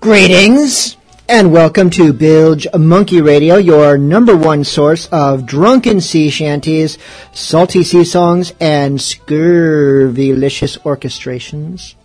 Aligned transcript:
Greetings 0.00 0.96
and 1.28 1.52
welcome 1.52 1.90
to 1.90 2.14
Bilge 2.14 2.66
Monkey 2.74 3.20
Radio, 3.20 3.56
your 3.56 3.98
number 3.98 4.34
one 4.34 4.64
source 4.64 5.06
of 5.12 5.44
drunken 5.44 6.00
sea 6.00 6.30
shanties, 6.30 6.96
salty 7.34 7.84
sea 7.84 8.04
songs, 8.04 8.54
and 8.60 8.98
scurvylicious 8.98 10.78
orchestrations. 10.84 11.96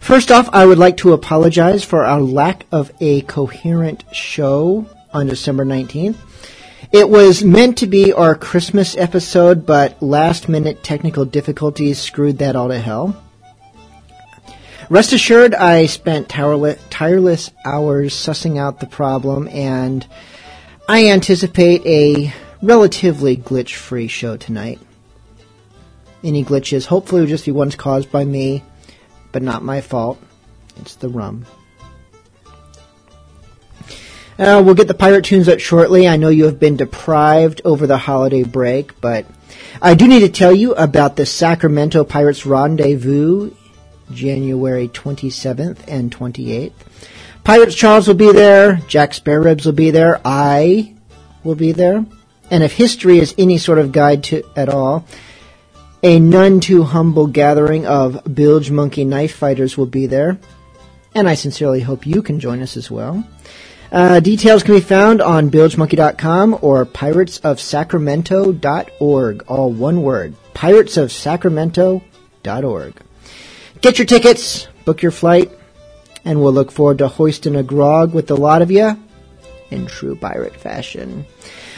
First 0.00 0.32
off, 0.32 0.48
I 0.52 0.66
would 0.66 0.78
like 0.78 0.96
to 0.98 1.12
apologize 1.12 1.84
for 1.84 2.04
our 2.04 2.20
lack 2.20 2.66
of 2.72 2.90
a 2.98 3.20
coherent 3.20 4.02
show 4.12 4.86
on 5.14 5.28
December 5.28 5.64
19th. 5.64 6.16
It 6.90 7.08
was 7.08 7.44
meant 7.44 7.78
to 7.78 7.86
be 7.86 8.12
our 8.12 8.34
Christmas 8.34 8.96
episode, 8.96 9.66
but 9.66 10.02
last 10.02 10.48
minute 10.48 10.82
technical 10.82 11.24
difficulties 11.24 12.00
screwed 12.00 12.38
that 12.38 12.56
all 12.56 12.70
to 12.70 12.80
hell. 12.80 13.22
Rest 14.88 15.12
assured, 15.12 15.52
I 15.52 15.86
spent 15.86 16.28
tireless, 16.28 17.50
hours 17.64 18.14
sussing 18.14 18.56
out 18.56 18.78
the 18.78 18.86
problem, 18.86 19.48
and 19.48 20.06
I 20.88 21.08
anticipate 21.08 21.84
a 21.84 22.32
relatively 22.62 23.36
glitch 23.36 23.74
free 23.74 24.06
show 24.06 24.36
tonight. 24.36 24.78
Any 26.22 26.44
glitches 26.44 26.86
hopefully 26.86 27.22
will 27.22 27.28
just 27.28 27.46
be 27.46 27.50
ones 27.50 27.74
caused 27.74 28.12
by 28.12 28.24
me, 28.24 28.62
but 29.32 29.42
not 29.42 29.64
my 29.64 29.80
fault. 29.80 30.22
It's 30.76 30.94
the 30.94 31.08
rum. 31.08 31.46
Uh, 34.38 34.62
we'll 34.64 34.74
get 34.74 34.86
the 34.86 34.94
pirate 34.94 35.24
tunes 35.24 35.48
up 35.48 35.58
shortly. 35.58 36.06
I 36.06 36.16
know 36.16 36.28
you 36.28 36.44
have 36.44 36.60
been 36.60 36.76
deprived 36.76 37.60
over 37.64 37.88
the 37.88 37.96
holiday 37.96 38.44
break, 38.44 39.00
but 39.00 39.26
I 39.82 39.94
do 39.94 40.06
need 40.06 40.20
to 40.20 40.28
tell 40.28 40.54
you 40.54 40.74
about 40.74 41.16
the 41.16 41.26
Sacramento 41.26 42.04
Pirates 42.04 42.46
Rendezvous, 42.46 43.50
January 44.10 44.88
27th 44.88 45.78
and 45.88 46.14
28th. 46.14 46.72
Pirates 47.44 47.74
Charles 47.74 48.08
will 48.08 48.14
be 48.14 48.32
there. 48.32 48.80
Jack 48.88 49.12
Spareribs 49.12 49.64
will 49.64 49.72
be 49.72 49.90
there. 49.90 50.20
I 50.24 50.94
will 51.44 51.54
be 51.54 51.72
there. 51.72 52.04
And 52.50 52.62
if 52.62 52.72
history 52.72 53.18
is 53.18 53.34
any 53.38 53.58
sort 53.58 53.78
of 53.78 53.92
guide 53.92 54.24
to 54.24 54.42
at 54.56 54.68
all, 54.68 55.04
a 56.02 56.18
none 56.18 56.60
too 56.60 56.82
humble 56.82 57.26
gathering 57.26 57.86
of 57.86 58.22
bilge 58.32 58.70
monkey 58.70 59.04
knife 59.04 59.34
fighters 59.34 59.76
will 59.76 59.86
be 59.86 60.06
there. 60.06 60.38
And 61.14 61.28
I 61.28 61.34
sincerely 61.34 61.80
hope 61.80 62.06
you 62.06 62.22
can 62.22 62.40
join 62.40 62.62
us 62.62 62.76
as 62.76 62.90
well. 62.90 63.24
Uh, 63.90 64.20
details 64.20 64.62
can 64.62 64.74
be 64.74 64.80
found 64.80 65.22
on 65.22 65.50
bilgemonkey.com 65.50 66.58
or 66.60 66.84
piratesofsacramento.org. 66.84 69.44
All 69.46 69.72
one 69.72 70.02
word. 70.02 70.34
Piratesofsacramento.org. 70.54 73.05
Get 73.86 74.00
your 74.00 74.06
tickets, 74.06 74.66
book 74.84 75.00
your 75.00 75.12
flight, 75.12 75.48
and 76.24 76.40
we'll 76.40 76.52
look 76.52 76.72
forward 76.72 76.98
to 76.98 77.06
hoisting 77.06 77.54
a 77.54 77.62
grog 77.62 78.12
with 78.12 78.28
a 78.32 78.34
lot 78.34 78.60
of 78.60 78.68
you 78.68 79.00
in 79.70 79.86
true 79.86 80.16
pirate 80.16 80.56
fashion. 80.56 81.24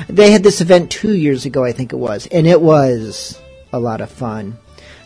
They 0.08 0.30
had 0.30 0.42
this 0.42 0.62
event 0.62 0.90
two 0.90 1.12
years 1.12 1.44
ago, 1.44 1.64
I 1.64 1.72
think 1.72 1.92
it 1.92 1.98
was, 1.98 2.26
and 2.28 2.46
it 2.46 2.62
was 2.62 3.38
a 3.74 3.78
lot 3.78 4.00
of 4.00 4.10
fun. 4.10 4.56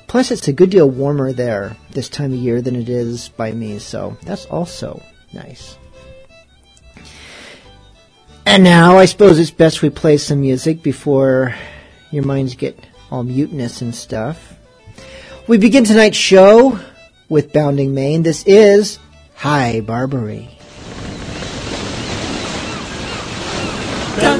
Plus, 0.06 0.30
it's 0.30 0.46
a 0.46 0.52
good 0.52 0.70
deal 0.70 0.88
warmer 0.88 1.32
there 1.32 1.76
this 1.90 2.08
time 2.08 2.32
of 2.32 2.38
year 2.38 2.62
than 2.62 2.76
it 2.76 2.88
is 2.88 3.30
by 3.30 3.50
me, 3.50 3.80
so 3.80 4.16
that's 4.22 4.46
also 4.46 5.02
nice. 5.32 5.76
And 8.46 8.62
now, 8.62 8.96
I 8.96 9.06
suppose 9.06 9.40
it's 9.40 9.50
best 9.50 9.82
we 9.82 9.90
play 9.90 10.18
some 10.18 10.40
music 10.40 10.84
before 10.84 11.52
your 12.12 12.22
minds 12.22 12.54
get 12.54 12.78
all 13.10 13.24
mutinous 13.24 13.82
and 13.82 13.92
stuff. 13.92 14.54
We 15.48 15.58
begin 15.58 15.82
tonight's 15.82 16.16
show 16.16 16.78
with 17.32 17.52
Bounding 17.52 17.94
Main. 17.94 18.22
This 18.22 18.44
is 18.46 18.98
High 19.34 19.80
Barbary. 19.80 20.50
There 24.14 24.38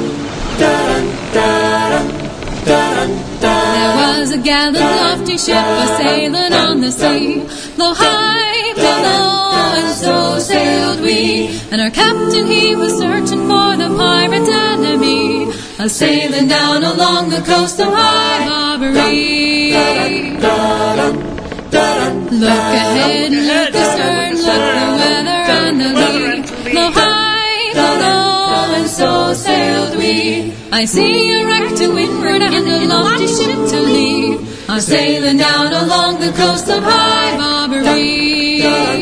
was 4.21 4.31
a 4.31 4.39
gallant 4.39 4.77
lofty 4.77 5.39
ship 5.39 5.57
a 5.57 5.87
sailing 5.97 6.53
on 6.53 6.81
the 6.83 6.93
sea. 6.93 7.41
Low 7.79 7.95
high, 7.95 8.75
low 8.77 9.03
low, 9.03 9.79
and 9.79 9.97
so 9.97 10.39
sailed 10.39 11.01
we. 11.01 11.59
And 11.73 11.81
our 11.81 11.91
captain 11.91 12.47
he 12.47 12.77
was 12.77 12.93
searching 12.99 13.49
for 13.49 13.75
the 13.77 13.89
pirate 13.97 14.47
enemy, 14.47 15.51
a 15.79 15.89
sailing 15.89 16.47
down 16.47 16.85
along 16.85 17.31
the 17.31 17.41
coast 17.41 17.81
of 17.81 17.89
High 17.89 18.47
Barbary. 18.47 19.73
Look 21.73 22.51
ahead, 22.51 23.33
look 23.33 23.75
astern, 23.75 24.37
look 24.37 24.63
the 24.79 24.89
weather 25.01 25.43
and 25.57 25.81
the 25.81 25.89
lee. 25.89 26.75
Low 26.75 26.91
high, 26.91 27.73
low 27.75 27.95
low, 28.05 28.75
and 28.77 28.89
so 28.89 29.33
sailed 29.33 29.97
we. 29.97 30.53
I 30.71 30.85
see 30.85 31.33
a 31.33 31.47
wreck 31.47 31.75
to 31.77 31.89
windward 31.95 32.43
and 32.43 32.69
a 32.69 32.87
lofty 32.87 33.27
ship 33.27 33.57
to 33.71 33.81
lead. 33.81 34.47
Are 34.69 34.81
sailing 34.81 35.39
down 35.39 35.73
along 35.73 36.21
the 36.21 36.33
coast 36.33 36.69
of 36.69 36.83
High 36.83 37.37
Barbary. 37.39 38.61
Oh, 38.65 38.99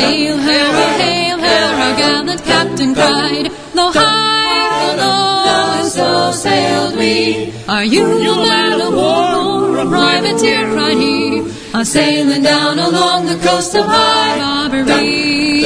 hail 0.00 0.36
her, 0.36 0.66
oh, 0.82 0.98
hail 0.98 1.38
her, 1.38 1.64
our 1.82 1.96
gallant 1.96 2.42
captain 2.42 2.92
cried. 2.94 3.50
Though 3.74 3.92
high, 3.92 4.96
though 4.96 5.42
low, 5.46 5.80
and 5.80 5.88
so 5.88 6.32
sailed 6.32 6.96
we. 6.96 7.52
Are 7.68 7.84
you 7.84 8.04
a 8.04 8.36
man 8.48 8.80
of 8.80 8.94
war 8.94 9.35
a 9.78 9.86
privateer? 9.86 10.72
cried 10.72 10.96
he. 10.96 11.42
Are 11.74 11.84
sailing 11.84 12.42
down 12.42 12.78
along 12.78 13.26
the 13.26 13.36
coast 13.46 13.74
of 13.74 13.84
High 13.84 14.38
Barbary. 14.38 15.62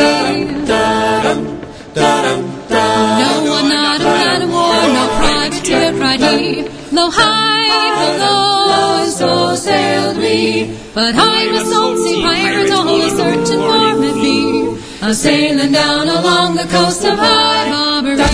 No, 3.21 3.57
I'm 3.59 3.69
not 3.69 4.01
a 4.01 4.05
man 4.05 4.43
of 4.43 4.51
war, 4.51 4.83
no 4.99 5.05
privateer, 5.21 5.93
cried 5.99 6.21
he. 6.21 6.63
Though 6.95 7.11
high, 7.11 8.19
low, 8.19 9.07
so 9.07 9.55
sailed 9.55 10.17
we. 10.17 10.77
But 10.95 11.15
I'm 11.17 11.55
a 11.55 11.65
salty 11.65 12.23
pirate, 12.23 12.71
always 12.73 13.17
searching 13.17 13.61
for 13.61 13.97
me 14.01 14.13
be. 14.21 14.81
I'm 15.03 15.15
sailing 15.15 15.73
down 15.73 16.09
along 16.09 16.57
the 16.57 16.65
coast 16.65 17.05
of 17.05 17.19
High 17.19 17.71
Barbary. 17.71 18.27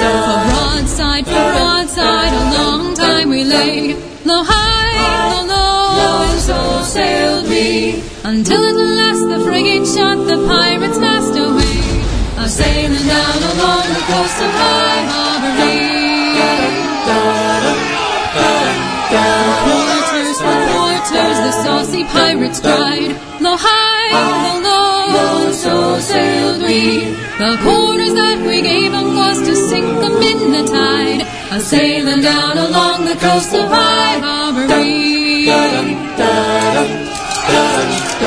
For 0.00 0.38
broadside, 0.50 1.26
for 1.26 1.32
broadside, 1.32 1.79
lay. 3.50 3.94
Low 4.24 4.42
high, 4.44 5.42
low 5.42 5.74
low, 5.98 6.30
and 6.30 6.40
so 6.40 6.58
sailed 6.96 7.46
we. 7.48 8.02
Until 8.24 8.62
at 8.70 8.78
last 9.00 9.24
the 9.32 9.40
frigate 9.46 9.86
shot 9.94 10.18
the 10.30 10.38
pirates 10.46 10.98
fast 10.98 11.34
away. 11.44 11.78
A 12.44 12.48
sailing 12.48 13.06
down 13.06 13.40
along 13.52 13.86
the 13.96 14.02
coast 14.10 14.38
of 14.46 14.52
High 14.60 15.02
Barbary. 15.10 16.00
Quarters 19.10 20.38
for 20.44 20.58
quarters, 20.70 21.38
the 21.46 21.52
saucy 21.64 22.04
pirates 22.04 22.60
cried. 22.60 23.12
Low 23.44 23.56
high, 23.58 24.10
low 24.66 25.12
low, 25.14 25.46
and 25.46 25.54
so 25.54 25.98
sailed 25.98 26.62
we. 26.62 26.80
The 27.42 27.52
quarters 27.64 28.14
that 28.14 28.38
we 28.46 28.62
gave 28.62 28.92
them 28.92 29.16
was 29.16 29.38
to 29.46 29.54
sink 29.56 29.90
them 30.02 30.16
in 30.22 30.52
the 30.52 30.64
tide. 30.70 30.99
A 31.52 31.58
sailing 31.58 32.20
down 32.22 32.56
along 32.58 33.06
the 33.06 33.16
coast 33.16 33.52
of 33.52 33.68
High 33.68 34.20
Barbary. 34.20 35.50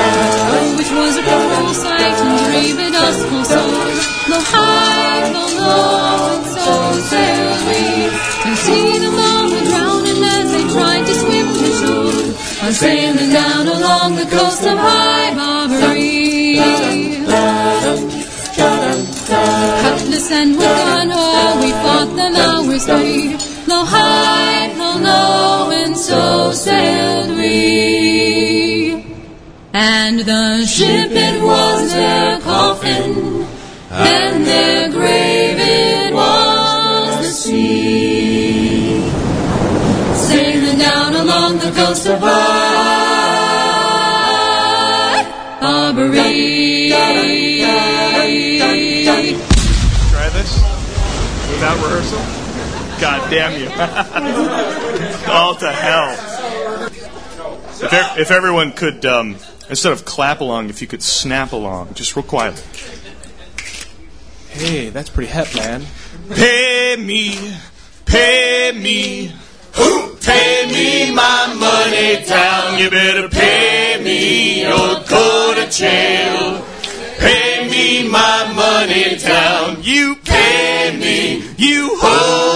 Oh, 0.06 0.76
which 0.76 0.92
was 0.92 1.16
a 1.16 1.22
cruel 1.22 1.72
sight 1.72 2.20
and 2.20 2.36
grieved 2.44 2.94
us 2.94 3.24
full 3.24 3.44
sore. 3.48 3.96
Low 4.28 4.44
high, 4.44 5.32
low 5.32 5.48
low, 5.56 6.36
and 6.36 6.44
so 6.52 7.00
sailed 7.08 7.64
we 7.64 8.12
to 8.44 8.52
see 8.60 8.98
them 9.00 9.16
all 9.16 9.48
were 9.48 9.64
drowning 9.72 10.20
as 10.20 10.52
they 10.52 10.64
tried 10.68 11.04
to 11.08 11.14
swim 11.14 11.48
to 11.48 11.68
shore. 11.80 12.28
A 12.68 12.70
sailing 12.74 13.32
down 13.32 13.68
along 13.68 14.16
the 14.16 14.26
coast 14.26 14.64
of 14.64 14.76
High 14.76 15.23
three. 22.86 23.36
Low 23.66 23.84
high, 23.84 24.72
low 24.76 24.96
low, 24.98 25.70
and 25.70 25.96
so 25.96 26.52
sailed 26.52 27.30
we. 27.36 29.04
And 29.72 30.20
the 30.20 30.66
ship 30.66 31.10
it 31.10 31.42
was 31.42 31.63
God 53.04 53.30
damn 53.30 53.52
you. 53.60 53.68
All 55.30 55.54
to 55.56 55.70
hell. 55.70 56.12
If, 57.82 57.92
e- 57.92 58.20
if 58.22 58.30
everyone 58.30 58.72
could, 58.72 59.04
um, 59.04 59.36
instead 59.68 59.92
of 59.92 60.06
clap 60.06 60.40
along, 60.40 60.70
if 60.70 60.80
you 60.80 60.86
could 60.86 61.02
snap 61.02 61.52
along, 61.52 61.92
just 61.92 62.16
real 62.16 62.22
quietly. 62.22 62.62
Hey, 64.48 64.88
that's 64.88 65.10
pretty 65.10 65.30
hep, 65.30 65.54
man. 65.54 65.84
Pay 66.30 66.96
me, 66.98 67.36
pay 68.06 68.72
me, 68.74 69.34
Who 69.74 70.16
pay 70.16 70.64
me 70.72 71.14
my 71.14 71.54
money 71.60 72.24
down. 72.24 72.78
You 72.78 72.88
better 72.88 73.28
pay 73.28 74.00
me 74.02 74.64
or 74.64 75.04
go 75.06 75.52
to 75.56 75.70
jail. 75.70 76.64
Pay 77.18 77.68
me 77.68 78.08
my 78.08 78.50
money 78.56 79.16
down. 79.16 79.82
You 79.82 80.16
pay 80.24 80.96
me, 80.98 81.44
you 81.58 81.98
owe 82.02 82.53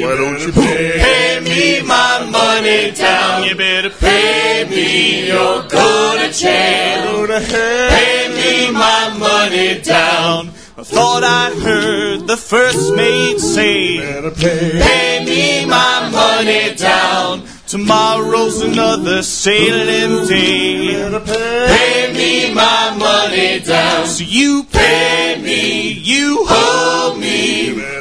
me. 0.00 0.06
Why 0.06 0.16
don't 0.16 0.40
you 0.40 0.52
pay? 0.52 0.98
Pay 0.98 1.40
me 1.40 1.86
my 1.86 2.28
money 2.30 2.90
down. 2.92 3.44
You 3.44 3.54
better 3.54 3.90
pay 3.90 4.66
me 4.68 5.30
or 5.32 5.62
go 5.68 6.16
to 6.18 6.32
jail. 6.32 7.26
To 7.26 7.40
her. 7.40 7.88
Pay 7.90 8.28
me 8.34 8.72
my 8.72 9.16
money 9.18 9.80
down. 9.80 10.48
I 10.76 10.84
thought 10.84 11.24
I 11.24 11.50
heard 11.60 12.28
the 12.28 12.36
first 12.36 12.94
mate 12.94 13.40
say, 13.40 13.98
Pay 13.98 15.24
me 15.24 15.66
my 15.66 16.08
money 16.10 16.74
down. 16.76 17.42
Tomorrow's 17.66 18.62
another 18.62 19.22
sailing 19.22 20.26
day. 20.28 21.20
Pay 21.26 22.12
me 22.14 22.54
my 22.54 22.94
money 22.96 23.58
down. 23.60 24.06
So 24.06 24.22
you 24.24 24.64
pay 24.70 25.40
me, 25.42 25.90
you 25.90 26.46
owe 26.48 27.16
me. 27.18 27.97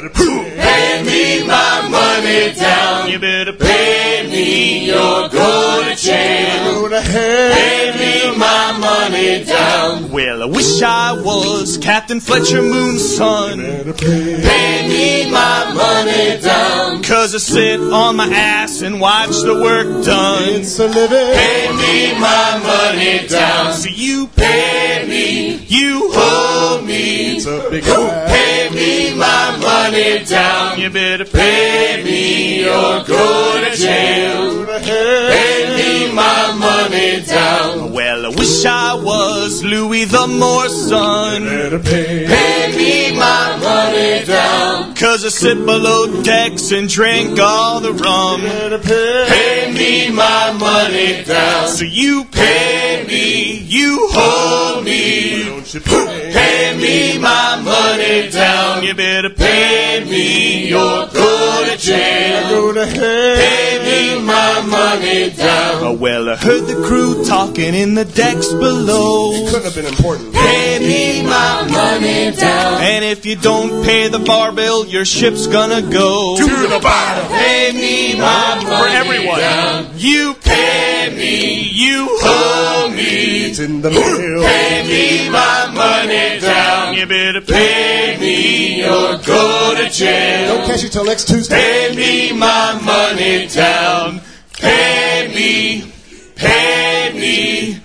Pay 1.08 1.40
me 1.42 1.48
my 1.48 1.88
money 1.90 2.54
down. 2.54 3.10
You 3.10 3.20
better 3.20 3.54
pay 3.54 4.28
me 4.30 4.92
or 4.92 5.30
go 5.30 5.84
to 5.84 5.96
jail. 5.96 6.90
pay 6.90 7.94
me 7.98 8.38
my 8.38 8.78
money 8.78 9.44
down. 9.46 10.12
Well, 10.12 10.44
I 10.44 10.46
wish 10.46 10.82
I 10.82 11.14
was 11.14 11.78
Captain 11.78 12.20
Fletcher 12.20 12.62
Moon's 12.62 13.16
son. 13.16 13.60
Pay 13.94 14.88
me 14.88 15.32
my 15.32 15.74
money 15.74 16.42
down. 16.42 17.04
Cause 17.04 17.34
I 17.34 17.38
sit 17.38 17.80
on 17.80 18.18
my 18.18 18.28
ass 18.28 18.82
and 18.82 19.00
watch 19.00 19.42
the 19.42 19.56
work 19.56 20.04
done. 20.04 20.44
It's 20.50 20.78
a 20.80 20.88
living. 20.88 21.34
Pay 21.36 21.72
me 21.72 22.20
my 22.20 22.60
money 22.64 23.28
down. 23.28 23.74
So 23.74 23.90
you 23.90 24.28
pay 24.36 25.06
me, 25.08 25.56
you 25.68 26.10
owe 26.14 26.84
me. 26.86 27.38
It's 27.38 27.46
a 27.46 27.70
big 27.70 27.84
Pay 27.86 28.57
me 28.78 29.14
my 29.16 29.58
money 29.60 30.24
down. 30.24 30.80
You 30.80 30.90
better 30.90 31.26
pay 31.26 32.04
me 32.06 32.64
or 32.64 33.04
go 33.04 33.26
to 33.64 33.72
jail. 33.76 34.66
Pay 34.66 35.60
me 35.78 36.14
my 36.14 36.54
money 36.68 37.26
down. 37.26 37.92
Well, 37.92 38.26
I 38.28 38.30
wish 38.30 38.66
I 38.66 38.94
was 38.94 39.64
Louis 39.64 40.06
the 40.06 40.28
Moore's 40.28 40.76
son. 40.90 41.44
Better 41.46 41.80
pay. 41.80 42.28
Pay 42.28 42.78
me 42.78 43.18
my 43.18 43.58
money 43.68 44.26
down. 44.26 44.94
Cause 44.96 45.26
I 45.26 45.30
sit 45.30 45.58
below 45.66 46.22
decks 46.24 46.72
and 46.72 46.88
drink 46.88 47.40
all 47.40 47.80
the 47.80 47.94
rum. 47.94 48.42
Better 48.42 48.80
pay. 48.80 49.26
Pay 49.30 49.74
me 49.74 50.16
my 50.16 50.46
money 50.68 51.24
down. 51.24 51.68
So 51.70 51.84
you 51.84 52.26
pay 52.26 53.06
me, 53.08 53.60
you 53.76 54.08
hold 54.12 54.86
me. 54.86 55.44
Don't 55.46 55.74
you 55.74 55.80
pay. 55.82 56.32
Pay 56.34 56.78
me 56.84 57.18
my 57.20 57.62
money 57.64 58.30
down. 58.30 58.67
You 58.84 58.94
better 58.94 59.30
pay 59.30 60.04
me 60.10 60.72
or 60.74 61.08
go 61.08 61.66
to 61.70 61.78
jail. 61.78 62.50
Go 62.50 62.74
to 62.74 62.86
hell. 62.86 63.36
Pay 63.36 63.80
me 64.20 64.26
my 64.26 64.62
money 64.68 65.30
down. 65.32 65.84
Oh, 65.84 65.94
well, 65.94 66.30
I 66.30 66.36
heard 66.36 66.66
the 66.68 66.76
crew 66.88 67.24
talking 67.26 67.74
in 67.74 67.96
the 67.96 68.06
decks 68.06 68.48
below. 68.54 69.32
Couldn't 69.50 69.64
have 69.66 69.76
been 69.76 69.86
important. 69.86 70.34
Pay 70.34 70.80
me 70.80 71.24
my 71.24 71.68
money 71.70 72.32
down. 72.36 72.82
And 72.82 73.04
if 73.06 73.26
you 73.26 73.36
don't 73.36 73.84
pay 73.84 74.08
the 74.10 74.20
bar 74.20 74.52
bill, 74.52 74.86
your 74.86 75.06
ship's 75.06 75.48
gonna 75.48 75.82
go 75.82 76.38
To 76.38 76.46
the 76.46 76.80
bottom. 76.82 77.28
Pay 77.32 77.72
me 77.74 78.20
my 78.20 78.56
money 78.64 78.66
For 78.66 78.88
everyone. 78.88 79.40
down. 79.40 79.88
You 79.96 80.36
pay 80.36 81.14
me, 81.16 81.62
you 81.74 82.08
owe 82.22 82.77
me. 83.08 83.46
It's 83.50 83.60
in 83.60 83.82
the 83.82 83.90
mail. 83.90 84.42
Pay 84.44 84.84
me 84.88 85.30
my 85.30 85.72
money 85.74 86.40
down. 86.40 86.94
You 86.94 87.06
better 87.06 87.42
pay 87.42 88.18
me 88.20 88.84
or 88.84 89.18
go 89.18 89.76
to 89.76 89.90
jail. 89.90 90.56
Don't 90.56 90.68
catch 90.68 90.84
you 90.84 90.90
till 90.90 91.06
next 91.06 91.28
Tuesday. 91.28 91.56
Pay 91.56 91.96
me 91.96 92.38
my 92.38 92.80
money 92.84 93.48
down. 93.48 94.22
Pay 94.54 95.32
me, 95.36 95.92
pay 96.36 97.12
me, 97.14 97.80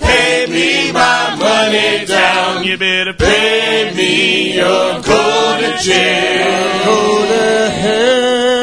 pay 0.00 0.46
me 0.48 0.92
my 0.92 1.36
money 1.38 2.04
down. 2.06 2.64
You 2.64 2.76
better 2.76 3.12
pay 3.12 3.92
me 3.94 4.60
or 4.60 5.00
go 5.02 5.60
to 5.60 5.78
jail. 5.82 6.84
Go 6.84 7.26
to 7.26 7.70
hell. 7.70 8.53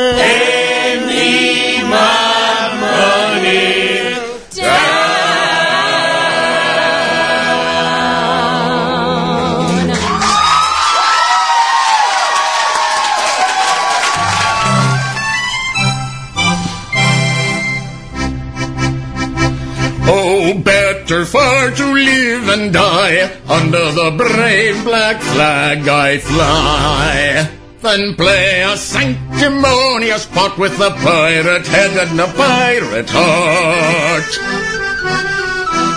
Far 21.26 21.72
to 21.72 21.94
live 21.94 22.50
and 22.50 22.74
die 22.74 23.32
under 23.48 23.92
the 23.92 24.12
brave 24.18 24.84
black 24.84 25.22
flag 25.22 25.88
I 25.88 26.18
fly 26.20 27.50
than 27.82 28.16
play 28.16 28.62
a 28.62 28.78
sanctimonious 28.78 30.26
part 30.28 30.58
with 30.58 30.78
the 30.78 30.92
pirate 30.92 31.66
head 31.68 31.98
and 31.98 32.20
the 32.20 32.28
pirate 32.38 33.10
heart. 33.10 34.32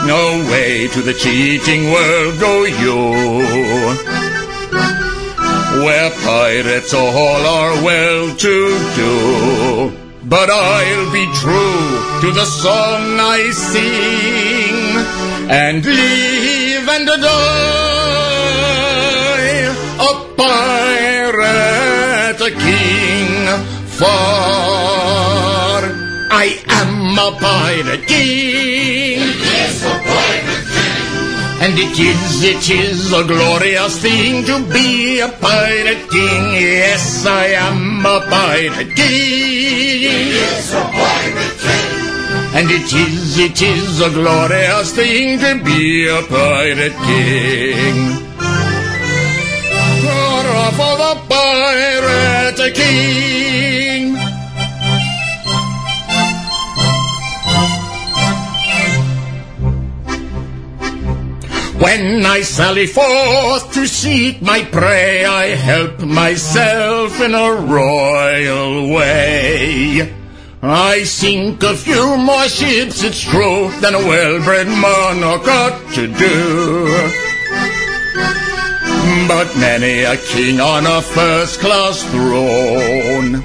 No 0.07 0.51
way 0.51 0.89
to 0.89 1.01
the 1.03 1.15
cheating 1.15 1.91
world 1.91 2.41
go 2.41 2.65
you 2.65 4.15
where 5.85 6.11
pirates 6.23 6.95
all 6.95 7.13
are 7.13 7.83
well 7.85 8.35
to 8.37 8.79
do. 8.97 9.99
But 10.25 10.49
I'll 10.51 11.13
be 11.13 11.27
true 11.35 12.21
to 12.23 12.33
the 12.33 12.47
song 12.47 13.21
I 13.21 13.51
sing 13.51 14.54
and 15.49 15.85
live 15.85 16.89
and 16.89 17.07
die 17.07 17.15
a 20.01 20.35
pirate, 20.37 22.41
a 22.41 22.51
king, 22.51 23.47
for 23.99 24.07
I 26.33 26.59
am 26.69 27.19
a 27.19 27.33
pirate 27.39 28.07
king. 28.07 29.19
Yes, 29.21 29.85
a 29.85 29.89
And 31.65 31.79
it 31.79 31.99
is, 31.99 32.43
it 32.43 32.71
is 32.71 33.13
a 33.13 33.25
glorious 33.25 33.99
thing 34.01 34.45
to 34.45 34.59
be 34.73 35.21
a 35.21 35.29
pirate 35.29 36.09
king. 36.11 36.55
Yes, 36.55 37.27
I 37.27 37.49
am 37.69 38.05
a 38.05 38.21
pirate 38.31 38.97
king. 38.97 40.33
And 42.57 42.71
it 42.71 42.93
is, 42.93 43.37
it 43.37 43.61
is 43.61 44.01
a 44.01 44.11
glorious 44.11 44.95
thing 44.95 45.41
to 45.41 45.61
be 45.65 46.07
a 46.07 46.23
pirate 46.23 46.93
king. 47.03 47.97
Hurrah 50.05 50.71
for 50.71 50.95
the 51.03 51.15
pirate 51.29 52.75
king. 52.77 54.15
When 61.83 62.25
I 62.25 62.43
sally 62.43 62.87
forth 62.87 63.73
to 63.73 63.85
seek 63.89 64.41
my 64.41 64.63
prey, 64.63 65.25
I 65.25 65.57
help 65.57 65.99
myself 66.03 67.21
in 67.21 67.35
a 67.35 67.51
royal 67.53 68.95
way. 68.95 70.24
I 70.67 71.03
sink 71.05 71.63
a 71.63 71.77
few 71.77 72.17
more 72.17 72.49
ships, 72.49 73.03
it's 73.03 73.21
true, 73.21 73.71
than 73.83 73.95
a 73.95 73.99
well-bred 73.99 74.67
monarch 74.67 75.47
ought 75.47 75.93
to 75.93 76.07
do. 76.07 76.87
But 79.29 79.55
many 79.59 80.05
a 80.05 80.17
king 80.17 80.61
on 80.61 80.87
a 80.87 81.03
first-class 81.03 82.05
throne. 82.05 83.43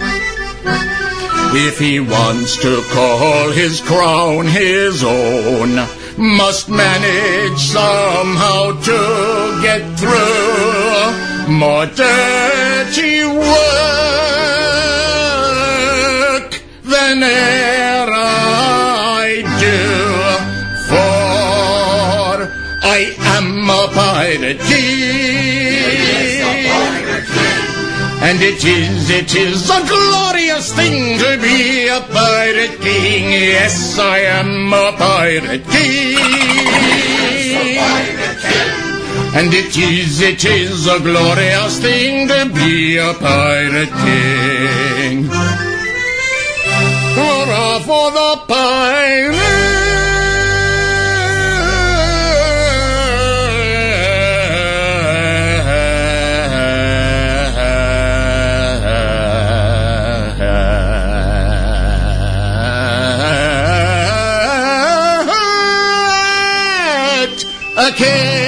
If 1.51 1.77
he 1.77 1.99
wants 1.99 2.55
to 2.61 2.81
call 2.93 3.51
his 3.51 3.81
crown 3.81 4.45
his 4.47 5.03
own, 5.03 5.75
must 6.17 6.69
manage 6.69 7.59
somehow 7.59 8.79
to 8.79 9.59
get 9.61 9.99
through. 9.99 11.53
More 11.53 11.85
dirty 11.85 13.25
work 13.25 14.68
than 17.10 17.24
I 17.24 17.25
do. 19.63 19.80
For 20.89 22.36
I 22.86 23.00
am 23.38 23.48
a 23.70 23.88
pirate 23.94 24.60
king. 24.60 26.10
And 28.22 28.42
it 28.42 28.62
is, 28.63 29.10
it 29.10 29.34
is 29.34 29.70
a 29.70 29.82
glorious 29.88 30.74
thing 30.74 31.18
to 31.20 31.38
be 31.42 31.88
a 31.88 32.01
pirate 32.01 32.82
king. 32.82 33.32
Yes, 33.32 33.98
I 33.98 34.20
am 34.20 34.74
a 34.74 34.92
pirate 34.98 35.66
king. 35.68 36.18
And 39.34 39.54
it 39.54 39.78
is, 39.78 40.20
it 40.22 40.44
is 40.46 40.88
a 40.88 41.00
glorious 41.00 41.80
thing 41.80 42.28
to 42.28 42.46
be 42.54 42.98
a 42.98 43.13
pirate 43.13 43.94
king. 44.06 45.30
Hurrah 47.19 47.79
for 47.79 48.11
the 48.11 48.31
pirate 48.47 49.79
a 67.75 68.38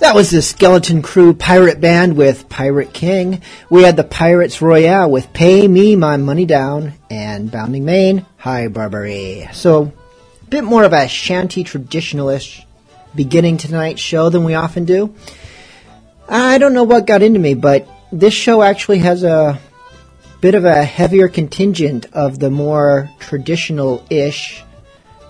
That 0.00 0.14
was 0.14 0.30
the 0.30 0.40
Skeleton 0.40 1.02
Crew 1.02 1.34
Pirate 1.34 1.78
Band 1.78 2.16
with 2.16 2.48
Pirate 2.48 2.94
King. 2.94 3.42
We 3.68 3.82
had 3.82 3.98
the 3.98 4.02
Pyrates 4.02 4.62
Royale 4.62 5.10
with 5.10 5.30
Pay 5.34 5.68
Me 5.68 5.94
My 5.94 6.16
Money 6.16 6.46
Down 6.46 6.94
and 7.10 7.50
Bounding 7.50 7.84
Main, 7.84 8.24
High 8.38 8.68
Barbary. 8.68 9.46
So, 9.52 9.92
a 10.40 10.44
bit 10.46 10.64
more 10.64 10.84
of 10.84 10.94
a 10.94 11.06
shanty 11.06 11.64
traditionalist 11.64 12.64
beginning 13.14 13.58
tonight's 13.58 14.00
show 14.00 14.30
than 14.30 14.44
we 14.44 14.54
often 14.54 14.86
do. 14.86 15.14
I 16.26 16.56
don't 16.56 16.72
know 16.72 16.84
what 16.84 17.06
got 17.06 17.22
into 17.22 17.38
me, 17.38 17.52
but 17.52 17.86
this 18.10 18.32
show 18.32 18.62
actually 18.62 19.00
has 19.00 19.22
a 19.22 19.60
bit 20.40 20.54
of 20.54 20.64
a 20.64 20.82
heavier 20.82 21.28
contingent 21.28 22.06
of 22.14 22.38
the 22.38 22.50
more 22.50 23.10
traditional-ish 23.18 24.64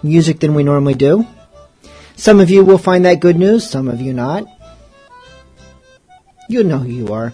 music 0.05 0.39
than 0.39 0.55
we 0.55 0.63
normally 0.63 0.95
do. 0.95 1.27
Some 2.15 2.39
of 2.39 2.51
you 2.51 2.65
will 2.65 2.79
find 2.79 3.05
that 3.05 3.19
good 3.19 3.37
news, 3.37 3.69
some 3.69 3.89
of 3.89 4.01
you 4.01 4.13
not. 4.13 4.47
You 6.51 6.65
know 6.65 6.79
who 6.79 6.91
you 6.91 7.13
are. 7.13 7.33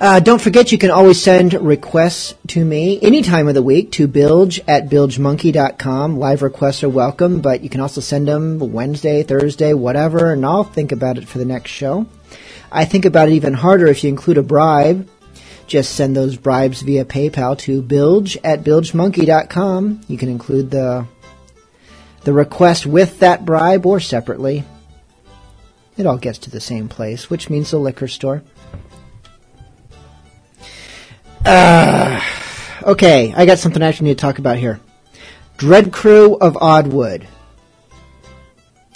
Uh, 0.00 0.18
don't 0.18 0.40
forget 0.40 0.72
you 0.72 0.78
can 0.78 0.90
always 0.90 1.22
send 1.22 1.54
requests 1.54 2.34
to 2.48 2.64
me 2.64 2.98
any 3.02 3.22
time 3.22 3.46
of 3.46 3.54
the 3.54 3.62
week 3.62 3.92
to 3.92 4.08
bilge 4.08 4.58
at 4.66 4.88
bilgemonkey.com. 4.88 6.18
Live 6.18 6.42
requests 6.42 6.82
are 6.82 6.88
welcome, 6.88 7.40
but 7.40 7.60
you 7.60 7.68
can 7.70 7.80
also 7.80 8.00
send 8.00 8.26
them 8.26 8.58
Wednesday, 8.58 9.22
Thursday, 9.22 9.74
whatever, 9.74 10.32
and 10.32 10.44
I'll 10.44 10.64
think 10.64 10.90
about 10.90 11.18
it 11.18 11.28
for 11.28 11.38
the 11.38 11.44
next 11.44 11.70
show. 11.70 12.06
I 12.72 12.84
think 12.84 13.04
about 13.04 13.28
it 13.28 13.34
even 13.34 13.54
harder 13.54 13.86
if 13.86 14.02
you 14.02 14.08
include 14.08 14.38
a 14.38 14.42
bribe. 14.42 15.08
Just 15.68 15.94
send 15.94 16.16
those 16.16 16.36
bribes 16.36 16.82
via 16.82 17.04
PayPal 17.04 17.56
to 17.58 17.80
bilge 17.80 18.36
at 18.42 18.64
bilgemonkey.com. 18.64 20.00
You 20.08 20.18
can 20.18 20.28
include 20.28 20.72
the 20.72 21.06
the 22.24 22.32
request 22.32 22.86
with 22.86 23.20
that 23.20 23.44
bribe 23.44 23.86
or 23.86 24.00
separately. 24.00 24.64
It 26.00 26.06
all 26.06 26.16
gets 26.16 26.38
to 26.38 26.50
the 26.50 26.62
same 26.62 26.88
place, 26.88 27.28
which 27.28 27.50
means 27.50 27.70
the 27.70 27.78
liquor 27.78 28.08
store. 28.08 28.42
Uh, 31.44 32.22
okay, 32.84 33.34
I 33.36 33.44
got 33.44 33.58
something 33.58 33.82
I 33.82 33.88
actually 33.88 34.08
need 34.08 34.16
to 34.16 34.22
talk 34.22 34.38
about 34.38 34.56
here. 34.56 34.80
Dread 35.58 35.92
Crew 35.92 36.38
of 36.38 36.54
Oddwood. 36.54 37.26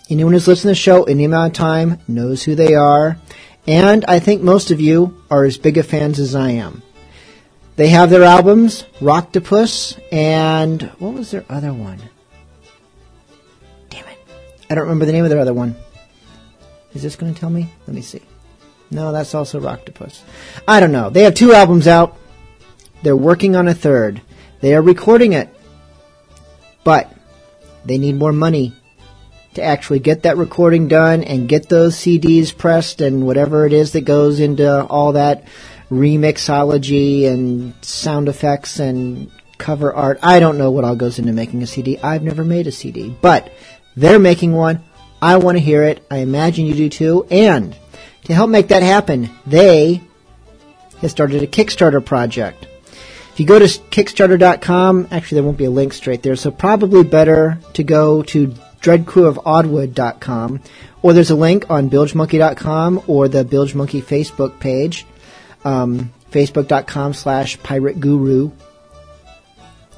Anyone 0.09 0.33
who's 0.33 0.49
listened 0.49 0.63
to 0.63 0.69
the 0.69 0.75
show 0.75 1.05
any 1.05 1.25
amount 1.25 1.53
of 1.53 1.59
time 1.59 2.01
knows 2.09 2.43
who 2.43 2.55
they 2.55 2.75
are, 2.75 3.19
and 3.67 4.07
I 4.07 4.19
think 4.19 4.41
most 4.41 4.71
of 4.71 4.81
you 4.81 5.23
are 5.31 5.45
as 5.45 5.59
big 5.59 5.77
a 5.77 5.83
fans 5.83 6.19
as 6.19 6.35
I 6.35 6.53
am. 6.53 6.81
They 7.77 7.89
have 7.89 8.09
their 8.09 8.23
albums, 8.23 8.85
Rocktopus, 8.99 10.01
and 10.11 10.85
what 11.01 11.13
was 11.13 11.33
their 11.33 11.45
other 11.51 11.75
one? 11.75 11.99
Damn 13.91 14.07
it. 14.07 14.19
I 14.71 14.75
don't 14.75 14.85
remember 14.85 15.05
the 15.05 15.13
name 15.13 15.25
of 15.25 15.31
their 15.31 15.41
other 15.41 15.53
one. 15.53 15.77
Is 16.95 17.03
this 17.03 17.17
going 17.17 17.35
to 17.35 17.39
tell 17.39 17.51
me? 17.51 17.69
Let 17.87 17.95
me 17.95 18.03
see. 18.03 18.23
No, 18.91 19.13
that's 19.13 19.35
also 19.35 19.61
Rocktopus. 19.61 20.23
I 20.69 20.81
don't 20.81 20.93
know. 20.93 21.11
They 21.11 21.23
have 21.23 21.35
two 21.35 21.53
albums 21.53 21.89
out. 21.89 22.17
They're 23.03 23.17
working 23.17 23.57
on 23.57 23.69
a 23.69 23.75
third. 23.75 24.23
They 24.61 24.75
are 24.75 24.83
recording 24.83 25.33
it. 25.33 25.49
But 26.85 27.13
they 27.85 27.99
need 27.99 28.17
more 28.17 28.33
money 28.33 28.75
to 29.55 29.63
actually 29.63 30.01
get 30.01 30.23
that 30.23 30.37
recording 30.37 30.89
done 30.89 31.25
and 31.25 31.49
get 31.49 31.69
those 31.69 31.97
CDs 31.97 32.57
pressed 32.57 33.01
and 33.01 33.27
whatever 33.27 33.67
it 33.67 33.73
is 33.73 33.93
that 33.93 34.03
goes 34.03 34.41
into 34.41 34.85
all 34.87 35.13
that 35.13 35.45
remixology 35.91 37.27
and 37.27 37.75
sound 37.83 38.29
effects 38.29 38.79
and 38.79 39.31
cover 39.59 39.95
art. 39.95 40.19
I 40.23 40.41
don't 40.41 40.59
know 40.59 40.71
what 40.71 40.85
all 40.85 40.97
goes 40.97 41.19
into 41.19 41.33
making 41.33 41.63
a 41.63 41.67
CD. 41.67 41.99
I've 41.99 42.23
never 42.23 42.45
made 42.45 42.67
a 42.67 42.73
CD, 42.73 43.15
but 43.21 43.53
they're 43.97 44.19
making 44.19 44.53
one. 44.53 44.83
I 45.25 45.39
want 45.39 45.57
to 45.57 45.65
hear 45.65 45.83
it. 45.85 46.05
I 46.11 46.19
imagine 46.19 46.67
you 46.67 46.75
do 46.75 46.91
too. 46.91 47.27
And 47.31 47.75
to 48.25 48.35
help 48.35 48.51
make 48.51 48.69
that 48.69 48.83
happen, 48.83 49.31
they 49.47 50.03
have 51.01 51.11
started 51.11 51.43
a 51.43 51.47
Kickstarter 51.47 52.05
project. 52.05 52.67
If 53.33 53.41
you 53.41 53.47
go 53.47 53.59
to 53.59 53.65
Kickstarter.com, 53.65 55.09
actually 55.11 55.37
there 55.37 55.45
won't 55.45 55.57
be 55.57 55.65
a 55.65 55.71
link 55.71 55.95
straight 55.95 56.23
there, 56.23 56.37
so 56.37 56.51
probably 56.51 57.05
better 57.05 57.59
to 57.73 57.83
go 57.83 58.23
to 58.25 58.49
dreadcrewofoddwood.com, 58.83 60.61
or 61.01 61.13
there's 61.15 61.31
a 61.31 61.37
link 61.37 61.71
on 61.71 61.89
bilgemonkey.com 61.89 63.05
or 63.07 63.27
the 63.27 63.45
Bilge 63.45 63.75
Monkey 63.75 64.03
Facebook 64.03 64.61
page, 64.61 65.07
um, 65.65 66.13
facebook.com 66.33 67.15
slash 67.15 67.59
pirate 67.63 67.99
guru. 67.99 68.51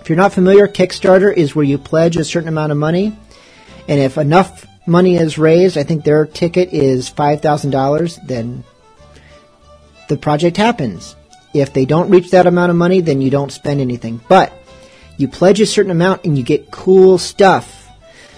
If 0.00 0.08
you're 0.08 0.16
not 0.16 0.32
familiar, 0.32 0.68
Kickstarter 0.68 1.34
is 1.34 1.56
where 1.56 1.64
you 1.64 1.78
pledge 1.78 2.16
a 2.16 2.22
certain 2.22 2.48
amount 2.48 2.70
of 2.70 2.78
money, 2.78 3.18
and 3.88 3.98
if 3.98 4.18
enough 4.18 4.64
money 4.86 5.16
is 5.16 5.38
raised, 5.38 5.76
I 5.76 5.82
think 5.82 6.04
their 6.04 6.26
ticket 6.26 6.72
is 6.72 7.10
$5,000, 7.10 8.26
then 8.26 8.64
the 10.08 10.16
project 10.16 10.56
happens. 10.56 11.16
If 11.52 11.72
they 11.72 11.84
don't 11.84 12.10
reach 12.10 12.30
that 12.30 12.46
amount 12.46 12.70
of 12.70 12.76
money, 12.76 13.00
then 13.00 13.20
you 13.20 13.30
don't 13.30 13.52
spend 13.52 13.80
anything. 13.80 14.20
But 14.28 14.52
you 15.16 15.28
pledge 15.28 15.60
a 15.60 15.66
certain 15.66 15.90
amount 15.90 16.24
and 16.24 16.36
you 16.36 16.44
get 16.44 16.70
cool 16.70 17.18
stuff. 17.18 17.88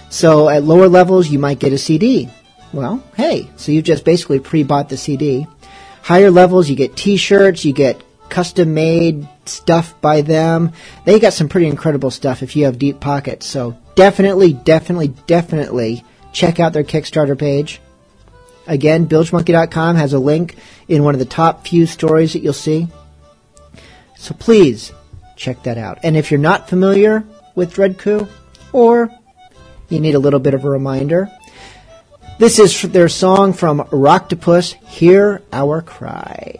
So 0.09 0.49
at 0.49 0.63
lower 0.63 0.87
levels, 0.87 1.27
you 1.29 1.37
might 1.37 1.59
get 1.59 1.73
a 1.73 1.77
CD. 1.77 2.29
Well, 2.71 3.03
hey, 3.15 3.49
so 3.57 3.71
you've 3.71 3.83
just 3.83 4.05
basically 4.05 4.39
pre-bought 4.39 4.89
the 4.89 4.97
CD. 4.97 5.47
Higher 6.01 6.31
levels, 6.31 6.69
you 6.69 6.75
get 6.75 6.95
t-shirts, 6.95 7.65
you 7.65 7.73
get 7.73 8.01
custom 8.29 8.73
made 8.73 9.27
stuff 9.45 9.99
by 10.01 10.21
them. 10.21 10.71
They 11.05 11.19
got 11.19 11.33
some 11.33 11.49
pretty 11.49 11.67
incredible 11.67 12.11
stuff 12.11 12.41
if 12.41 12.55
you 12.55 12.65
have 12.65 12.79
deep 12.79 12.99
pockets. 12.99 13.45
So 13.45 13.77
definitely, 13.95 14.53
definitely, 14.53 15.09
definitely 15.27 16.03
check 16.31 16.59
out 16.59 16.73
their 16.73 16.83
Kickstarter 16.83 17.37
page. 17.37 17.81
Again, 18.67 19.07
bilgemonkey.com 19.07 19.95
has 19.95 20.13
a 20.13 20.19
link 20.19 20.55
in 20.87 21.03
one 21.03 21.15
of 21.15 21.19
the 21.19 21.25
top 21.25 21.67
few 21.67 21.85
stories 21.85 22.33
that 22.33 22.43
you'll 22.43 22.53
see. 22.53 22.87
So 24.15 24.35
please 24.35 24.91
check 25.35 25.63
that 25.63 25.77
out. 25.77 25.99
And 26.03 26.15
if 26.15 26.29
you're 26.29 26.39
not 26.39 26.69
familiar 26.69 27.23
with 27.55 27.73
Dread 27.73 27.97
Crew, 27.97 28.27
or 28.71 29.09
you 29.89 29.99
need 29.99 30.15
a 30.15 30.19
little 30.19 30.39
bit 30.39 30.53
of 30.53 30.65
a 30.65 30.69
reminder, 30.69 31.31
this 32.37 32.59
is 32.59 32.81
their 32.83 33.09
song 33.09 33.53
from 33.53 33.79
Rocktopus, 33.79 34.73
Hear 34.87 35.41
Our 35.51 35.81
Cry. 35.81 36.55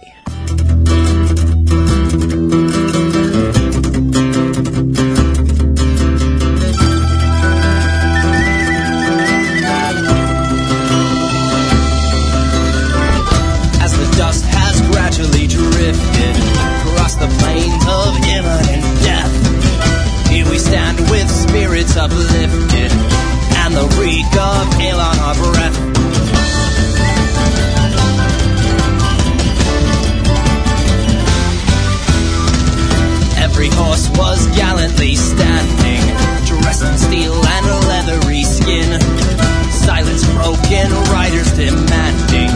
Demanding, 41.60 42.48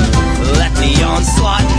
let 0.55 0.73
the 0.75 1.03
onslaught 1.03 1.72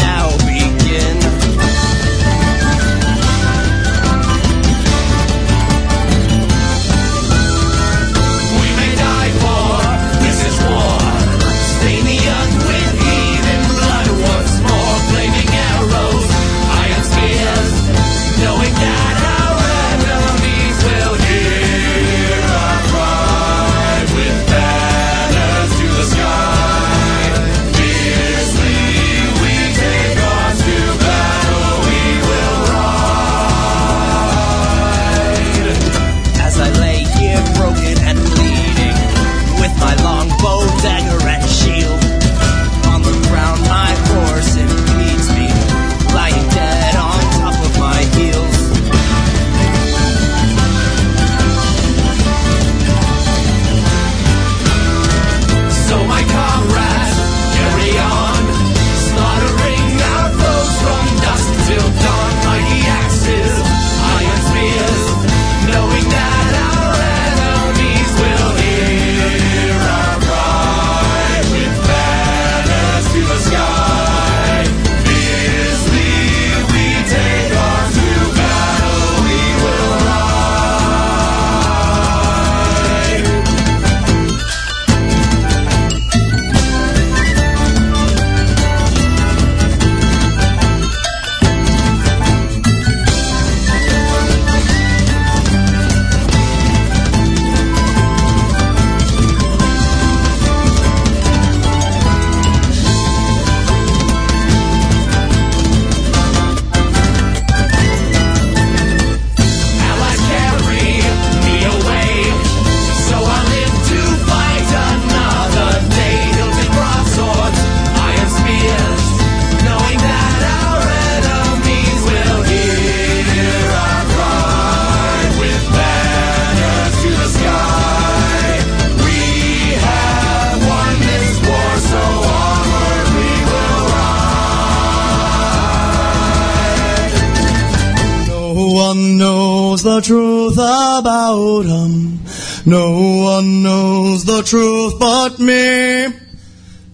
but 145.25 145.39
me. 145.39 146.07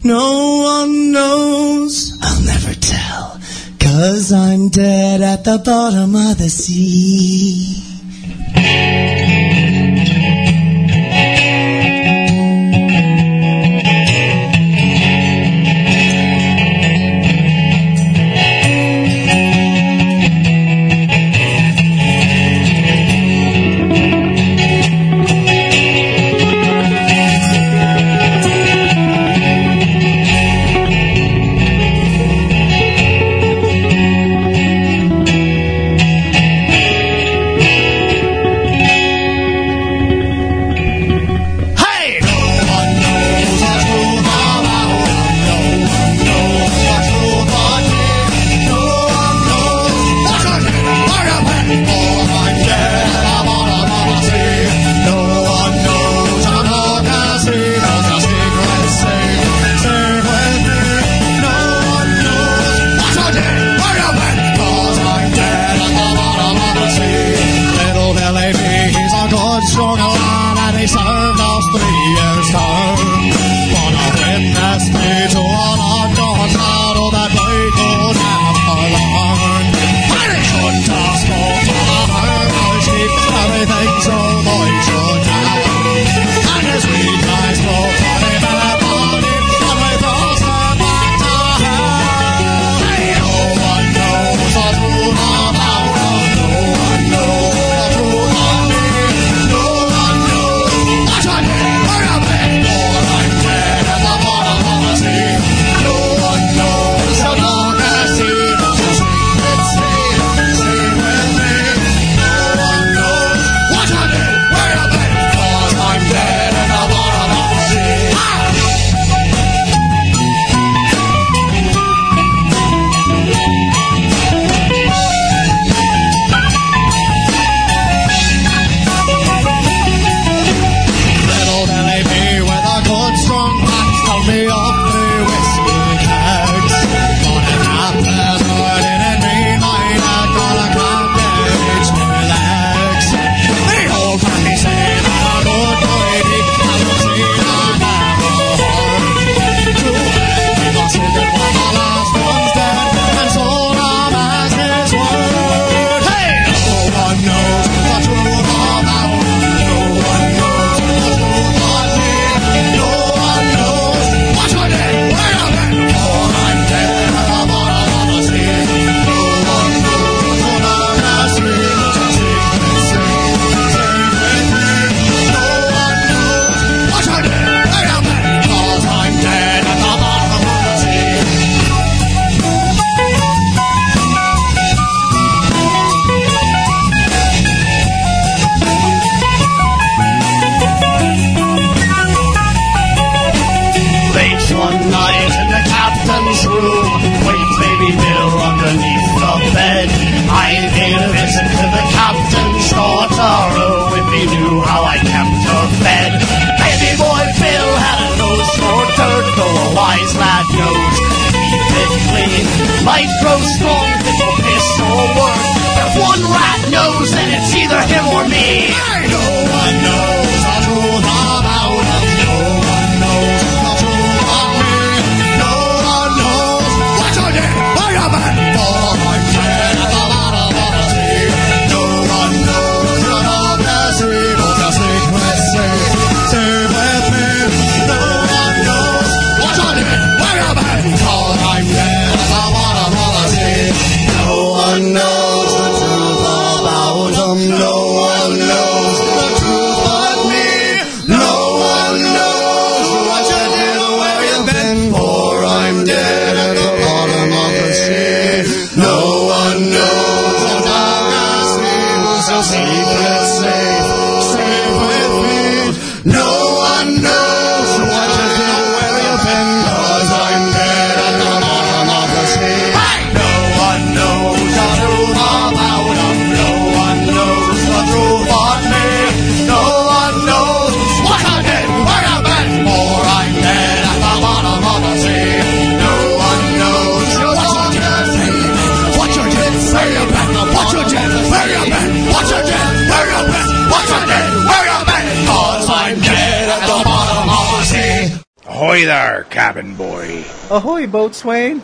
No 0.05 0.59
one 0.63 1.11
knows. 1.11 2.17
I'll 2.23 2.45
never 2.45 2.75
tell. 2.75 3.41
Cause 3.81 4.33
I'm 4.33 4.69
dead 4.69 5.21
at 5.21 5.43
the 5.43 5.59
bottom 5.59 6.00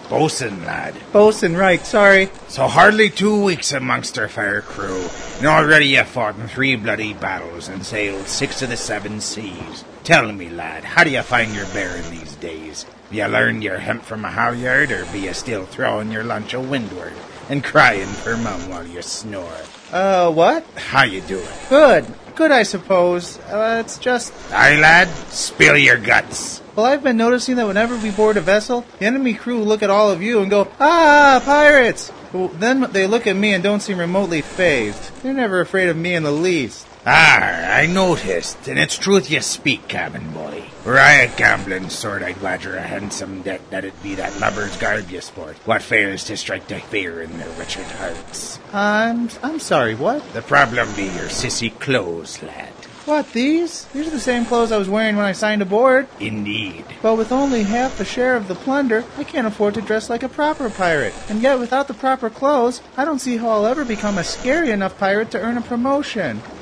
Bosun, 0.09 0.64
lad. 0.64 0.94
Bosun, 1.12 1.56
right, 1.56 1.85
sorry. 1.85 2.30
So 2.48 2.66
hardly 2.66 3.11
two 3.11 3.42
weeks 3.42 3.72
amongst 3.72 4.18
our 4.18 4.28
fair 4.28 4.62
crew, 4.62 5.09
and 5.38 5.46
already 5.46 5.88
you 5.88 6.04
fought 6.04 6.37
in 6.37 6.48
three 6.48 6.76
bloody 6.76 7.12
battles 7.14 7.68
and 7.68 7.85
sailed 7.85 8.26
six 8.28 8.62
of 8.62 8.70
the 8.70 8.76
seven 8.76 9.20
seas. 9.20 9.85
Tell 10.04 10.32
me, 10.32 10.48
lad, 10.48 10.85
how 10.85 11.04
do 11.04 11.11
you 11.11 11.22
find 11.22 11.54
your 11.54 11.66
bearing 11.66 12.09
these 12.11 12.37
days? 12.37 12.85
Have 12.85 13.12
you 13.12 13.26
learned 13.26 13.64
your 13.64 13.78
hemp 13.78 14.04
from 14.04 14.24
a 14.24 14.30
halyard, 14.30 14.92
or 14.92 15.04
be 15.06 15.20
you 15.20 15.35
still 15.35 15.64
throwing 15.66 16.12
your 16.12 16.24
lunch 16.24 16.54
a 16.54 16.61
windward 16.61 17.12
and 17.48 17.62
crying 17.62 18.06
for 18.06 18.37
mum 18.37 18.68
while 18.70 18.87
you 18.87 19.02
snore? 19.02 19.61
Uh, 19.92 20.30
what? 20.30 20.64
How 20.76 21.04
you 21.04 21.20
doing? 21.22 21.46
Good. 21.68 22.06
Good, 22.35 22.50
I 22.52 22.64
suppose. 22.64 23.38
Uh, 23.48 23.82
it's 23.85 23.98
just. 23.98 24.32
Aye, 24.52 24.78
lad, 24.78 25.09
spill 25.30 25.76
your 25.76 25.98
guts. 25.98 26.61
Well, 26.76 26.84
I've 26.84 27.02
been 27.02 27.16
noticing 27.16 27.56
that 27.56 27.66
whenever 27.66 27.96
we 27.96 28.10
board 28.10 28.36
a 28.36 28.42
vessel, 28.42 28.84
the 28.98 29.06
enemy 29.06 29.32
crew 29.32 29.64
look 29.64 29.82
at 29.82 29.88
all 29.88 30.10
of 30.10 30.20
you 30.20 30.40
and 30.40 30.50
go, 30.50 30.68
Ah, 30.78 31.40
pirates! 31.42 32.12
Well, 32.34 32.48
then 32.48 32.92
they 32.92 33.06
look 33.06 33.26
at 33.26 33.34
me 33.34 33.54
and 33.54 33.64
don't 33.64 33.80
seem 33.80 33.98
remotely 33.98 34.42
fazed. 34.42 35.10
They're 35.22 35.32
never 35.32 35.62
afraid 35.62 35.88
of 35.88 35.96
me 35.96 36.14
in 36.14 36.22
the 36.22 36.30
least. 36.30 36.86
Ah, 37.06 37.72
I 37.72 37.86
noticed, 37.86 38.68
and 38.68 38.78
it's 38.78 38.98
truth 38.98 39.30
you 39.30 39.40
speak, 39.40 39.88
cabin 39.88 40.32
boy. 40.32 40.64
Were 40.84 40.98
I 40.98 41.22
a 41.22 41.36
gambling 41.38 41.88
sort, 41.88 42.22
I'd 42.22 42.42
wager 42.42 42.76
a 42.76 42.82
handsome 42.82 43.40
debt 43.40 43.62
that 43.70 43.86
it 43.86 44.02
be 44.02 44.16
that 44.16 44.38
lubber's 44.38 44.76
garb 44.76 45.08
you 45.08 45.22
sport, 45.22 45.56
what 45.64 45.80
fails 45.80 46.24
to 46.24 46.36
strike 46.36 46.66
the 46.68 46.80
fear 46.80 47.22
in 47.22 47.38
their 47.38 47.48
wretched 47.50 47.86
hearts. 47.86 48.58
I'm. 48.74 49.30
I'm 49.42 49.60
sorry, 49.60 49.94
what? 49.94 50.30
The 50.34 50.42
problem 50.42 50.94
be 50.94 51.04
your 51.04 51.30
sissy 51.30 51.70
clothes, 51.78 52.42
lad. 52.42 52.75
What, 53.07 53.33
these? 53.33 53.85
These 53.95 54.09
are 54.09 54.11
the 54.11 54.19
same 54.19 54.45
clothes 54.45 54.73
I 54.73 54.79
was 54.79 54.88
wearing 54.88 55.14
when 55.14 55.25
I 55.25 55.31
signed 55.31 55.62
aboard. 55.62 56.09
Indeed. 56.19 56.85
But 57.03 57.14
with 57.14 57.31
only 57.31 57.62
half 57.62 58.01
a 58.01 58.05
share 58.05 58.35
of 58.35 58.49
the 58.49 58.57
plunder, 58.57 59.05
I 59.16 59.23
can't 59.23 59.47
afford 59.47 59.75
to 59.75 59.81
dress 59.81 60.11
like 60.11 60.25
a 60.25 60.29
proper 60.29 60.69
pirate. 60.69 61.14
And 61.29 61.40
yet, 61.40 61.61
without 61.61 61.87
the 61.87 61.95
proper 61.95 62.29
clothes, 62.29 62.81
I 62.97 63.05
don't 63.05 63.21
see 63.21 63.37
how 63.37 63.51
I'll 63.51 63.66
ever 63.66 63.85
become 63.85 64.19
a 64.19 64.25
scary 64.25 64.73
enough 64.73 64.99
pirate 64.99 65.31
to 65.31 65.40
earn 65.40 65.57
a 65.57 65.61
promotion. 65.61 66.42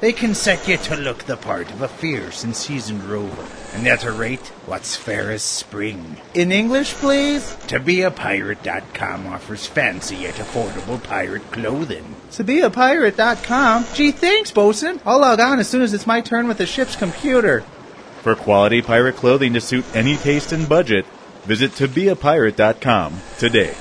They 0.00 0.12
can 0.14 0.34
set 0.34 0.66
you 0.66 0.78
to 0.78 0.96
look 0.96 1.24
the 1.24 1.36
part 1.36 1.70
of 1.70 1.82
a 1.82 1.88
fierce 1.88 2.42
and 2.42 2.56
seasoned 2.56 3.04
rover, 3.04 3.44
and 3.74 3.86
at 3.86 4.02
a 4.02 4.10
rate 4.10 4.46
what's 4.64 4.96
fair 4.96 5.30
as 5.30 5.42
spring. 5.42 6.16
In 6.32 6.50
English, 6.50 6.94
please? 6.94 7.54
ToBeAPirate.com 7.66 9.26
offers 9.26 9.66
fancy 9.66 10.16
yet 10.16 10.36
affordable 10.36 11.02
pirate 11.02 11.50
clothing. 11.52 12.16
ToBeAPirate.com? 12.30 13.84
Gee, 13.92 14.12
thanks, 14.12 14.50
bosun. 14.50 15.00
I'll 15.04 15.20
log 15.20 15.38
on 15.38 15.58
as 15.58 15.68
soon 15.68 15.82
as 15.82 15.92
it's 15.92 16.06
my 16.06 16.22
turn 16.22 16.48
with 16.48 16.56
the 16.56 16.66
ship's 16.66 16.96
computer. 16.96 17.60
For 18.22 18.34
quality 18.34 18.80
pirate 18.80 19.16
clothing 19.16 19.52
to 19.52 19.60
suit 19.60 19.84
any 19.94 20.16
taste 20.16 20.52
and 20.52 20.66
budget, 20.66 21.04
visit 21.44 21.72
tobeapirate.com 21.72 23.20
today. 23.38 23.76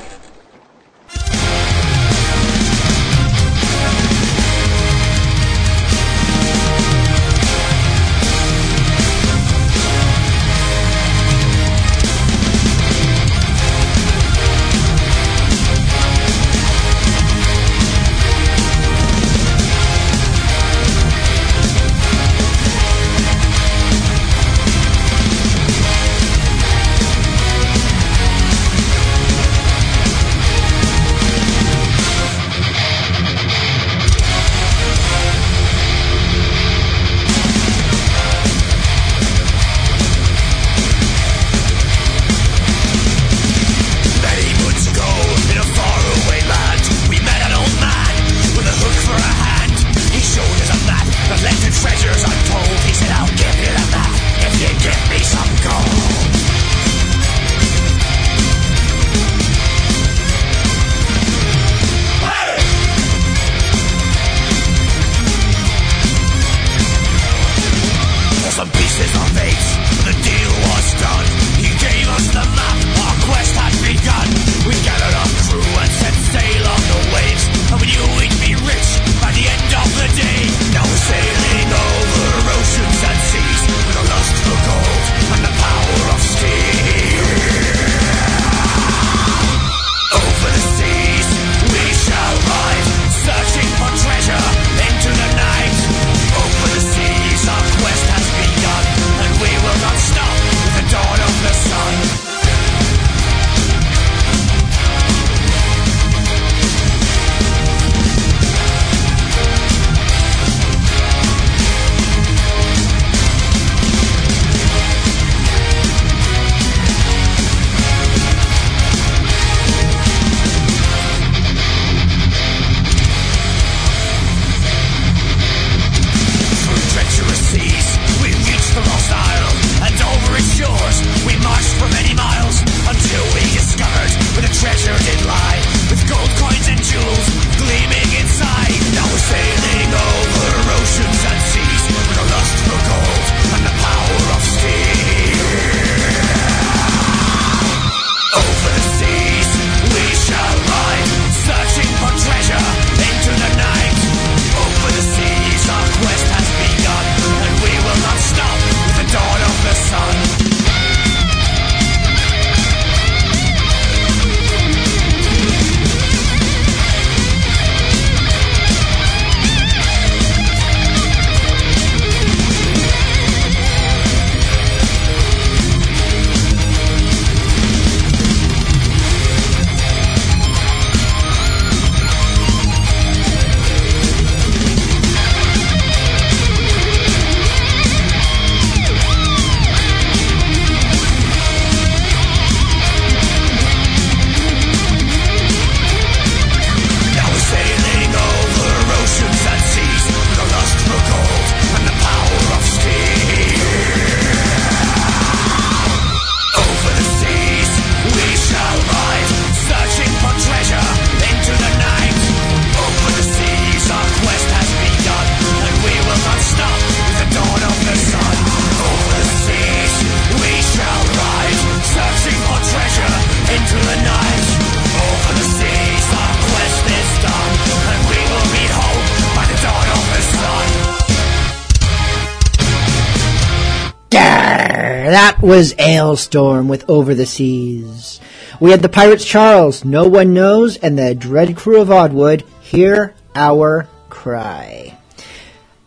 Was 235.49 235.73
Alestorm 235.79 236.67
with 236.67 236.87
Over 236.87 237.15
the 237.15 237.25
Seas. 237.25 238.21
We 238.59 238.69
had 238.69 238.83
the 238.83 238.87
Pirates 238.87 239.25
Charles, 239.25 239.83
No 239.83 240.07
One 240.07 240.31
Knows, 240.31 240.77
and 240.77 240.95
the 240.95 241.15
Dread 241.15 241.57
Crew 241.57 241.81
of 241.81 241.87
Oddwood, 241.87 242.43
Hear 242.61 243.15
Our 243.33 243.87
Cry. 244.11 244.95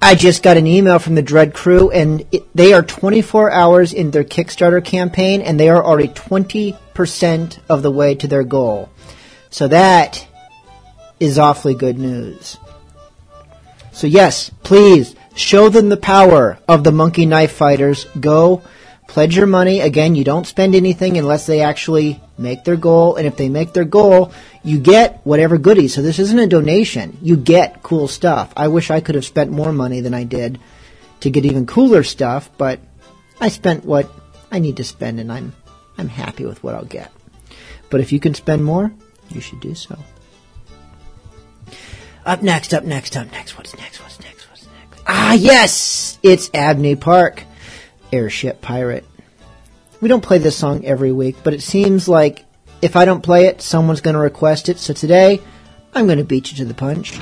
I 0.02 0.16
just 0.16 0.42
got 0.42 0.56
an 0.56 0.66
email 0.66 0.98
from 0.98 1.14
the 1.14 1.22
Dread 1.22 1.54
Crew, 1.54 1.92
and 1.92 2.26
it, 2.32 2.44
they 2.52 2.72
are 2.72 2.82
24 2.82 3.52
hours 3.52 3.92
in 3.92 4.10
their 4.10 4.24
Kickstarter 4.24 4.84
campaign, 4.84 5.40
and 5.40 5.60
they 5.60 5.68
are 5.68 5.84
already 5.84 6.08
20% 6.08 7.58
of 7.68 7.82
the 7.82 7.92
way 7.92 8.16
to 8.16 8.26
their 8.26 8.42
goal. 8.42 8.88
So 9.50 9.68
that 9.68 10.26
is 11.20 11.38
awfully 11.38 11.76
good 11.76 11.98
news. 11.98 12.58
So 13.92 14.08
yes, 14.08 14.50
please 14.64 15.14
show 15.36 15.68
them 15.68 15.88
the 15.88 15.96
power 15.96 16.58
of 16.66 16.82
the 16.82 16.90
Monkey 16.90 17.26
Knife 17.26 17.52
Fighters. 17.52 18.06
Go 18.18 18.62
pledge 19.12 19.36
your 19.36 19.46
money. 19.46 19.80
Again, 19.80 20.14
you 20.14 20.24
don't 20.24 20.46
spend 20.46 20.74
anything 20.74 21.18
unless 21.18 21.44
they 21.44 21.60
actually 21.60 22.18
make 22.38 22.64
their 22.64 22.76
goal, 22.76 23.16
and 23.16 23.26
if 23.26 23.36
they 23.36 23.50
make 23.50 23.74
their 23.74 23.84
goal, 23.84 24.32
you 24.64 24.80
get 24.80 25.20
whatever 25.24 25.58
goodies. 25.58 25.92
So 25.92 26.00
this 26.00 26.18
isn't 26.18 26.38
a 26.38 26.46
donation. 26.46 27.18
You 27.20 27.36
get 27.36 27.82
cool 27.82 28.08
stuff. 28.08 28.54
I 28.56 28.68
wish 28.68 28.90
I 28.90 29.00
could 29.00 29.14
have 29.14 29.26
spent 29.26 29.50
more 29.50 29.70
money 29.70 30.00
than 30.00 30.14
I 30.14 30.24
did 30.24 30.58
to 31.20 31.28
get 31.28 31.44
even 31.44 31.66
cooler 31.66 32.02
stuff, 32.02 32.48
but 32.56 32.80
I 33.38 33.50
spent 33.50 33.84
what 33.84 34.10
I 34.50 34.60
need 34.60 34.78
to 34.78 34.84
spend 34.84 35.20
and 35.20 35.30
I'm 35.30 35.52
I'm 35.98 36.08
happy 36.08 36.46
with 36.46 36.64
what 36.64 36.74
I'll 36.74 36.86
get. 36.86 37.12
But 37.90 38.00
if 38.00 38.12
you 38.12 38.18
can 38.18 38.32
spend 38.32 38.64
more, 38.64 38.90
you 39.28 39.42
should 39.42 39.60
do 39.60 39.74
so. 39.74 39.98
Up 42.24 42.42
next, 42.42 42.72
up 42.72 42.84
next, 42.84 43.14
up 43.14 43.30
next. 43.30 43.58
What's 43.58 43.76
next? 43.76 44.00
What's 44.00 44.20
next? 44.20 44.48
What's 44.48 44.66
next? 44.66 45.02
Ah, 45.06 45.34
yes! 45.34 46.18
It's 46.22 46.50
Abney 46.54 46.96
Park, 46.96 47.44
Airship 48.12 48.60
Pirate. 48.60 49.04
We 50.00 50.08
don't 50.08 50.22
play 50.22 50.38
this 50.38 50.56
song 50.56 50.84
every 50.84 51.12
week, 51.12 51.36
but 51.42 51.54
it 51.54 51.62
seems 51.62 52.08
like 52.08 52.44
if 52.82 52.96
I 52.96 53.04
don't 53.04 53.22
play 53.22 53.46
it, 53.46 53.62
someone's 53.62 54.00
going 54.00 54.14
to 54.14 54.20
request 54.20 54.68
it. 54.68 54.78
So 54.78 54.92
today, 54.92 55.40
I'm 55.94 56.06
going 56.06 56.18
to 56.18 56.24
beat 56.24 56.50
you 56.50 56.56
to 56.58 56.64
the 56.64 56.74
punch. 56.74 57.18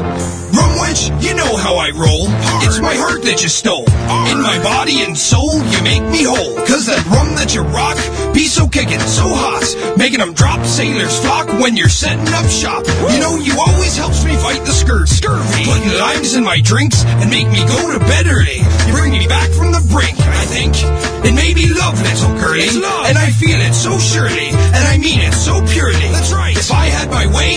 Rum 0.00 0.72
wench, 0.80 1.10
you 1.22 1.34
know 1.34 1.56
how 1.56 1.76
I 1.76 1.90
roll. 1.90 2.28
It's 2.64 2.80
my 2.80 2.94
heart 2.94 3.22
that 3.22 3.42
you 3.42 3.48
stole. 3.48 3.84
In 4.30 4.40
my 4.40 4.56
body 4.62 5.02
and 5.02 5.16
soul, 5.16 5.60
you 5.68 5.80
make 5.82 6.04
me 6.08 6.24
whole. 6.24 6.56
Cause 6.64 6.86
that 6.86 7.04
rum 7.12 7.34
that 7.36 7.54
you 7.54 7.62
rock, 7.62 7.96
be 8.32 8.46
so 8.46 8.68
kicking, 8.68 9.00
so 9.00 9.28
hot. 9.28 9.64
Making 9.96 10.20
them 10.20 10.32
drop 10.32 10.64
sailors 10.64 11.18
flock 11.20 11.48
when 11.60 11.76
you're 11.76 11.92
setting 11.92 12.28
up 12.32 12.46
shop. 12.48 12.84
You 13.12 13.20
know, 13.20 13.36
you 13.36 13.56
always 13.58 13.96
helps 13.96 14.24
me 14.24 14.36
fight 14.36 14.64
the 14.64 14.72
skirt, 14.72 15.08
scurvy. 15.08 15.64
Putting 15.64 15.92
limes 15.98 16.34
in 16.34 16.44
my 16.44 16.60
drinks 16.60 17.04
and 17.04 17.28
make 17.28 17.48
me 17.48 17.60
go 17.68 17.92
to 17.92 17.98
bed 18.08 18.26
early. 18.26 18.64
You 18.88 18.92
bring 18.92 19.12
me 19.12 19.26
back 19.28 19.50
from 19.52 19.72
the 19.72 19.84
brink, 19.92 20.16
I 20.20 20.44
think. 20.48 20.72
It 21.24 21.34
may 21.34 21.54
be 21.54 21.72
love, 21.72 22.00
little 22.00 22.34
girlie. 22.40 22.68
And 23.08 23.18
I 23.18 23.30
feel 23.30 23.60
it 23.60 23.74
so 23.74 23.98
surely. 23.98 24.48
And 24.50 24.84
I 24.88 24.98
mean 24.98 25.20
it 25.20 25.34
so 25.34 25.60
purely. 25.68 26.08
That's 26.12 26.32
right. 26.32 26.56
If 26.56 26.72
I 26.72 26.86
had 26.86 27.10
my 27.10 27.26
way, 27.28 27.56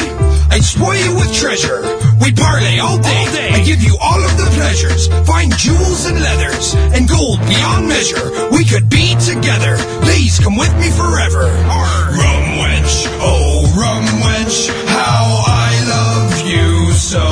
I'd 0.51 0.63
spoil 0.63 0.95
you 0.95 1.15
with 1.15 1.33
treasure. 1.33 2.04
We'd 2.21 2.37
parlay 2.37 2.79
all 2.79 2.97
day. 2.97 3.49
I'd 3.53 3.65
give 3.65 3.81
you 3.81 3.97
all 4.01 4.21
of 4.23 4.37
the 4.37 4.49
pleasures. 4.55 5.07
Find 5.27 5.51
jewels 5.57 6.05
and 6.05 6.19
leathers 6.19 6.75
and 6.95 7.07
gold 7.07 7.39
beyond 7.47 7.87
measure. 7.87 8.49
We 8.51 8.65
could 8.65 8.89
be 8.89 9.15
together. 9.19 9.77
Please 10.01 10.39
come 10.39 10.55
with 10.57 10.73
me 10.79 10.89
forever. 10.91 11.45
Rum 11.45 12.45
wench, 12.61 13.05
oh 13.19 13.67
rum 13.75 14.05
wench, 14.23 14.69
how 14.87 15.43
I 15.45 15.71
love 15.91 16.31
you 16.47 16.91
so. 16.93 17.25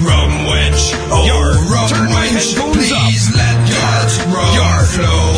Rum 0.00 0.32
wench, 0.46 0.94
oh 1.10 1.26
rum 1.70 2.08
wench, 2.14 2.54
please 2.72 3.34
let 3.34 3.58
that 3.66 4.10
rum 4.30 4.84
flow. 4.86 5.30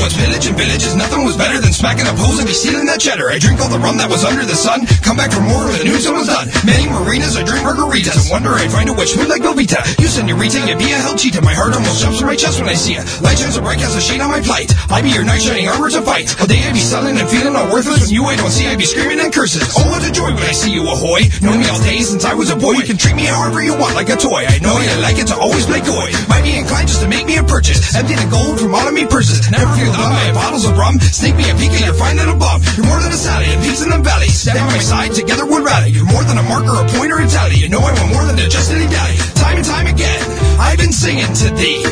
What's 0.00 0.16
village 0.40 0.48
and 0.48 0.56
villages? 0.56 0.96
Nothing 0.96 1.24
was 1.24 1.36
better 1.36 1.60
than 1.60 1.72
smacking 1.72 2.06
up 2.06 2.16
hoes 2.16 2.38
and 2.38 2.48
be 2.48 2.54
stealing 2.54 2.86
that 2.86 3.00
cheddar. 3.00 3.28
I 3.28 3.38
drink 3.38 3.60
all 3.60 3.68
the 3.68 3.78
rum 3.78 4.00
that 4.00 4.08
was 4.08 4.24
under 4.24 4.44
the 4.44 4.56
sun. 4.56 4.86
Come 5.04 5.16
back 5.16 5.32
for 5.32 5.44
more 5.44 5.68
when 5.68 5.76
the 5.76 5.84
news 5.84 6.08
was 6.08 6.28
done. 6.28 6.48
Many 6.64 6.88
marinas, 6.88 7.36
I 7.36 7.44
drink 7.44 7.60
margaritas. 7.60 8.16
And 8.16 8.30
wonder 8.32 8.56
I'd 8.56 8.72
find 8.72 8.88
a 8.88 8.94
witch 8.96 9.12
smooth 9.12 9.28
like 9.28 9.44
Velveeta. 9.44 9.84
You 10.00 10.08
senorita, 10.08 10.64
you 10.64 10.76
be 10.80 10.92
a 10.96 11.00
hell 11.00 11.16
cheetah. 11.16 11.44
My 11.44 11.52
heart 11.52 11.76
almost 11.76 12.00
jumps 12.00 12.24
from 12.24 12.32
my 12.32 12.38
chest 12.40 12.56
when 12.56 12.68
I 12.68 12.76
see 12.76 12.96
ya. 12.96 13.04
Light 13.20 13.36
shines 13.36 13.56
so 13.56 13.60
bright, 13.60 13.78
cast 13.78 13.96
a 13.96 14.00
shade 14.00 14.20
on 14.24 14.32
my 14.32 14.40
plight. 14.40 14.72
I 14.88 15.04
be 15.04 15.12
your 15.12 15.24
knight 15.24 15.44
shining 15.44 15.68
armor 15.68 15.92
to 15.92 16.00
fight. 16.00 16.32
All 16.40 16.48
day 16.48 16.64
I 16.64 16.72
be 16.72 16.80
selling 16.80 17.20
and 17.20 17.28
feeling 17.28 17.52
all 17.52 17.68
worthless. 17.68 18.08
When 18.08 18.16
you 18.16 18.24
I 18.24 18.36
don't 18.36 18.52
see, 18.52 18.64
I 18.68 18.76
be 18.76 18.88
screaming 18.88 19.20
and 19.20 19.32
curses. 19.32 19.60
Oh, 19.76 19.84
what 19.92 20.00
a 20.06 20.10
joy 20.12 20.32
when 20.32 20.44
I 20.46 20.56
see 20.56 20.72
you, 20.72 20.88
ahoy. 20.88 21.28
Know 21.44 21.52
me 21.52 21.68
all 21.68 21.80
day 21.84 22.00
since 22.00 22.24
I 22.24 22.32
was 22.32 22.48
a 22.48 22.56
boy. 22.56 22.80
You 22.80 22.86
can 22.88 22.96
treat 22.96 23.14
me 23.14 23.28
however 23.28 23.60
you 23.60 23.76
want, 23.76 23.94
like 23.94 24.08
a 24.08 24.16
toy. 24.16 24.48
I 24.48 24.56
know 24.64 24.72
you 24.80 24.92
like 25.04 25.20
it 25.20 25.28
to 25.28 25.36
always 25.36 25.66
play 25.66 25.84
coy. 25.84 26.08
Might 26.32 26.44
be 26.48 26.56
inclined 26.56 26.88
just 26.88 27.04
to 27.04 27.08
make 27.08 27.26
me 27.28 27.36
a 27.36 27.44
purchase. 27.44 27.92
Empty 27.92 28.16
the 28.16 28.28
gold 28.32 28.56
from 28.56 28.72
all 28.74 28.88
of 28.88 28.94
me 28.94 29.04
purses. 29.04 29.44
Never 29.50 29.68
feel 29.76 29.92
done 29.92 30.29
bottles 30.32 30.64
of 30.64 30.76
rum. 30.76 30.98
Sneak 31.00 31.36
me 31.36 31.50
a 31.50 31.54
peek 31.54 31.72
at 31.72 31.84
your 31.84 31.94
fine 31.94 32.16
little 32.16 32.36
bum. 32.36 32.60
You're 32.76 32.86
more 32.86 33.00
than 33.00 33.12
a 33.12 33.20
sally 33.20 33.46
a 33.52 33.56
peaks 33.62 33.82
in 33.82 33.90
the 33.90 33.98
valley. 33.98 34.28
Stand 34.28 34.58
by 34.58 34.66
my 34.66 34.78
side, 34.78 35.12
together 35.12 35.46
we'll 35.46 35.64
rally. 35.64 35.90
You're 35.90 36.08
more 36.08 36.24
than 36.24 36.38
a 36.38 36.42
marker, 36.44 36.74
a 36.74 36.84
pointer, 36.98 37.18
a 37.18 37.26
tally. 37.26 37.56
You 37.56 37.68
know 37.68 37.80
I 37.80 37.92
want 37.92 38.12
more 38.12 38.24
than 38.24 38.36
just 38.50 38.70
any 38.70 38.88
dally. 38.90 39.16
Time 39.34 39.56
and 39.56 39.66
time 39.66 39.86
again, 39.86 40.22
I've 40.58 40.78
been 40.78 40.92
singing 40.92 41.32
to 41.44 41.48
thee. 41.54 41.82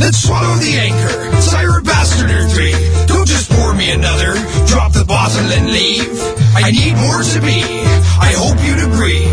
Let's 0.00 0.18
swallow 0.18 0.54
the 0.58 0.74
anchor. 0.78 1.40
Sire 1.40 1.78
a 1.78 1.82
bastard 1.82 2.30
or 2.30 2.46
three. 2.48 2.72
Don't 3.06 3.26
just 3.26 3.50
pour 3.50 3.74
me 3.74 3.90
another. 3.92 4.34
Drop 4.66 4.92
the 4.92 5.04
bottle 5.04 5.46
and 5.52 5.70
leave. 5.70 6.10
I 6.54 6.70
need 6.70 6.94
more 6.96 7.22
to 7.22 7.40
be. 7.40 7.62
I 8.18 8.32
hope 8.36 8.58
you'd 8.64 8.82
agree. 8.92 9.24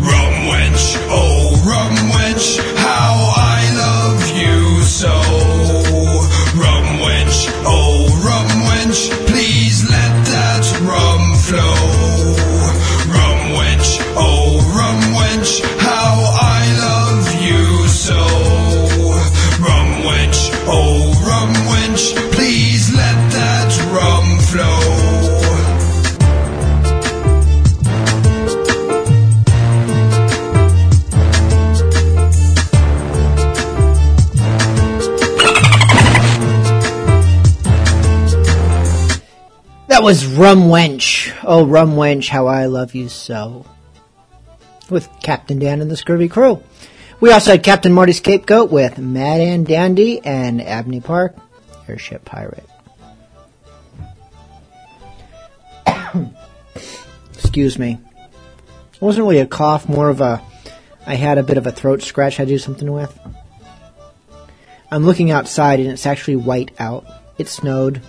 Rum 0.00 0.34
wench, 0.50 0.96
oh 1.10 1.54
rum 1.66 1.94
wench, 2.14 2.58
how 2.76 3.34
I 3.36 3.60
love 3.76 4.20
you 4.36 4.82
so. 4.82 5.37
That 39.98 40.04
was 40.04 40.24
Rum 40.26 40.68
Wench. 40.68 41.36
Oh, 41.42 41.66
Rum 41.66 41.96
Wench, 41.96 42.28
how 42.28 42.46
I 42.46 42.66
love 42.66 42.94
you 42.94 43.08
so. 43.08 43.66
With 44.88 45.08
Captain 45.24 45.58
Dan 45.58 45.80
and 45.80 45.90
the 45.90 45.96
Scurvy 45.96 46.28
Crew. 46.28 46.62
We 47.18 47.32
also 47.32 47.50
had 47.50 47.64
Captain 47.64 47.92
Marty 47.92 48.12
Scapegoat 48.12 48.70
with 48.70 48.96
Mad 48.98 49.40
and 49.40 49.66
Dandy 49.66 50.24
and 50.24 50.62
Abney 50.62 51.00
Park, 51.00 51.34
Airship 51.88 52.24
Pirate. 52.24 52.62
Excuse 57.34 57.76
me. 57.76 57.98
It 58.94 59.02
wasn't 59.02 59.26
really 59.26 59.40
a 59.40 59.46
cough, 59.46 59.88
more 59.88 60.10
of 60.10 60.20
a. 60.20 60.40
I 61.08 61.16
had 61.16 61.38
a 61.38 61.42
bit 61.42 61.58
of 61.58 61.66
a 61.66 61.72
throat 61.72 62.02
scratch 62.02 62.38
I 62.38 62.44
do 62.44 62.58
something 62.58 62.92
with. 62.92 63.18
I'm 64.92 65.04
looking 65.04 65.32
outside 65.32 65.80
and 65.80 65.90
it's 65.90 66.06
actually 66.06 66.36
white 66.36 66.70
out. 66.78 67.04
It 67.36 67.48
snowed. 67.48 68.00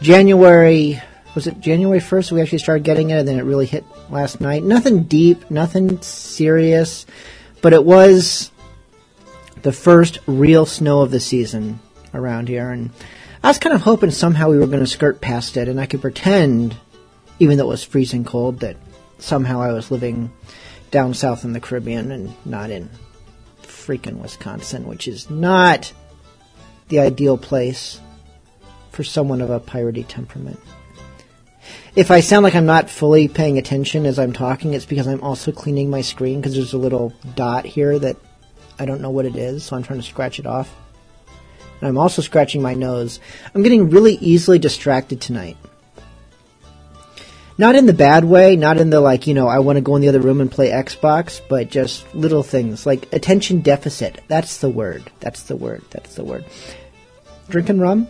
January 0.00 1.00
was 1.34 1.46
it 1.46 1.60
January 1.60 2.00
1st 2.00 2.32
we 2.32 2.40
actually 2.40 2.58
started 2.58 2.84
getting 2.84 3.10
it 3.10 3.18
and 3.18 3.28
then 3.28 3.38
it 3.38 3.42
really 3.42 3.66
hit 3.66 3.84
last 4.10 4.40
night. 4.40 4.64
Nothing 4.64 5.04
deep, 5.04 5.50
nothing 5.50 6.00
serious, 6.00 7.06
but 7.60 7.72
it 7.72 7.84
was 7.84 8.50
the 9.62 9.72
first 9.72 10.18
real 10.26 10.66
snow 10.66 11.02
of 11.02 11.10
the 11.10 11.20
season 11.20 11.78
around 12.14 12.48
here 12.48 12.70
and 12.70 12.90
I 13.42 13.48
was 13.48 13.58
kind 13.58 13.74
of 13.74 13.82
hoping 13.82 14.10
somehow 14.10 14.48
we 14.48 14.58
were 14.58 14.66
going 14.66 14.80
to 14.80 14.86
skirt 14.86 15.20
past 15.20 15.56
it 15.56 15.68
and 15.68 15.80
I 15.80 15.86
could 15.86 16.00
pretend 16.00 16.76
even 17.38 17.58
though 17.58 17.64
it 17.64 17.68
was 17.68 17.84
freezing 17.84 18.24
cold 18.24 18.60
that 18.60 18.76
somehow 19.18 19.60
I 19.60 19.72
was 19.72 19.90
living 19.90 20.30
down 20.90 21.14
south 21.14 21.44
in 21.44 21.52
the 21.52 21.60
Caribbean 21.60 22.10
and 22.10 22.34
not 22.44 22.70
in 22.70 22.90
freaking 23.62 24.18
Wisconsin, 24.18 24.86
which 24.86 25.06
is 25.06 25.30
not 25.30 25.92
the 26.88 27.00
ideal 27.00 27.38
place 27.38 28.00
for 28.90 29.04
someone 29.04 29.40
of 29.40 29.50
a 29.50 29.60
piratey 29.60 30.04
temperament. 30.06 30.60
If 31.96 32.10
I 32.10 32.20
sound 32.20 32.44
like 32.44 32.54
I'm 32.54 32.66
not 32.66 32.88
fully 32.88 33.28
paying 33.28 33.58
attention 33.58 34.06
as 34.06 34.18
I'm 34.18 34.32
talking, 34.32 34.74
it's 34.74 34.84
because 34.84 35.06
I'm 35.06 35.22
also 35.22 35.52
cleaning 35.52 35.90
my 35.90 36.02
screen 36.02 36.40
because 36.40 36.54
there's 36.54 36.72
a 36.72 36.78
little 36.78 37.12
dot 37.34 37.64
here 37.64 37.98
that 37.98 38.16
I 38.78 38.86
don't 38.86 39.00
know 39.00 39.10
what 39.10 39.26
it 39.26 39.36
is, 39.36 39.64
so 39.64 39.76
I'm 39.76 39.82
trying 39.82 40.00
to 40.00 40.06
scratch 40.06 40.38
it 40.38 40.46
off. 40.46 40.74
And 41.80 41.88
I'm 41.88 41.98
also 41.98 42.22
scratching 42.22 42.62
my 42.62 42.74
nose. 42.74 43.20
I'm 43.54 43.62
getting 43.62 43.90
really 43.90 44.14
easily 44.14 44.58
distracted 44.58 45.20
tonight. 45.20 45.56
Not 47.58 47.74
in 47.74 47.84
the 47.84 47.92
bad 47.92 48.24
way, 48.24 48.56
not 48.56 48.78
in 48.78 48.88
the 48.88 49.00
like, 49.00 49.26
you 49.26 49.34
know, 49.34 49.48
I 49.48 49.58
want 49.58 49.76
to 49.76 49.82
go 49.82 49.96
in 49.96 50.02
the 50.02 50.08
other 50.08 50.20
room 50.20 50.40
and 50.40 50.50
play 50.50 50.70
Xbox, 50.70 51.42
but 51.46 51.70
just 51.70 52.14
little 52.14 52.42
things 52.42 52.86
like 52.86 53.12
attention 53.12 53.60
deficit. 53.60 54.22
That's 54.28 54.58
the 54.58 54.70
word. 54.70 55.10
That's 55.20 55.42
the 55.42 55.56
word. 55.56 55.82
That's 55.90 56.14
the 56.14 56.24
word. 56.24 56.46
Drinking 57.50 57.80
rum, 57.80 58.08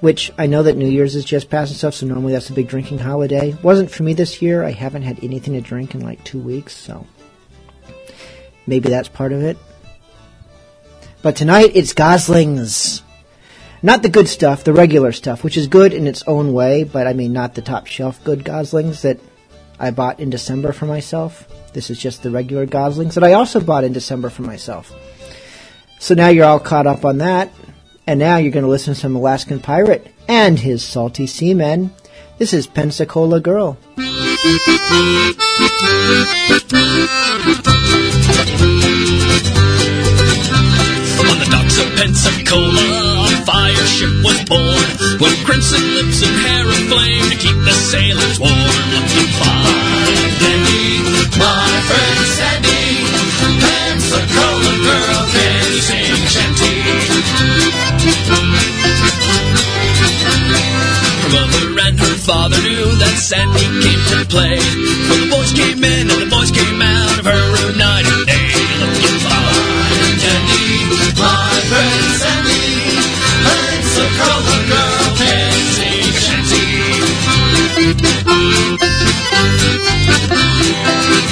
which 0.00 0.32
I 0.38 0.46
know 0.46 0.62
that 0.62 0.76
New 0.76 0.88
Year's 0.88 1.14
is 1.14 1.24
just 1.24 1.50
past 1.50 1.70
and 1.70 1.78
stuff, 1.78 1.94
so 1.94 2.06
normally 2.06 2.32
that's 2.32 2.50
a 2.50 2.54
big 2.54 2.68
drinking 2.68 2.98
holiday. 2.98 3.56
Wasn't 3.62 3.90
for 3.90 4.02
me 4.02 4.14
this 4.14 4.40
year. 4.40 4.64
I 4.64 4.72
haven't 4.72 5.02
had 5.02 5.22
anything 5.22 5.54
to 5.54 5.60
drink 5.60 5.94
in 5.94 6.00
like 6.00 6.22
two 6.24 6.40
weeks, 6.40 6.76
so 6.76 7.06
maybe 8.66 8.88
that's 8.88 9.08
part 9.08 9.32
of 9.32 9.42
it. 9.42 9.58
But 11.22 11.36
tonight 11.36 11.72
it's 11.74 11.92
Goslings. 11.92 13.02
Not 13.82 14.02
the 14.02 14.08
good 14.08 14.28
stuff, 14.28 14.64
the 14.64 14.72
regular 14.72 15.12
stuff, 15.12 15.42
which 15.42 15.56
is 15.56 15.66
good 15.66 15.94
in 15.94 16.06
its 16.06 16.22
own 16.26 16.52
way, 16.52 16.84
but 16.84 17.06
I 17.06 17.12
mean 17.12 17.32
not 17.32 17.54
the 17.54 17.62
top 17.62 17.86
shelf 17.86 18.22
good 18.24 18.44
Goslings 18.44 19.02
that 19.02 19.18
I 19.78 19.90
bought 19.90 20.20
in 20.20 20.30
December 20.30 20.72
for 20.72 20.86
myself. 20.86 21.46
This 21.72 21.88
is 21.90 21.98
just 21.98 22.22
the 22.22 22.30
regular 22.30 22.66
Goslings 22.66 23.14
that 23.14 23.24
I 23.24 23.34
also 23.34 23.60
bought 23.60 23.84
in 23.84 23.92
December 23.92 24.28
for 24.28 24.42
myself. 24.42 24.92
So 25.98 26.14
now 26.14 26.28
you're 26.28 26.46
all 26.46 26.60
caught 26.60 26.86
up 26.86 27.04
on 27.04 27.18
that, 27.18 27.52
and 28.10 28.18
now 28.18 28.38
you're 28.38 28.50
going 28.50 28.64
to 28.64 28.68
listen 28.68 28.92
to 28.92 28.98
some 28.98 29.14
Alaskan 29.14 29.60
Pirate 29.60 30.12
and 30.26 30.58
his 30.58 30.82
salty 30.82 31.28
seamen. 31.28 31.94
This 32.38 32.52
is 32.52 32.66
Pensacola 32.66 33.38
Girl. 33.38 33.78
On 33.94 34.06
the 41.38 41.46
docks 41.54 41.78
of 41.78 41.86
Pensacola, 41.94 43.30
a 43.30 43.46
fire 43.46 43.86
ship 43.86 44.10
was 44.26 44.42
born 44.50 44.90
with 45.22 45.38
crimson 45.46 45.94
lips 45.94 46.26
and 46.26 46.34
hair 46.34 46.66
aflame 46.66 47.30
to 47.30 47.36
keep 47.38 47.54
the 47.62 47.70
sailors 47.94 48.40
warm. 48.40 48.50
Looking 48.90 49.30
fine 49.38 50.18
and 50.18 50.34
dandy, 50.42 50.98
my 51.38 51.78
friend 51.86 52.26
Sandy, 52.26 53.06
Pensacola 53.62 54.74
girl 54.82 55.30
can 55.30 55.78
sing 55.78 56.26
shanty. 56.26 57.69
Father 62.30 62.62
knew 62.62 62.86
that 63.02 63.16
Sandy 63.18 63.66
came 63.82 64.02
to 64.14 64.22
play. 64.30 64.54
When 65.10 65.18
the 65.26 65.28
boys 65.34 65.50
came 65.50 65.82
in 65.82 66.04
and 66.06 66.20
the 66.22 66.30
boys 66.30 66.54
came 66.54 66.78
out 66.78 67.18
of 67.18 67.26
her 67.26 67.44
room 67.58 67.74
night 67.74 68.06
and 68.06 68.22
day, 68.22 68.54
looking 68.78 69.18
and 69.18 70.14
dandy. 70.22 70.70
My 71.18 71.50
friend 71.66 72.06
Sandy, 72.22 72.70
Pensacola 73.42 74.58
girl 74.70 75.06
can 75.18 75.58
sing 75.74 76.06
shanty. 76.22 76.70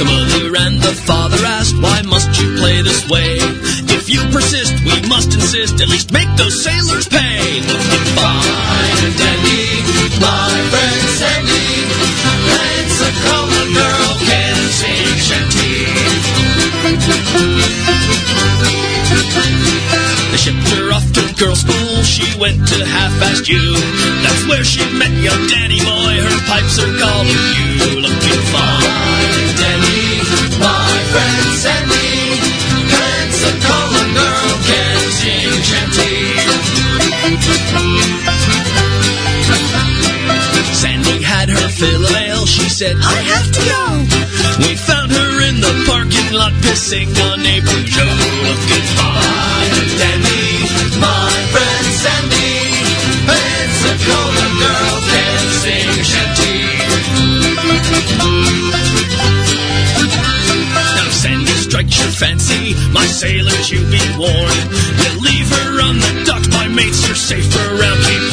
The 0.03 0.07
mother 0.11 0.51
and 0.67 0.83
the 0.83 0.95
father 1.07 1.39
asked, 1.59 1.79
Why 1.79 2.03
must 2.11 2.35
you 2.43 2.59
play 2.59 2.83
this 2.83 3.07
way? 3.07 3.39
If 3.95 4.11
you 4.11 4.27
persist, 4.35 4.75
we 4.83 4.99
must 5.07 5.31
insist, 5.31 5.79
at 5.79 5.87
least 5.87 6.11
make 6.11 6.31
those 6.35 6.59
sailors 6.59 7.07
pay. 7.07 7.63
Looking 7.71 8.07
fine 8.19 8.99
and 9.07 9.15
dandy, 9.15 9.79
her 21.41 21.51
off 21.51 21.61
to 21.61 21.61
girls' 21.61 21.61
school. 21.61 22.03
She 22.03 22.27
went 22.39 22.67
to 22.69 22.85
half-past 22.85 23.49
U. 23.49 23.75
That's 24.23 24.47
where 24.49 24.65
she 24.65 24.83
met 24.99 25.13
young 25.23 25.47
Danny 25.47 25.79
boy. 25.81 26.15
Her 26.19 26.41
pipes 26.47 26.79
are 26.79 26.95
calling 26.99 27.43
you. 27.55 28.03
Looking 28.03 28.43
fine 28.51 29.35
and 29.39 29.53
dandy, 29.59 30.19
my 30.59 30.91
friend 31.13 31.47
Sandy. 31.59 32.39
Pensacola 32.91 34.05
girl 34.15 34.53
can 34.67 35.01
sing 35.21 35.53
shanty. 35.63 36.15
Sandy 40.73 41.23
had 41.23 41.51
her 41.51 41.69
fill 41.69 42.05
of 42.05 42.15
ale. 42.15 42.47
She 42.47 42.69
said, 42.69 42.97
I 42.99 43.19
have 43.33 43.49
to 43.53 43.63
go. 43.63 43.83
We 44.65 44.77
found 44.77 45.13
her 45.13 45.49
in 45.49 45.61
the 45.61 45.85
parking 45.87 46.33
lot 46.33 46.53
pissing 46.63 47.11
on 47.31 47.41
a 47.41 47.61
Peugeot. 47.61 48.17
Looking 48.47 48.87
fine 48.97 49.58
fancy, 62.19 62.75
my 62.91 63.07
sailors 63.07 63.71
you 63.71 63.79
be 63.87 64.03
warned. 64.19 64.67
You 65.07 65.11
leave 65.23 65.49
her 65.49 65.71
on 65.87 65.97
the 66.03 66.25
dock, 66.27 66.43
my 66.51 66.67
mates 66.67 67.09
are 67.09 67.15
safe 67.15 67.47
around 67.55 67.99
Cape 68.03 68.33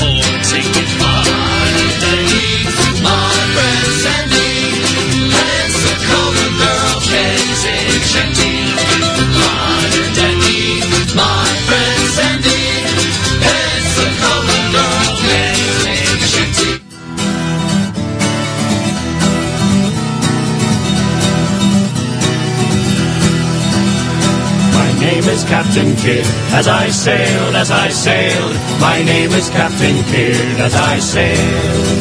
Captain 25.75 25.95
Kidd, 25.97 26.25
as 26.55 26.69
I 26.69 26.87
sailed, 26.87 27.53
as 27.53 27.69
I 27.69 27.89
sailed. 27.89 28.55
My 28.79 29.03
name 29.03 29.31
is 29.31 29.49
Captain 29.49 30.01
Kidd, 30.05 30.55
as 30.55 30.73
I 30.73 30.99
sailed. 30.99 31.99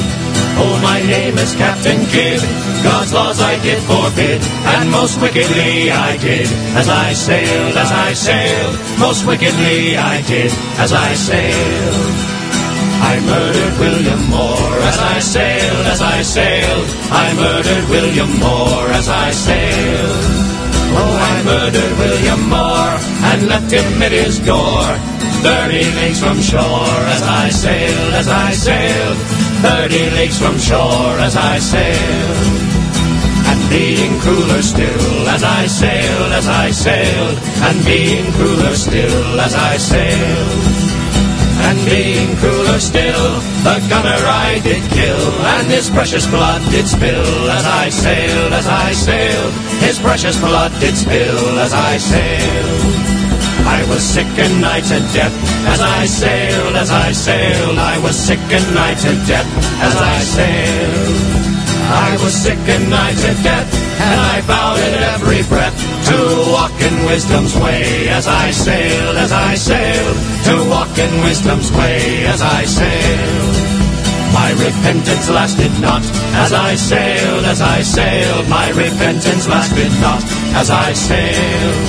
Oh, 0.63 0.79
my 0.81 1.03
name 1.03 1.37
is 1.39 1.57
Captain 1.57 2.07
Kidd. 2.07 2.39
God's 2.85 3.13
laws 3.13 3.41
I 3.43 3.61
did 3.67 3.83
forbid, 3.83 4.41
and 4.79 4.89
most 4.93 5.21
wickedly 5.21 5.91
I 5.91 6.17
did, 6.19 6.47
as 6.79 6.89
I 6.89 7.15
sailed, 7.15 7.75
as 7.77 7.91
I 7.91 8.13
sailed. 8.13 8.79
Most 9.01 9.27
wickedly 9.27 9.97
I 9.97 10.23
did, 10.23 10.53
as 10.79 10.93
I 10.93 11.15
sailed. 11.15 12.15
I 13.03 13.19
murdered 13.27 13.75
William 13.81 14.23
Moore 14.31 14.79
as 14.87 14.99
I 15.03 15.19
sailed, 15.19 15.87
as 15.91 16.01
I 16.01 16.23
sailed. 16.23 16.89
I 17.11 17.35
murdered 17.35 17.91
William 17.91 18.39
Moore 18.39 18.87
as 18.95 19.09
I 19.09 19.33
sailed. 19.33 20.55
Oh, 20.95 21.19
I 21.19 21.43
murdered 21.43 21.99
William 21.99 22.49
Moore 22.49 23.14
and 23.31 23.49
left 23.49 23.71
him 23.73 24.03
at 24.03 24.13
his 24.13 24.39
door, 24.39 24.85
thirty 25.43 25.85
leagues 25.99 26.21
from 26.21 26.41
shore 26.41 27.01
as 27.15 27.23
I 27.23 27.49
sailed, 27.49 28.15
as 28.15 28.29
I 28.29 28.53
sailed, 28.53 29.19
thirty 29.65 30.11
leagues 30.11 30.39
from 30.39 30.59
shore 30.59 31.19
as 31.27 31.37
I 31.37 31.59
sailed. 31.59 32.47
And 33.47 33.71
being 33.71 34.19
crueler 34.21 34.63
still 34.63 35.29
as 35.29 35.43
I 35.43 35.67
sailed, 35.67 36.33
as 36.33 36.49
I 36.49 36.71
sailed, 36.71 37.39
and 37.67 37.85
being 37.85 38.31
crueler 38.33 38.75
still 38.75 39.41
as 39.41 39.55
I 39.55 39.77
sailed. 39.77 40.84
Being 41.85 42.37
crueler 42.37 42.81
still, 42.81 43.41
the 43.63 43.77
gunner 43.89 44.21
I 44.25 44.61
did 44.63 44.83
kill, 44.91 45.25
and 45.55 45.69
his 45.71 45.91
precious 45.91 46.27
blood 46.27 46.63
did 46.71 46.89
spill 46.89 47.51
as 47.51 47.65
I 47.67 47.89
sailed, 47.91 48.53
as 48.53 48.67
I 48.67 48.93
sailed. 48.93 49.53
His 49.81 49.99
precious 49.99 50.39
blood 50.41 50.73
did 50.81 50.97
spill 50.97 51.59
as 51.59 51.73
I 51.73 51.99
sailed. 51.99 53.15
I 53.67 53.85
was 53.89 54.03
sick 54.03 54.27
and 54.39 54.61
nigh 54.61 54.81
to 54.81 54.99
death 55.13 55.35
as 55.67 55.81
I 55.81 56.07
sailed, 56.07 56.77
as 56.77 56.91
I 56.91 57.13
sailed. 57.13 57.79
I 57.79 57.99
was 57.99 58.17
sick 58.17 58.41
and 58.51 58.75
nigh 58.75 58.95
to 58.95 59.13
death 59.27 59.49
as 59.81 59.95
I 59.97 60.19
sailed. 60.21 61.35
I 61.87 62.17
was 62.23 62.35
sick 62.35 62.59
and 62.67 62.91
nigh 62.91 63.15
to 63.15 63.43
death, 63.43 63.84
and 64.01 64.21
I 64.21 64.41
vowed 64.43 64.79
at 64.79 64.95
every 65.15 65.43
breath 65.49 65.77
to 66.11 66.17
walk 66.51 66.75
in 66.81 66.95
wisdom's 67.07 67.55
way 67.57 68.09
as 68.09 68.27
I 68.27 68.51
sailed, 68.51 69.17
as 69.17 69.33
I 69.33 69.55
sailed, 69.55 70.17
to 70.49 70.69
walk 70.69 70.97
in 70.99 71.13
wisdom's 71.25 71.71
way 71.73 72.27
as 72.27 72.43
I 72.43 72.65
sailed. 72.65 73.75
My 74.35 74.51
repentance 74.53 75.31
lasted 75.31 75.71
not 75.81 76.03
as 76.43 76.53
I 76.53 76.75
sailed, 76.75 77.45
as 77.45 77.61
I 77.61 77.83
sailed. 77.83 78.49
My 78.49 78.69
repentance 78.71 79.47
lasted 79.47 79.93
not 80.01 80.23
as 80.59 80.71
I 80.71 80.93
sailed. 80.93 81.87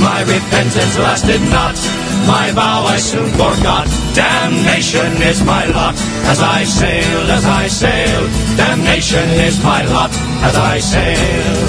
My 0.00 0.20
repentance 0.20 0.98
lasted 0.98 1.40
not. 1.50 1.91
My 2.26 2.50
vow 2.52 2.84
I 2.86 2.98
soon 2.98 3.30
forgot. 3.32 3.86
Damnation 4.14 5.22
is 5.22 5.42
my 5.44 5.66
lot 5.66 5.94
as 6.32 6.40
I 6.40 6.64
sail, 6.64 7.30
as 7.30 7.44
I 7.44 7.66
sail, 7.66 8.20
Damnation 8.56 9.28
is 9.46 9.62
my 9.62 9.84
lot 9.84 10.10
as 10.48 10.56
I 10.56 10.78
sail 10.78 11.66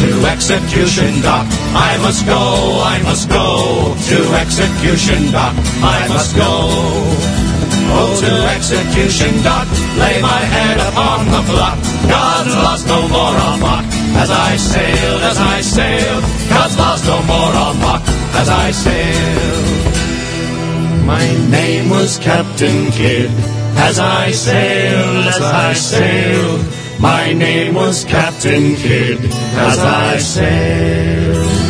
To 0.00 0.26
execution 0.26 1.20
dock, 1.20 1.46
I 1.74 1.98
must 1.98 2.24
go, 2.26 2.80
I 2.94 3.02
must 3.02 3.28
go. 3.28 3.96
To 4.10 4.18
execution 4.34 5.32
dock, 5.32 5.54
I 5.82 6.08
must 6.08 6.36
go. 6.36 7.19
Oh, 7.92 8.14
to 8.22 8.32
execution 8.56 9.42
dock, 9.42 9.66
lay 9.98 10.22
my 10.22 10.40
head 10.54 10.78
upon 10.88 11.26
the 11.26 11.42
block. 11.50 11.78
God's 12.08 12.54
lost 12.54 12.86
no 12.86 13.00
more 13.08 13.36
on 13.48 13.60
mock. 13.60 13.84
As 14.22 14.30
I 14.30 14.56
sail, 14.56 15.18
as 15.30 15.38
I 15.38 15.60
sail, 15.60 16.20
God's 16.48 16.76
lost 16.78 17.04
no 17.06 17.22
more 17.22 17.52
on 17.66 17.78
mock. 17.80 18.02
As 18.40 18.48
I 18.48 18.70
sail. 18.70 19.80
My 21.04 21.26
name 21.50 21.90
was 21.90 22.18
Captain 22.18 22.90
Kidd. 22.92 23.30
As 23.76 23.98
I 23.98 24.30
sailed, 24.30 25.26
as 25.26 25.40
I 25.40 25.72
sailed. 25.72 26.64
My 27.00 27.32
name 27.32 27.74
was 27.74 28.04
Captain 28.04 28.76
Kidd. 28.76 29.18
As 29.68 29.78
I 29.78 30.18
sailed. 30.18 31.60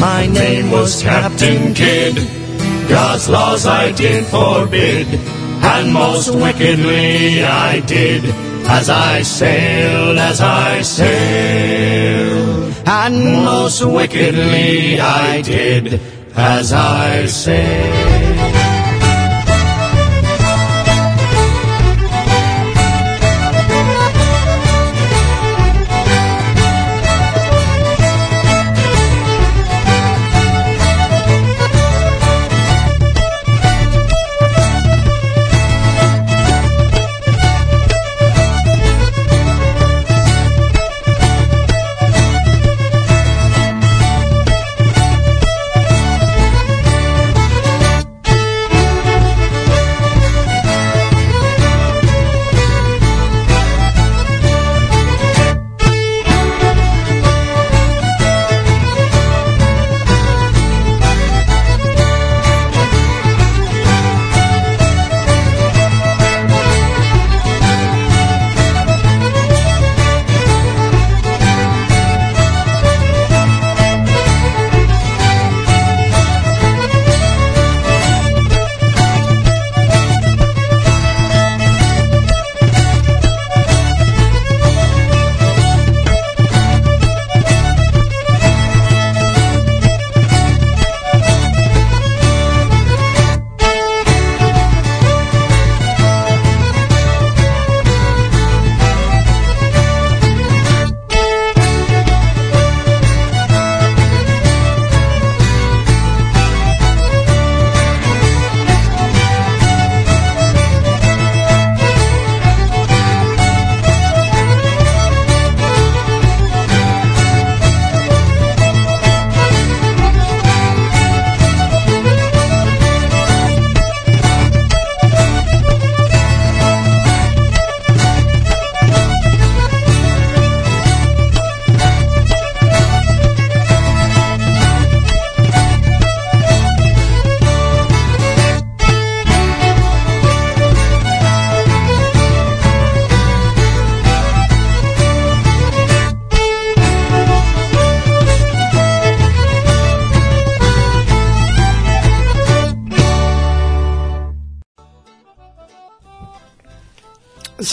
My 0.00 0.26
name 0.26 0.70
was 0.70 1.02
Captain 1.02 1.74
Kidd. 1.74 2.43
God's 2.88 3.28
laws 3.28 3.66
I 3.66 3.92
did 3.92 4.24
forbid, 4.26 5.06
and 5.62 5.92
most 5.92 6.34
wickedly 6.34 7.42
I 7.44 7.80
did, 7.80 8.24
as 8.66 8.88
I 8.88 9.22
sailed, 9.22 10.18
as 10.18 10.40
I 10.40 10.82
sailed, 10.82 12.74
and 12.86 13.44
most 13.44 13.84
wickedly 13.84 15.00
I 15.00 15.42
did, 15.42 16.00
as 16.36 16.72
I 16.72 17.26
sailed. 17.26 18.13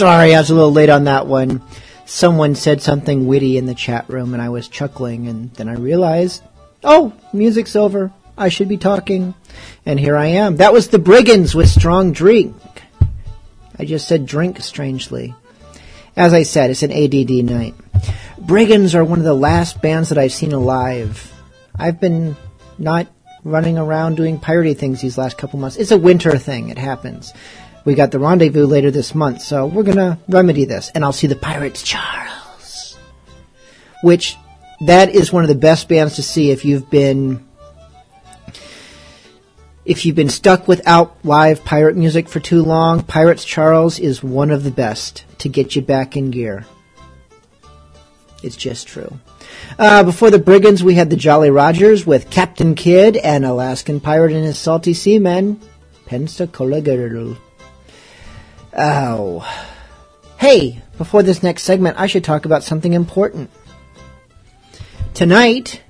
Sorry, 0.02 0.34
I 0.34 0.40
was 0.40 0.50
a 0.50 0.56
little 0.56 0.72
late 0.72 0.90
on 0.90 1.04
that 1.04 1.28
one. 1.28 1.62
Someone 2.06 2.56
said 2.56 2.82
something 2.82 3.28
witty 3.28 3.58
in 3.60 3.68
the 3.68 3.76
chat 3.76 4.10
room 4.10 4.34
and 4.34 4.42
I 4.42 4.50
was 4.50 4.68
chuckling 4.68 5.28
and 5.28 5.54
then 5.54 5.70
I 5.70 5.76
realized, 5.76 6.42
oh, 6.84 7.14
music's 7.34 7.76
over. 7.76 8.12
I 8.36 8.50
should 8.50 8.68
be 8.68 8.78
talking. 8.78 9.36
And 9.86 10.00
here 10.00 10.18
I 10.18 10.26
am. 10.26 10.56
That 10.56 10.74
was 10.74 10.88
the 10.88 10.98
Brigands 10.98 11.54
with 11.54 11.70
Strong 11.70 12.14
Drink. 12.14 12.56
I 13.78 13.86
just 13.86 14.08
said 14.08 14.26
drink 14.26 14.62
strangely. 14.62 15.36
As 16.18 16.34
I 16.34 16.42
said, 16.42 16.72
it's 16.72 16.82
an 16.82 16.92
ADD 16.92 17.46
night. 17.46 17.76
Brigands 18.40 18.96
are 18.96 19.06
one 19.06 19.20
of 19.20 19.26
the 19.26 19.36
last 19.36 19.84
bands 19.84 20.10
that 20.10 20.18
I've 20.18 20.34
seen 20.34 20.52
alive. 20.52 21.32
I've 21.76 22.00
been 22.00 22.36
not 22.80 23.06
running 23.44 23.78
around 23.78 24.18
doing 24.18 24.40
piratey 24.40 24.76
things 24.76 25.00
these 25.00 25.20
last 25.20 25.38
couple 25.38 25.60
months. 25.60 25.78
It's 25.78 25.92
a 25.92 25.98
winter 26.00 26.40
thing. 26.40 26.70
It 26.70 26.80
happens. 26.80 27.34
We 27.84 27.96
got 27.96 28.12
the 28.12 28.20
rendezvous 28.20 28.66
later 28.66 28.92
this 28.92 29.16
month, 29.16 29.42
so 29.42 29.66
we're 29.66 29.84
gonna 29.84 30.20
remedy 30.28 30.66
this, 30.66 30.92
and 30.94 31.04
I'll 31.04 31.12
see 31.12 31.28
the 31.28 31.36
Pirates 31.36 31.82
Charles. 31.82 32.98
Which, 34.04 34.38
that 34.82 35.10
is 35.10 35.34
one 35.34 35.44
of 35.44 35.50
the 35.50 35.56
best 35.56 35.90
bands 35.90 36.16
to 36.16 36.24
see 36.24 36.52
if 36.52 36.64
you've 36.64 36.90
been, 36.92 37.44
if 39.84 40.06
you've 40.06 40.16
been 40.16 40.30
stuck 40.30 40.68
without 40.68 41.18
live 41.24 41.66
pirate 41.66 41.96
music 41.96 42.30
for 42.30 42.40
too 42.40 42.62
long. 42.64 43.02
Pirates 43.04 43.46
Charles 43.46 44.00
is 44.00 44.24
one 44.24 44.52
of 44.52 44.64
the 44.64 44.72
best 44.72 45.26
to 45.40 45.50
get 45.50 45.76
you 45.76 45.82
back 45.82 46.16
in 46.16 46.30
gear. 46.30 46.66
It's 48.44 48.56
just 48.56 48.88
true. 48.88 49.20
Uh, 49.78 50.04
before 50.04 50.30
the 50.30 50.40
Brigands, 50.40 50.84
we 50.84 50.96
had 50.96 51.10
the 51.10 51.16
Jolly 51.16 51.50
Rogers 51.50 52.06
with 52.06 52.30
Captain 52.30 52.76
Kidd 52.76 53.18
and 53.18 53.46
Alaskan 53.46 54.00
Pirate 54.00 54.34
and 54.34 54.46
his 54.46 54.58
Salty 54.58 54.94
Seamen, 54.94 55.60
Pensacola 56.06 56.82
Girl. 56.82 57.38
Oh. 58.78 59.40
Hey, 60.38 60.82
before 60.98 61.24
this 61.24 61.44
next 61.44 61.64
segment, 61.64 62.00
I 62.00 62.08
should 62.08 62.24
talk 62.24 62.46
about 62.46 62.64
something 62.64 62.94
important. 62.94 63.50
Tonight, 65.14 65.82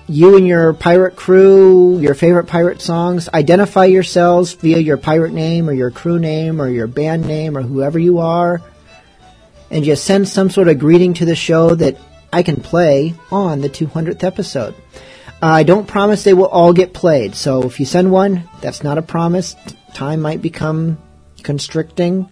you 0.07 0.35
and 0.35 0.47
your 0.47 0.73
pirate 0.73 1.15
crew, 1.15 1.99
your 1.99 2.13
favorite 2.13 2.47
pirate 2.47 2.81
songs, 2.81 3.29
identify 3.29 3.85
yourselves 3.85 4.53
via 4.53 4.77
your 4.77 4.97
pirate 4.97 5.31
name 5.31 5.69
or 5.69 5.73
your 5.73 5.91
crew 5.91 6.19
name 6.19 6.61
or 6.61 6.69
your 6.69 6.87
band 6.87 7.25
name 7.25 7.57
or 7.57 7.61
whoever 7.61 7.97
you 7.97 8.19
are, 8.19 8.61
and 9.71 9.85
just 9.85 10.03
send 10.03 10.27
some 10.27 10.49
sort 10.49 10.67
of 10.67 10.79
greeting 10.79 11.13
to 11.15 11.25
the 11.25 11.35
show 11.35 11.73
that 11.75 11.97
I 12.31 12.43
can 12.43 12.57
play 12.57 13.13
on 13.31 13.61
the 13.61 13.69
200th 13.69 14.23
episode. 14.23 14.75
Uh, 15.41 15.47
I 15.47 15.63
don't 15.63 15.87
promise 15.87 16.23
they 16.23 16.33
will 16.33 16.47
all 16.47 16.73
get 16.73 16.93
played, 16.93 17.35
so 17.35 17.63
if 17.63 17.79
you 17.79 17.85
send 17.85 18.11
one, 18.11 18.49
that's 18.61 18.83
not 18.83 18.97
a 18.97 19.01
promise. 19.01 19.55
Time 19.93 20.21
might 20.21 20.41
become 20.41 20.97
constricting. 21.43 22.29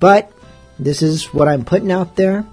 But 0.00 0.32
this 0.78 1.02
is 1.02 1.32
what 1.32 1.48
I'm 1.48 1.64
putting 1.64 1.92
out 1.92 2.16
there 2.16 2.44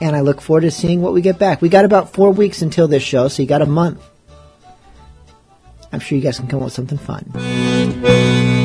and 0.00 0.16
I 0.16 0.20
look 0.20 0.40
forward 0.40 0.62
to 0.62 0.70
seeing 0.70 1.00
what 1.00 1.12
we 1.12 1.20
get 1.20 1.38
back. 1.38 1.62
We 1.62 1.68
got 1.68 1.84
about 1.84 2.12
four 2.12 2.30
weeks 2.30 2.62
until 2.62 2.88
this 2.88 3.02
show, 3.02 3.28
so 3.28 3.42
you 3.42 3.48
got 3.48 3.62
a 3.62 3.66
month. 3.66 4.02
I'm 5.92 6.00
sure 6.00 6.16
you 6.16 6.22
guys 6.24 6.38
can 6.38 6.48
come 6.48 6.60
up 6.60 6.66
with 6.66 6.74
something 6.74 6.98
fun. 6.98 8.55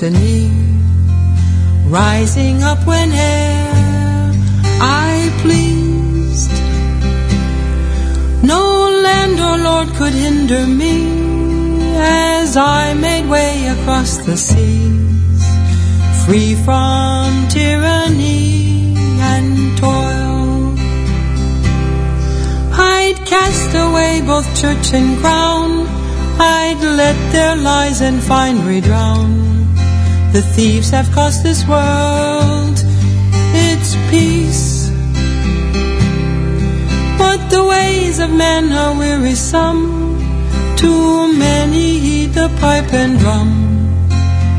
Mutiny, 0.00 0.50
rising 1.88 2.62
up 2.62 2.78
whene'er 2.86 4.32
I 4.80 5.30
pleased. 5.42 6.52
No 8.42 8.62
land 9.04 9.38
or 9.40 9.58
lord 9.58 9.88
could 9.96 10.14
hinder 10.14 10.66
me 10.66 10.96
as 11.98 12.56
I 12.56 12.94
made 12.94 13.28
way 13.28 13.66
across 13.66 14.16
the 14.18 14.36
seas, 14.36 15.44
free 16.24 16.54
from 16.54 17.48
tyranny 17.48 18.94
and 19.20 19.76
toil. 19.76 20.74
I'd 22.72 23.18
cast 23.26 23.74
away 23.74 24.22
both 24.24 24.48
church 24.60 24.94
and 24.94 25.18
crown. 25.20 25.86
I'd 26.38 26.80
let 26.80 27.32
their 27.32 27.54
lies 27.56 28.00
and 28.00 28.22
finery 28.22 28.80
drown. 28.80 29.39
The 30.32 30.42
thieves 30.42 30.90
have 30.90 31.10
cost 31.10 31.42
this 31.42 31.66
world 31.66 32.76
its 33.52 33.96
peace. 34.10 34.88
But 37.18 37.50
the 37.50 37.64
ways 37.64 38.20
of 38.20 38.30
men 38.30 38.72
are 38.72 38.96
wearisome. 38.96 39.82
Too 40.76 41.32
many 41.32 41.98
heed 41.98 42.32
the 42.32 42.48
pipe 42.60 42.92
and 42.92 43.18
drum, 43.18 43.50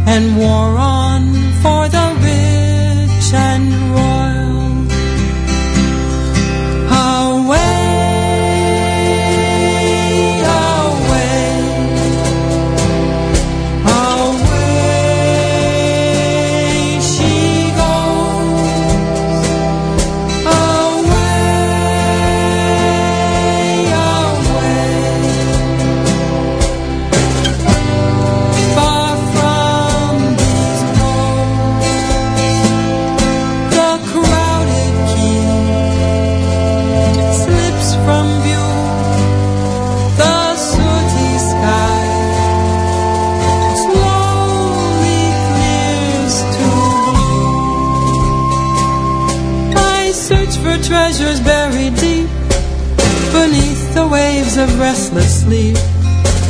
and 0.06 0.38
war 0.38 0.78
on 0.78 1.22
for 1.64 1.88
the 1.88 2.08
rich 2.20 3.34
and 3.34 3.96
royal. 3.96 4.21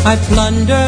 I 0.03 0.15
plunder 0.15 0.80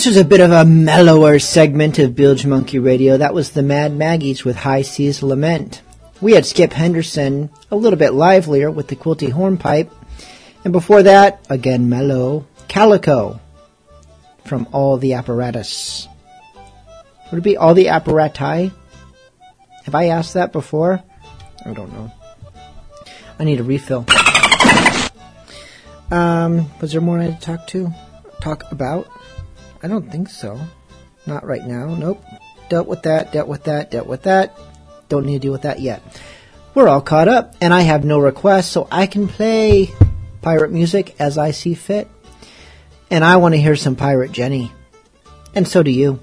This 0.00 0.06
was 0.06 0.16
a 0.16 0.24
bit 0.24 0.40
of 0.40 0.50
a 0.50 0.64
mellower 0.64 1.38
segment 1.38 1.98
of 1.98 2.16
Bilge 2.16 2.46
Monkey 2.46 2.78
Radio. 2.78 3.18
That 3.18 3.34
was 3.34 3.50
the 3.50 3.62
Mad 3.62 3.94
Maggies 3.94 4.46
with 4.46 4.56
High 4.56 4.80
Seas 4.80 5.22
Lament. 5.22 5.82
We 6.22 6.32
had 6.32 6.46
Skip 6.46 6.72
Henderson, 6.72 7.50
a 7.70 7.76
little 7.76 7.98
bit 7.98 8.14
livelier 8.14 8.70
with 8.70 8.88
the 8.88 8.96
Quilty 8.96 9.28
Hornpipe. 9.30 9.90
And 10.64 10.72
before 10.72 11.02
that, 11.02 11.44
again 11.50 11.90
mellow, 11.90 12.46
Calico 12.66 13.40
from 14.46 14.66
All 14.72 14.96
the 14.96 15.12
Apparatus. 15.12 16.08
Would 17.30 17.40
it 17.40 17.44
be 17.44 17.58
All 17.58 17.74
the 17.74 17.88
Apparati? 17.88 18.72
Have 19.84 19.94
I 19.94 20.06
asked 20.06 20.32
that 20.32 20.50
before? 20.50 21.02
I 21.66 21.74
don't 21.74 21.92
know. 21.92 22.10
I 23.38 23.44
need 23.44 23.60
a 23.60 23.64
refill. 23.64 24.06
Um, 26.10 26.70
was 26.80 26.92
there 26.92 27.02
more 27.02 27.18
I 27.18 27.24
had 27.24 27.40
to 27.42 27.46
talk 27.46 27.66
to? 27.66 27.92
Talk 28.40 28.64
about? 28.72 29.06
I 29.82 29.88
don't 29.88 30.10
think 30.10 30.28
so. 30.28 30.60
Not 31.26 31.46
right 31.46 31.64
now. 31.64 31.94
Nope. 31.94 32.22
Dealt 32.68 32.86
with 32.86 33.02
that, 33.02 33.32
dealt 33.32 33.48
with 33.48 33.64
that, 33.64 33.90
dealt 33.90 34.06
with 34.06 34.22
that. 34.22 34.58
Don't 35.08 35.26
need 35.26 35.34
to 35.34 35.38
deal 35.40 35.52
with 35.52 35.62
that 35.62 35.80
yet. 35.80 36.02
We're 36.74 36.88
all 36.88 37.00
caught 37.00 37.28
up, 37.28 37.56
and 37.60 37.74
I 37.74 37.82
have 37.82 38.04
no 38.04 38.18
requests, 38.18 38.68
so 38.68 38.86
I 38.92 39.06
can 39.06 39.26
play 39.26 39.90
pirate 40.40 40.70
music 40.70 41.16
as 41.18 41.36
I 41.36 41.50
see 41.50 41.74
fit. 41.74 42.08
And 43.10 43.24
I 43.24 43.36
want 43.36 43.54
to 43.54 43.60
hear 43.60 43.74
some 43.74 43.96
Pirate 43.96 44.30
Jenny. 44.30 44.70
And 45.52 45.66
so 45.66 45.82
do 45.82 45.90
you. 45.90 46.20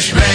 Spanish 0.00 0.14
Main. 0.14 0.27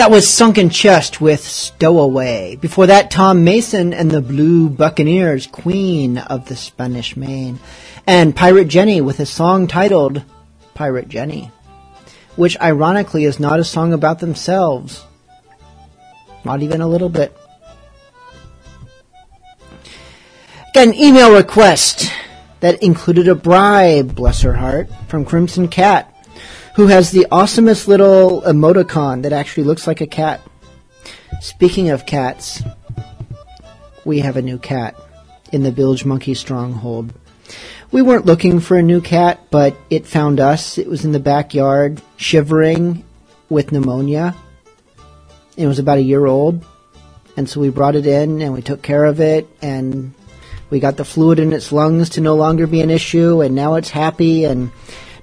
That 0.00 0.10
was 0.10 0.26
Sunken 0.26 0.70
Chest 0.70 1.20
with 1.20 1.42
Stowaway. 1.42 2.56
Before 2.56 2.86
that, 2.86 3.10
Tom 3.10 3.44
Mason 3.44 3.92
and 3.92 4.10
the 4.10 4.22
Blue 4.22 4.70
Buccaneers, 4.70 5.46
Queen 5.46 6.16
of 6.16 6.48
the 6.48 6.56
Spanish 6.56 7.18
Main. 7.18 7.58
And 8.06 8.34
Pirate 8.34 8.68
Jenny 8.68 9.02
with 9.02 9.20
a 9.20 9.26
song 9.26 9.66
titled 9.66 10.24
Pirate 10.72 11.10
Jenny, 11.10 11.50
which 12.36 12.58
ironically 12.62 13.24
is 13.24 13.38
not 13.38 13.60
a 13.60 13.64
song 13.64 13.92
about 13.92 14.20
themselves. 14.20 15.04
Not 16.46 16.62
even 16.62 16.80
a 16.80 16.88
little 16.88 17.10
bit. 17.10 17.36
Got 20.72 20.88
an 20.88 20.94
email 20.94 21.36
request 21.36 22.10
that 22.60 22.82
included 22.82 23.28
a 23.28 23.34
bribe, 23.34 24.14
bless 24.14 24.40
her 24.40 24.54
heart, 24.54 24.88
from 25.08 25.26
Crimson 25.26 25.68
Cat 25.68 26.10
who 26.74 26.86
has 26.86 27.10
the 27.10 27.26
awesomest 27.30 27.88
little 27.88 28.42
emoticon 28.42 29.22
that 29.22 29.32
actually 29.32 29.64
looks 29.64 29.86
like 29.86 30.00
a 30.00 30.06
cat. 30.06 30.40
Speaking 31.40 31.90
of 31.90 32.06
cats, 32.06 32.62
we 34.04 34.20
have 34.20 34.36
a 34.36 34.42
new 34.42 34.58
cat 34.58 34.94
in 35.52 35.62
the 35.62 35.72
Bilge 35.72 36.04
Monkey 36.04 36.34
Stronghold. 36.34 37.12
We 37.92 38.02
weren't 38.02 38.26
looking 38.26 38.60
for 38.60 38.76
a 38.76 38.82
new 38.82 39.00
cat, 39.00 39.40
but 39.50 39.76
it 39.90 40.06
found 40.06 40.38
us. 40.38 40.78
It 40.78 40.86
was 40.86 41.04
in 41.04 41.12
the 41.12 41.18
backyard, 41.18 42.00
shivering 42.16 43.04
with 43.48 43.72
pneumonia. 43.72 44.36
It 45.56 45.66
was 45.66 45.80
about 45.80 45.98
a 45.98 46.02
year 46.02 46.26
old. 46.26 46.64
And 47.36 47.48
so 47.48 47.60
we 47.60 47.70
brought 47.70 47.96
it 47.96 48.06
in 48.06 48.42
and 48.42 48.52
we 48.52 48.62
took 48.62 48.82
care 48.82 49.04
of 49.04 49.20
it 49.20 49.48
and 49.60 50.14
we 50.68 50.78
got 50.78 50.96
the 50.96 51.04
fluid 51.04 51.38
in 51.38 51.52
its 51.52 51.72
lungs 51.72 52.10
to 52.10 52.20
no 52.20 52.36
longer 52.36 52.66
be 52.66 52.80
an 52.80 52.90
issue 52.90 53.40
and 53.40 53.54
now 53.54 53.74
it's 53.74 53.90
happy 53.90 54.44
and 54.44 54.70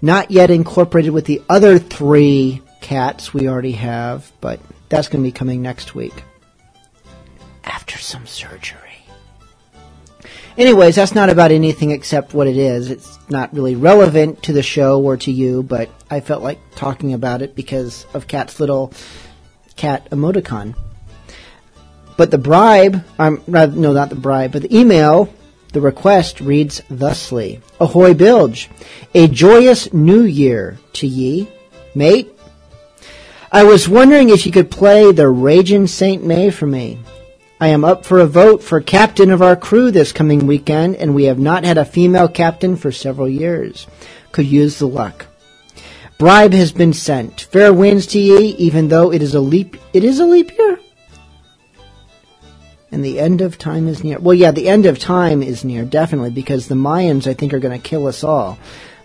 not 0.02 0.32
yet 0.32 0.50
incorporated 0.50 1.12
with 1.12 1.26
the 1.26 1.42
other 1.50 1.80
three 1.80 2.62
cats 2.82 3.34
we 3.34 3.48
already 3.48 3.74
have, 3.74 4.32
but 4.42 4.60
that's 4.90 5.08
going 5.08 5.24
to 5.24 5.28
be 5.28 5.32
coming 5.32 5.62
next 5.62 5.96
week. 5.96 6.24
After 7.64 7.98
some 7.98 8.26
surgery. 8.26 8.82
Anyways, 10.58 10.96
that's 10.96 11.14
not 11.14 11.30
about 11.30 11.52
anything 11.52 11.92
except 11.92 12.34
what 12.34 12.48
it 12.48 12.58
is. 12.58 12.90
It's 12.90 13.20
not 13.30 13.54
really 13.54 13.76
relevant 13.76 14.42
to 14.44 14.54
the 14.54 14.64
show 14.64 15.02
or 15.04 15.16
to 15.18 15.32
you, 15.32 15.62
but 15.62 15.90
I 16.10 16.20
felt 16.20 16.42
like 16.42 16.60
talking 16.76 17.14
about 17.14 17.44
it 17.44 17.56
because 17.56 18.08
of 18.16 18.28
Cat's 18.28 18.60
little 18.60 18.92
cat 19.76 20.10
emoticon. 20.10 20.76
But 22.18 22.32
the 22.32 22.40
bribe, 22.40 23.06
um, 23.20 23.44
rather, 23.48 23.76
no, 23.76 23.94
not 23.94 24.10
the 24.10 24.16
bribe, 24.16 24.52
but 24.52 24.64
the 24.64 24.76
email 24.76 25.32
the 25.74 25.82
request 25.82 26.40
reads 26.40 26.82
thusly 26.90 27.62
Ahoy 27.80 28.14
Bilge! 28.14 28.70
A 29.14 29.28
joyous 29.28 29.94
new 29.94 30.22
year 30.22 30.78
to 30.94 31.08
ye, 31.08 31.48
mate. 31.94 32.32
I 33.52 33.64
was 33.64 33.88
wondering 33.88 34.30
if 34.30 34.46
you 34.46 34.52
could 34.52 34.72
play 34.72 35.12
the 35.12 35.30
Ragin' 35.30 35.88
St. 35.88 36.24
May 36.24 36.50
for 36.50 36.68
me. 36.68 37.00
I 37.60 37.70
am 37.70 37.84
up 37.84 38.06
for 38.06 38.20
a 38.20 38.28
vote 38.28 38.62
for 38.62 38.82
captain 38.82 39.32
of 39.32 39.42
our 39.42 39.56
crew 39.56 39.90
this 39.90 40.12
coming 40.12 40.46
weekend, 40.46 40.96
and 40.98 41.16
we 41.16 41.24
have 41.26 41.40
not 41.40 41.64
had 41.64 41.78
a 41.78 41.86
female 41.86 42.28
captain 42.28 42.76
for 42.76 42.92
several 42.92 43.28
years. 43.28 43.88
Could 44.32 44.46
use 44.46 44.78
the 44.78 44.88
luck. 44.88 45.26
Bribe 46.20 46.54
has 46.54 46.72
been 46.72 46.94
sent. 46.94 47.42
Fair 47.42 47.74
winds 47.74 48.06
to 48.08 48.20
ye, 48.20 48.50
even 48.58 48.88
though 48.88 49.12
it 49.12 49.22
is 49.22 49.34
a 49.34 49.40
leap. 49.40 49.78
It 49.94 50.04
is 50.04 50.20
a 50.20 50.26
leap 50.26 50.58
year 50.58 50.80
and 52.92 53.04
the 53.04 53.20
end 53.20 53.42
of 53.42 53.58
time 53.58 53.88
is 53.88 54.04
near. 54.04 54.20
Well, 54.20 54.34
yeah, 54.34 54.52
the 54.52 54.70
end 54.70 54.86
of 54.86 55.00
time 55.00 55.44
is 55.44 55.64
near, 55.64 55.84
definitely, 55.84 56.32
because 56.32 56.68
the 56.68 56.76
Mayans, 56.76 57.28
I 57.28 57.34
think, 57.34 57.54
are 57.54 57.60
going 57.60 57.80
to 57.80 57.90
kill 57.90 58.08
us 58.08 58.24
all. 58.24 58.58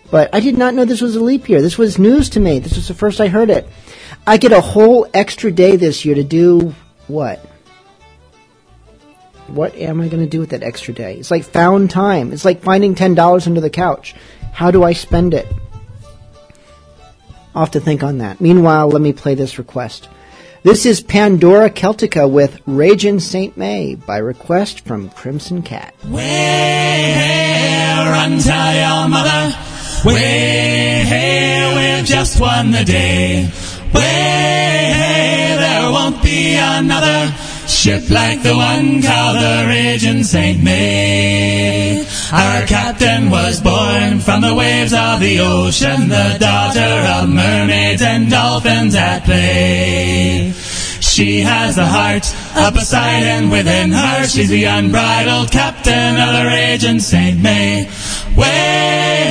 But 0.09 0.33
I 0.33 0.39
did 0.39 0.57
not 0.57 0.73
know 0.73 0.85
this 0.85 1.01
was 1.01 1.15
a 1.15 1.23
leap 1.23 1.49
year. 1.49 1.61
This 1.61 1.77
was 1.77 1.97
news 1.97 2.29
to 2.31 2.39
me. 2.39 2.59
This 2.59 2.75
was 2.75 2.87
the 2.87 2.93
first 2.93 3.19
I 3.19 3.27
heard 3.27 3.49
it. 3.49 3.67
I 4.25 4.37
get 4.37 4.51
a 4.51 4.61
whole 4.61 5.07
extra 5.13 5.51
day 5.51 5.75
this 5.75 6.05
year 6.05 6.15
to 6.15 6.23
do 6.23 6.75
what? 7.07 7.39
What 9.47 9.75
am 9.75 9.99
I 9.99 10.07
going 10.07 10.23
to 10.23 10.29
do 10.29 10.39
with 10.39 10.51
that 10.51 10.63
extra 10.63 10.93
day? 10.93 11.15
It's 11.15 11.31
like 11.31 11.43
found 11.43 11.89
time. 11.89 12.31
It's 12.31 12.45
like 12.45 12.61
finding 12.61 12.95
$10 12.95 13.47
under 13.47 13.59
the 13.59 13.69
couch. 13.69 14.15
How 14.53 14.71
do 14.71 14.83
I 14.83 14.93
spend 14.93 15.33
it? 15.33 15.47
I'll 17.53 17.65
have 17.65 17.71
to 17.71 17.79
think 17.79 18.03
on 18.03 18.19
that. 18.19 18.39
Meanwhile, 18.39 18.89
let 18.89 19.01
me 19.01 19.13
play 19.13 19.35
this 19.35 19.57
request. 19.57 20.09
This 20.63 20.85
is 20.85 21.01
Pandora 21.01 21.69
Celtica 21.69 22.31
with 22.31 22.61
Ragin' 22.65 23.19
St. 23.19 23.57
May 23.57 23.95
by 23.95 24.15
request 24.15 24.85
from 24.85 25.09
Crimson 25.09 25.61
Cat. 25.61 25.93
Where 26.07 27.43
tell 28.39 28.73
your 28.73 29.09
mother, 29.09 29.49
hey, 30.07 31.97
we've 31.97 32.05
just 32.07 32.39
won 32.39 32.71
the 32.71 32.85
day. 32.85 33.51
Hey, 33.91 35.55
there 35.59 35.91
won't 35.91 36.23
be 36.23 36.55
another 36.55 37.33
ship 37.67 38.09
like 38.09 38.41
the 38.41 38.55
one 38.55 39.01
called 39.01 39.35
the 39.41 39.65
Raging 39.67 40.23
St. 40.23 40.63
May. 40.63 42.05
Our 42.33 42.65
captain 42.65 43.29
was 43.29 43.61
born 43.61 44.19
from 44.19 44.41
the 44.41 44.55
waves 44.55 44.91
of 44.91 45.19
the 45.19 45.39
ocean, 45.39 46.09
the 46.09 46.37
daughter 46.39 46.79
of 46.79 47.29
mermaids 47.29 48.01
and 48.01 48.27
dolphins 48.27 48.95
at 48.95 49.23
play. 49.23 50.51
She 50.99 51.41
has 51.41 51.75
the 51.75 51.85
heart 51.85 52.23
beside 52.73 53.21
and 53.21 53.51
within 53.51 53.91
her. 53.91 54.25
She's 54.25 54.49
the 54.49 54.63
unbridled 54.63 55.51
captain 55.51 56.15
of 56.17 56.33
the 56.33 56.45
Raging 56.47 56.99
St. 56.99 57.39
May. 57.39 57.87
Way 58.35 59.21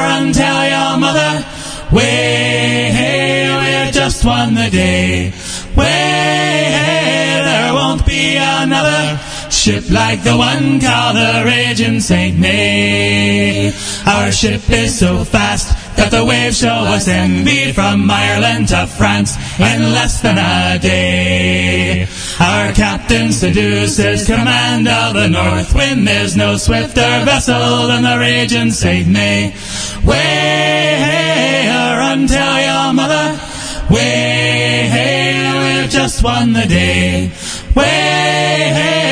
run 0.00 0.32
tell 0.32 0.64
your 0.64 0.98
mother. 0.98 1.44
Way 1.92 3.84
we've 3.84 3.92
just 3.92 4.24
won 4.24 4.54
the 4.54 4.70
day. 4.70 5.34
Way 5.76 7.42
there 7.44 7.74
won't 7.74 8.06
be 8.06 8.36
another 8.38 9.20
ship 9.58 9.90
like 9.90 10.22
the 10.22 10.36
one 10.36 10.80
called 10.80 11.16
the 11.16 11.42
Raging 11.44 11.98
St. 11.98 12.38
May. 12.38 13.72
Our 14.06 14.30
ship 14.30 14.62
is 14.70 14.96
so 14.96 15.24
fast 15.24 15.96
that 15.96 16.12
the 16.12 16.24
waves 16.24 16.58
show 16.58 16.86
us 16.94 17.08
envy 17.08 17.72
from 17.72 18.08
Ireland 18.08 18.68
to 18.68 18.86
France 18.86 19.36
in 19.58 19.82
less 19.82 20.20
than 20.20 20.38
a 20.38 20.78
day. 20.78 22.06
Our 22.38 22.72
captain 22.72 23.32
seduces 23.32 24.26
command 24.26 24.86
of 24.86 25.14
the 25.14 25.28
north 25.28 25.74
wind. 25.74 26.06
There's 26.06 26.36
no 26.36 26.56
swifter 26.56 27.24
vessel 27.24 27.88
than 27.88 28.04
the 28.04 28.16
Raging 28.16 28.70
St. 28.70 29.08
May. 29.08 29.52
Way 30.04 30.94
hey, 31.04 31.68
run 31.98 32.28
tell 32.28 32.60
your 32.60 32.92
mother. 32.94 33.40
Way 33.90 34.86
we've 35.80 35.90
just 35.90 36.22
won 36.22 36.52
the 36.52 36.66
day. 36.66 37.32
Way 37.74 39.07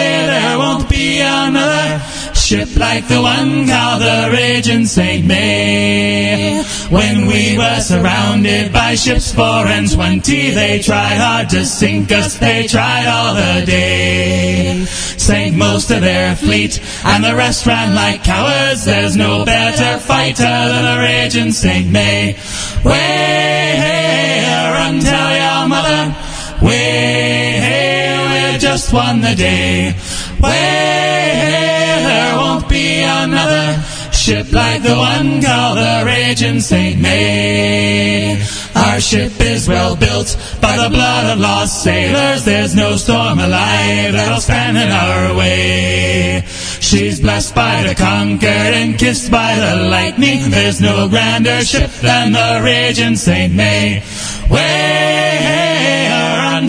another 1.37 2.03
ship 2.35 2.77
like 2.77 3.07
the 3.09 3.21
one 3.21 3.67
called 3.67 4.03
the 4.03 4.31
Raging 4.33 4.87
St. 4.87 5.27
May. 5.27 6.63
When 6.91 7.27
we 7.27 7.59
were 7.59 7.81
surrounded 7.81 8.73
by 8.73 8.95
ships 8.95 9.35
four 9.35 9.67
and 9.67 9.91
twenty, 9.91 10.51
they 10.51 10.79
tried 10.81 11.19
hard 11.19 11.49
to 11.51 11.65
sink 11.65 12.13
us, 12.13 12.39
they 12.39 12.67
tried 12.67 13.07
all 13.07 13.35
the 13.35 13.67
day. 13.67 14.85
Sank 14.87 15.57
most 15.57 15.91
of 15.91 16.03
their 16.03 16.37
fleet, 16.37 16.81
and 17.05 17.25
the 17.25 17.35
rest 17.35 17.67
ran 17.67 17.95
like 17.95 18.23
cowards. 18.23 18.85
There's 18.85 19.17
no 19.17 19.45
better 19.45 19.99
fighter 19.99 20.43
than 20.43 20.85
the 20.85 21.03
Raging 21.03 21.53
St. 21.53 21.91
May. 21.91 22.37
Way, 22.85 23.73
hey, 23.83 24.71
run 24.73 25.01
tell 25.01 25.33
your 25.35 25.69
mother. 25.69 26.15
Way, 26.63 28.53
we 28.53 28.59
just 28.59 28.93
won 28.93 29.21
the 29.21 29.35
day. 29.35 29.95
Hey, 30.43 32.03
there 32.05 32.37
won't 32.37 32.69
be 32.69 33.01
another 33.03 33.81
ship 34.13 34.53
like 34.53 34.83
the 34.83 34.97
one 34.97 35.43
called 35.43 35.79
the 35.79 36.03
Raging 36.05 36.61
St. 36.61 37.01
May. 37.01 38.43
Our 38.75 39.01
ship 39.01 39.33
is 39.41 39.69
well 39.69 39.97
built 39.97 40.37
by 40.61 40.77
the 40.77 40.91
blood 40.91 41.27
of 41.33 41.39
lost 41.39 41.83
sailors. 41.83 42.45
There's 42.45 42.75
no 42.75 42.97
storm 42.97 43.39
alive 43.39 44.13
that'll 44.13 44.41
stand 44.41 44.77
in 44.77 44.91
our 44.91 45.35
way. 45.35 46.43
She's 46.47 47.21
blessed 47.21 47.55
by 47.55 47.83
the 47.85 47.95
conquered 47.95 48.75
and 48.75 48.99
kissed 48.99 49.31
by 49.31 49.55
the 49.57 49.89
lightning. 49.89 50.51
There's 50.51 50.81
no 50.81 51.09
grander 51.09 51.63
ship 51.63 51.91
than 52.03 52.33
the 52.33 52.61
Raging 52.63 53.17
St. 53.17 53.53
May. 53.55 54.03
Way, 54.51 55.39
hey, 55.41 56.09
run 56.39 56.69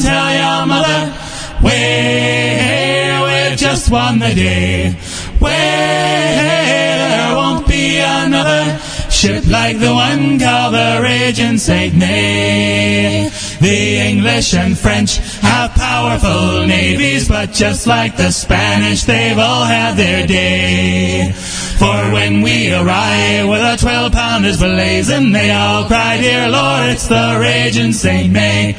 won 3.90 4.20
the 4.20 4.34
day. 4.34 4.92
where 5.40 6.98
there 6.98 7.36
won't 7.36 7.68
be 7.68 7.98
another 7.98 8.80
ship 9.10 9.46
like 9.48 9.80
the 9.80 9.94
one 9.94 10.40
called 10.40 10.74
the 10.74 11.00
Raging 11.04 11.58
St. 11.58 11.96
May. 11.96 13.30
The 13.60 13.98
English 13.98 14.54
and 14.54 14.78
French 14.78 15.18
have 15.42 15.72
powerful 15.72 16.68
navies, 16.68 17.28
but 17.28 17.52
just 17.52 17.88
like 17.88 18.16
the 18.18 18.32
Spanish, 18.32 19.04
they've 19.04 19.38
all 19.38 19.64
had 19.64 19.96
their 19.96 20.28
day. 20.28 21.32
For 21.80 22.12
when 22.12 22.42
we 22.42 22.74
arrive 22.74 23.48
with 23.48 23.62
our 23.62 23.78
twelve 23.78 24.12
pounders 24.12 24.60
blazing, 24.60 25.32
they 25.32 25.52
all 25.52 25.86
cry, 25.86 26.18
Dear 26.18 26.50
Lord, 26.50 26.90
it's 26.90 27.08
the 27.08 27.38
Raging 27.40 27.94
St. 27.94 28.32
May. 28.32 28.76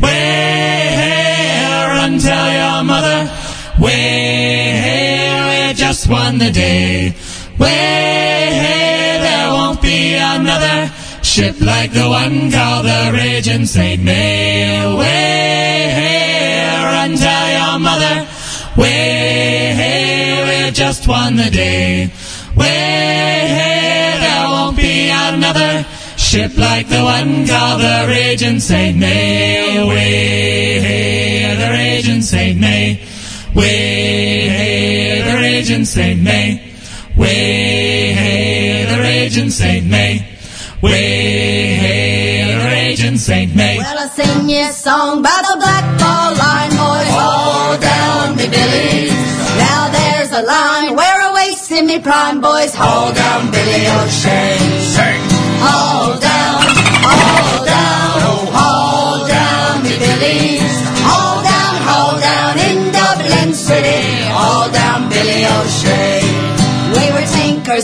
Hey, 0.00 1.64
run 1.88 2.18
tell 2.18 2.52
your 2.52 2.84
mother. 2.84 3.49
Way, 3.80 3.92
hey, 3.92 5.68
we 5.68 5.74
just 5.74 6.06
won 6.10 6.36
the 6.36 6.50
day. 6.50 7.14
Way, 7.58 7.68
hey, 7.68 9.18
there 9.22 9.48
won't 9.48 9.80
be 9.80 10.16
another 10.16 10.92
ship 11.22 11.58
like 11.62 11.90
the 11.94 12.06
one 12.06 12.52
called 12.52 12.84
the 12.84 13.10
Raging 13.14 13.64
Saint 13.64 14.02
May. 14.02 14.84
Way, 14.98 15.88
hey, 15.98 16.84
run 16.92 17.16
tell 17.16 17.48
your 17.58 17.78
mother. 17.80 18.28
Way, 18.76 19.72
hey, 19.80 20.66
we 20.66 20.72
just 20.72 21.08
won 21.08 21.36
the 21.36 21.48
day. 21.48 22.12
Way, 22.54 22.66
hey, 22.66 24.18
there 24.20 24.48
won't 24.50 24.76
be 24.76 25.08
another 25.08 25.86
ship 26.18 26.54
like 26.58 26.86
the 26.90 27.02
one 27.02 27.46
called 27.46 27.80
the 27.80 28.04
Raging 28.08 28.60
Saint 28.60 28.98
May. 28.98 29.82
Way, 29.88 30.80
hey, 30.80 31.56
the 31.56 31.70
Raging 31.70 32.20
Saint 32.20 32.60
May. 32.60 33.09
Way, 33.54 34.48
hey, 34.48 35.22
the 35.22 35.36
Raging 35.40 35.84
Saint 35.84 36.22
May. 36.22 36.62
Way, 37.16 38.12
hey, 38.12 38.84
the 38.84 39.02
Raging 39.02 39.50
Saint 39.50 39.86
May. 39.86 40.24
Way, 40.80 41.74
hey, 41.74 42.54
the 42.54 42.64
Raging 42.64 43.16
Saint 43.16 43.54
May. 43.56 43.78
Well, 43.78 43.98
I 43.98 44.06
sing 44.08 44.48
you 44.48 44.68
a 44.68 44.72
song 44.72 45.18
about 45.18 45.42
the 45.42 45.56
black 45.58 45.84
ball 45.98 46.32
line, 46.38 46.70
boys. 46.70 47.10
Hold 47.10 47.80
down, 47.80 48.36
me 48.36 48.46
Billy. 48.48 49.10
Now 49.58 49.90
there's 49.90 50.30
a 50.30 50.42
line 50.42 50.94
where 50.94 51.20
a 51.28 51.34
waist 51.34 51.70
in 51.72 51.86
me 51.86 51.98
prime, 51.98 52.40
boys. 52.40 52.72
Hold 52.74 53.16
down, 53.16 53.50
Billy 53.50 53.86
O'Shea. 53.98 54.58
Sing. 54.94 55.20
Hold 55.60 56.20
down, 56.22 56.29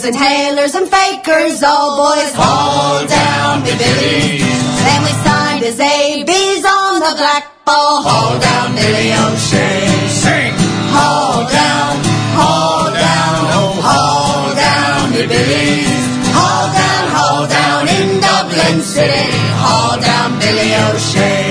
and 0.07 0.17
tailors 0.17 0.75
and 0.77 0.89
fakers, 0.89 1.63
all 1.65 1.99
boys. 1.99 2.33
Hold 2.39 3.09
down, 3.09 3.63
me 3.63 3.75
Billies. 3.75 4.47
Then 4.87 5.01
we 5.03 5.13
signed 5.27 5.65
as 5.65 5.81
ABs 5.81 6.65
on 6.65 7.01
the 7.03 7.15
black 7.19 7.65
ball. 7.65 8.03
Hold 8.07 8.41
down, 8.41 8.75
Billy 8.77 9.11
O'Shea. 9.11 10.07
Sing. 10.07 10.55
Hold 10.95 11.51
down, 11.51 11.93
hold 12.39 12.95
down, 12.95 13.41
oh, 13.59 13.73
hold 13.83 14.55
down, 14.55 15.11
me 15.11 15.27
Billies. 15.27 16.03
Hold 16.39 16.71
down, 16.71 17.05
hold 17.19 17.49
down 17.51 17.83
in 17.91 18.21
Dublin 18.23 18.83
City. 18.83 19.27
Hold 19.59 20.03
down, 20.03 20.39
Billy 20.39 20.71
O'Shea. 20.87 21.51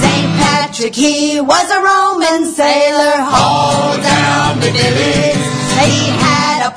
St. 0.00 0.28
Patrick, 0.40 0.94
he 0.94 1.38
was 1.40 1.66
a 1.70 1.80
Roman 1.84 2.46
sailor. 2.48 3.16
Hold 3.28 4.00
down, 4.00 4.60
me 4.60 4.72
Billies. 4.72 5.44
He 5.84 6.08
had 6.16 6.33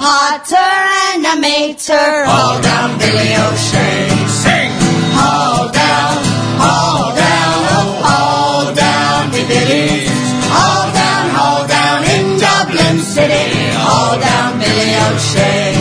potter 0.08 0.74
and 1.12 1.24
a 1.34 1.36
mater. 1.44 2.12
Hold 2.32 2.64
down, 2.64 2.90
Billy 3.02 3.32
O'Shea. 3.44 4.08
Sing. 4.42 4.72
Hold 5.20 5.72
down, 5.84 6.16
hold 6.64 7.14
down, 7.26 7.60
hold 8.08 8.70
down, 8.86 9.22
me 9.34 9.42
Billies. 9.52 10.08
Hold 10.56 10.90
down, 11.02 11.26
hold 11.40 11.68
down 11.78 12.00
in 12.16 12.24
Dublin 12.46 12.98
City. 13.16 13.48
Hold 13.88 14.20
down, 14.30 14.52
Billy 14.64 14.92
O'Shea. 15.06 15.76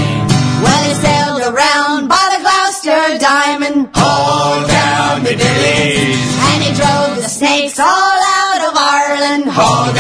Well, 0.65 0.83
he 0.89 0.95
sailed 1.07 1.45
around 1.53 2.09
by 2.15 2.25
the 2.35 2.41
Gloucester 2.45 3.03
Diamond. 3.31 3.79
Hold 3.95 4.63
down, 4.79 5.23
me 5.27 5.35
Billies. 5.43 6.27
And 6.51 6.61
he 6.67 6.71
drove 6.81 7.15
the 7.27 7.33
snakes 7.41 7.79
all 7.79 8.19
out 8.43 8.63
of 8.69 8.75
Ireland. 8.75 9.45
Hold 9.61 9.95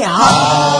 City. 0.00 0.79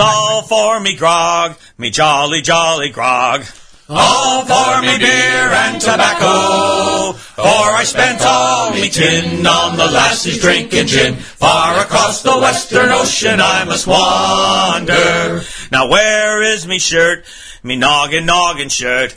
All 0.00 0.42
for 0.42 0.80
me 0.80 0.96
grog, 0.96 1.56
me 1.78 1.90
jolly, 1.90 2.42
jolly 2.42 2.90
grog. 2.90 3.44
All 3.88 4.44
for 4.44 4.82
me 4.82 4.98
beer 4.98 5.48
and 5.62 5.80
tobacco. 5.80 7.12
For 7.12 7.42
I 7.42 7.84
spent 7.84 8.20
all 8.20 8.72
me 8.72 8.88
tin 8.88 9.46
on 9.46 9.76
the 9.76 9.84
lassies 9.84 10.40
drinking 10.40 10.88
gin. 10.88 11.14
Far 11.14 11.84
across 11.84 12.22
the 12.22 12.36
western 12.36 12.90
ocean 12.90 13.40
I 13.40 13.64
must 13.64 13.86
wander. 13.86 15.42
Now 15.70 15.88
where 15.88 16.42
is 16.42 16.66
me 16.66 16.80
shirt, 16.80 17.24
me 17.62 17.76
noggin, 17.76 18.26
noggin 18.26 18.70
shirt? 18.70 19.14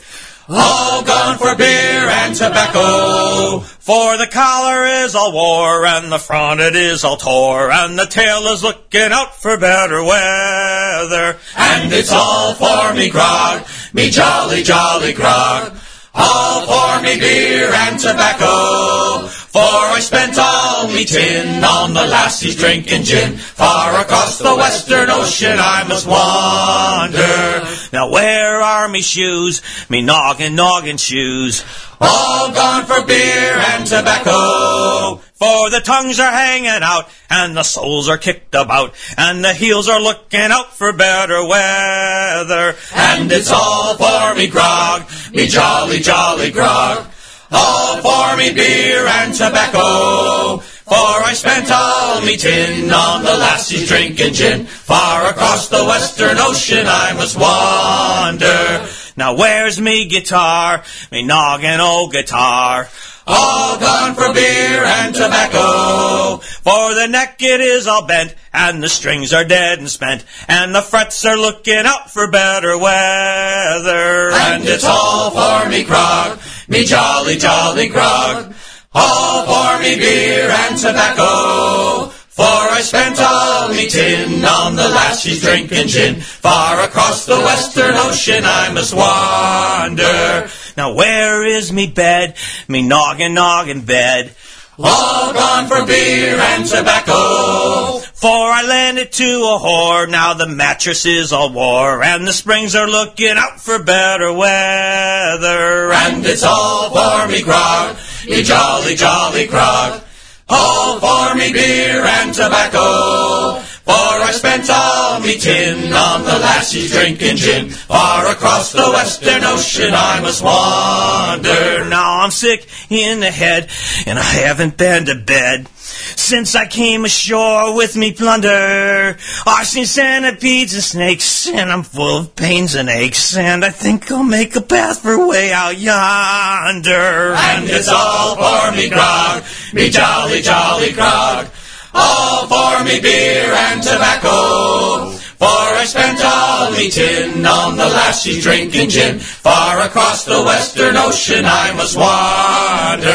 All 0.52 1.04
gone 1.04 1.38
for 1.38 1.54
beer 1.54 1.68
and 1.68 2.34
tobacco. 2.34 3.60
For 3.60 4.16
the 4.16 4.26
collar 4.26 4.84
is 5.04 5.14
all 5.14 5.32
wore, 5.32 5.86
and 5.86 6.10
the 6.10 6.18
front 6.18 6.60
it 6.60 6.74
is 6.74 7.04
all 7.04 7.16
tore, 7.16 7.70
and 7.70 7.96
the 7.96 8.06
tail 8.06 8.42
is 8.48 8.64
looking 8.64 9.12
out 9.12 9.36
for 9.36 9.56
better 9.56 10.02
weather. 10.02 11.38
And 11.56 11.92
it's 11.92 12.10
all 12.10 12.54
for 12.54 12.94
me 12.94 13.10
grog, 13.10 13.64
me 13.92 14.10
jolly, 14.10 14.64
jolly 14.64 15.12
grog. 15.12 15.72
All 16.14 16.66
for 16.66 17.02
me 17.04 17.20
beer 17.20 17.70
and 17.72 18.00
tobacco. 18.00 19.28
For 19.50 19.58
I 19.58 19.98
spent 19.98 20.38
all 20.38 20.86
me 20.86 21.04
tin 21.04 21.64
on 21.64 21.92
the 21.92 22.06
lassies 22.06 22.54
drinking 22.54 23.02
gin. 23.02 23.36
Far 23.36 24.00
across 24.00 24.38
the 24.38 24.54
western 24.54 25.10
ocean 25.10 25.58
I 25.58 25.82
must 25.88 26.06
wander. 26.06 27.66
Now 27.92 28.10
where 28.10 28.60
are 28.60 28.88
me 28.88 29.00
shoes, 29.00 29.60
me 29.90 30.02
noggin, 30.02 30.54
noggin 30.54 30.98
shoes? 30.98 31.64
All 32.00 32.52
gone 32.52 32.86
for 32.86 33.04
beer 33.04 33.58
and 33.74 33.84
tobacco. 33.84 35.16
For 35.34 35.68
the 35.70 35.80
tongues 35.80 36.20
are 36.20 36.30
hanging 36.30 36.84
out, 36.84 37.08
and 37.28 37.56
the 37.56 37.64
soles 37.64 38.08
are 38.08 38.18
kicked 38.18 38.54
about, 38.54 38.94
and 39.18 39.42
the 39.44 39.52
heels 39.52 39.88
are 39.88 40.00
looking 40.00 40.52
out 40.52 40.76
for 40.76 40.92
better 40.92 41.44
weather. 41.44 42.76
And 42.94 43.32
it's 43.32 43.50
all 43.50 43.96
for 43.96 44.34
me 44.36 44.46
grog, 44.46 45.10
me 45.32 45.48
jolly, 45.48 45.98
jolly 45.98 46.52
grog. 46.52 47.06
Oh, 47.52 48.00
all 48.04 48.30
for 48.30 48.36
me 48.36 48.52
beer 48.52 49.06
and 49.06 49.34
tobacco. 49.34 50.58
For 50.58 50.96
I 50.96 51.32
spent 51.34 51.70
all 51.70 52.20
me 52.22 52.36
tin 52.36 52.90
on 52.90 53.22
the 53.22 53.36
lassies 53.36 53.88
drinking 53.88 54.34
gin. 54.34 54.66
Far 54.66 55.30
across 55.30 55.68
the 55.68 55.84
western 55.84 56.38
ocean 56.38 56.86
I 56.86 57.12
must 57.12 57.38
wander. 57.38 58.88
Now 59.16 59.36
where's 59.36 59.80
me 59.80 60.08
guitar, 60.08 60.82
me 61.12 61.22
noggin 61.22 61.80
old 61.80 62.12
guitar? 62.12 62.88
All 63.26 63.78
gone 63.78 64.14
for 64.14 64.32
beer 64.34 64.82
and 64.82 65.14
tobacco. 65.14 66.38
For 66.38 66.94
the 66.94 67.06
neck 67.06 67.36
it 67.40 67.60
is 67.60 67.86
all 67.86 68.06
bent, 68.06 68.34
and 68.52 68.82
the 68.82 68.88
strings 68.88 69.32
are 69.32 69.44
dead 69.44 69.78
and 69.78 69.88
spent, 69.88 70.24
and 70.48 70.74
the 70.74 70.82
frets 70.82 71.24
are 71.24 71.36
looking 71.36 71.86
out 71.86 72.10
for 72.10 72.28
better 72.30 72.76
weather. 72.76 74.30
And 74.32 74.64
it's 74.64 74.84
all 74.84 75.30
for 75.30 75.68
me 75.68 75.84
grog, 75.84 76.38
me 76.70 76.84
jolly, 76.84 77.36
jolly 77.36 77.88
grog. 77.88 78.54
All 78.92 79.44
for 79.44 79.82
me 79.82 79.96
beer 79.96 80.48
and 80.48 80.78
tobacco. 80.78 82.10
For 82.30 82.44
I 82.46 82.80
spent 82.80 83.20
all 83.20 83.68
me 83.68 83.88
tin 83.88 84.42
on 84.44 84.76
the 84.76 84.88
lass 84.88 85.24
drinking 85.40 85.88
gin. 85.88 86.20
Far 86.20 86.80
across 86.82 87.26
the 87.26 87.36
western 87.36 87.94
ocean 87.94 88.44
I 88.44 88.72
must 88.72 88.94
wander. 88.94 90.48
Now 90.76 90.94
where 90.94 91.44
is 91.44 91.72
me 91.72 91.88
bed, 91.88 92.36
me 92.68 92.82
noggin 92.82 93.34
noggin 93.34 93.82
bed? 93.82 94.34
All 94.82 95.32
gone 95.32 95.66
for 95.68 95.86
beer 95.86 96.36
and 96.36 96.64
tobacco. 96.64 97.98
For 98.14 98.28
I 98.28 98.62
landed 98.66 99.12
to 99.12 99.24
a 99.24 99.58
whore, 99.58 100.08
now 100.08 100.34
the 100.34 100.46
mattress 100.46 101.06
is 101.06 101.32
all 101.32 101.52
wore, 101.52 102.02
and 102.02 102.26
the 102.26 102.32
springs 102.32 102.74
are 102.74 102.88
looking 102.88 103.36
out 103.36 103.60
for 103.60 103.82
better 103.82 104.32
weather. 104.32 105.92
And 105.92 106.24
it's 106.24 106.42
all 106.42 106.90
for 106.90 107.30
me 107.30 107.42
grog, 107.42 107.96
me 108.26 108.42
jolly 108.42 108.94
jolly 108.94 109.46
grog. 109.46 110.02
All 110.48 110.98
for 110.98 111.34
me 111.34 111.52
beer 111.52 112.02
and 112.02 112.34
tobacco. 112.34 113.62
For 113.90 114.22
I 114.22 114.30
spent 114.30 114.70
all 114.70 115.18
me 115.18 115.36
tin 115.36 115.92
on 115.92 116.22
the 116.22 116.38
lassie's 116.38 116.92
drinking 116.92 117.36
gin. 117.36 117.70
Far 117.70 118.30
across 118.30 118.70
the 118.72 118.88
western 118.88 119.42
ocean 119.42 119.90
I 119.92 120.20
must 120.20 120.44
wander. 120.44 121.88
Now 121.88 122.20
I'm 122.20 122.30
sick 122.30 122.68
in 122.88 123.18
the 123.18 123.32
head, 123.32 123.68
and 124.06 124.16
I 124.16 124.22
haven't 124.22 124.76
been 124.76 125.06
to 125.06 125.16
bed. 125.16 125.66
Since 125.76 126.54
I 126.54 126.66
came 126.66 127.04
ashore 127.04 127.74
with 127.74 127.96
me 127.96 128.12
plunder, 128.12 129.16
I've 129.44 129.66
seen 129.66 129.86
centipedes 129.86 130.74
and 130.74 130.84
snakes, 130.84 131.48
and 131.48 131.72
I'm 131.72 131.82
full 131.82 132.18
of 132.18 132.36
pains 132.36 132.76
and 132.76 132.88
aches, 132.88 133.36
and 133.36 133.64
I 133.64 133.70
think 133.70 134.12
I'll 134.12 134.22
make 134.22 134.54
a 134.54 134.60
path 134.60 135.00
for 135.00 135.28
way 135.28 135.52
out 135.52 135.78
yonder. 135.78 137.34
And 137.34 137.68
it's 137.68 137.88
all 137.88 138.36
for 138.36 138.76
me 138.76 138.88
grog, 138.88 139.42
me 139.72 139.90
jolly 139.90 140.42
jolly 140.42 140.92
grog. 140.92 141.48
All 141.94 142.46
for 142.46 142.84
me 142.84 143.00
beer 143.00 143.52
and 143.52 143.82
tobacco. 143.82 145.10
For 145.40 145.46
I 145.48 145.84
spent 145.86 146.20
all 146.22 146.70
me 146.72 146.90
tin 146.90 147.46
on 147.46 147.76
the 147.76 147.88
lassie's 147.88 148.42
drinking 148.42 148.90
gin. 148.90 149.18
Far 149.18 149.80
across 149.80 150.24
the 150.24 150.42
western 150.42 150.96
ocean 150.96 151.44
I 151.46 151.72
must 151.72 151.96
wander. 151.96 153.08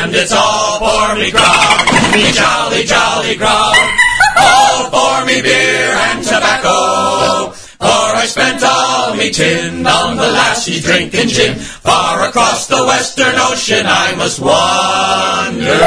And 0.00 0.14
it's 0.14 0.32
all 0.32 0.78
for 0.80 1.14
me 1.16 1.30
grog, 1.30 1.92
me 2.12 2.32
jolly 2.32 2.84
jolly 2.84 3.36
grog. 3.36 3.76
All 4.38 4.90
for 4.90 5.26
me 5.26 5.42
beer 5.42 5.92
and 6.08 6.24
tobacco. 6.24 7.52
For 7.78 8.16
I 8.16 8.24
spent 8.26 8.62
all 8.64 9.14
me 9.14 9.30
tin 9.30 9.86
on 9.86 10.16
the 10.16 10.30
lassie's 10.32 10.82
drinking 10.82 11.28
gin. 11.28 11.54
Far 11.58 12.26
across 12.26 12.66
the 12.66 12.82
western 12.84 13.34
ocean 13.36 13.84
I 13.86 14.14
must 14.16 14.40
wander. 14.40 15.78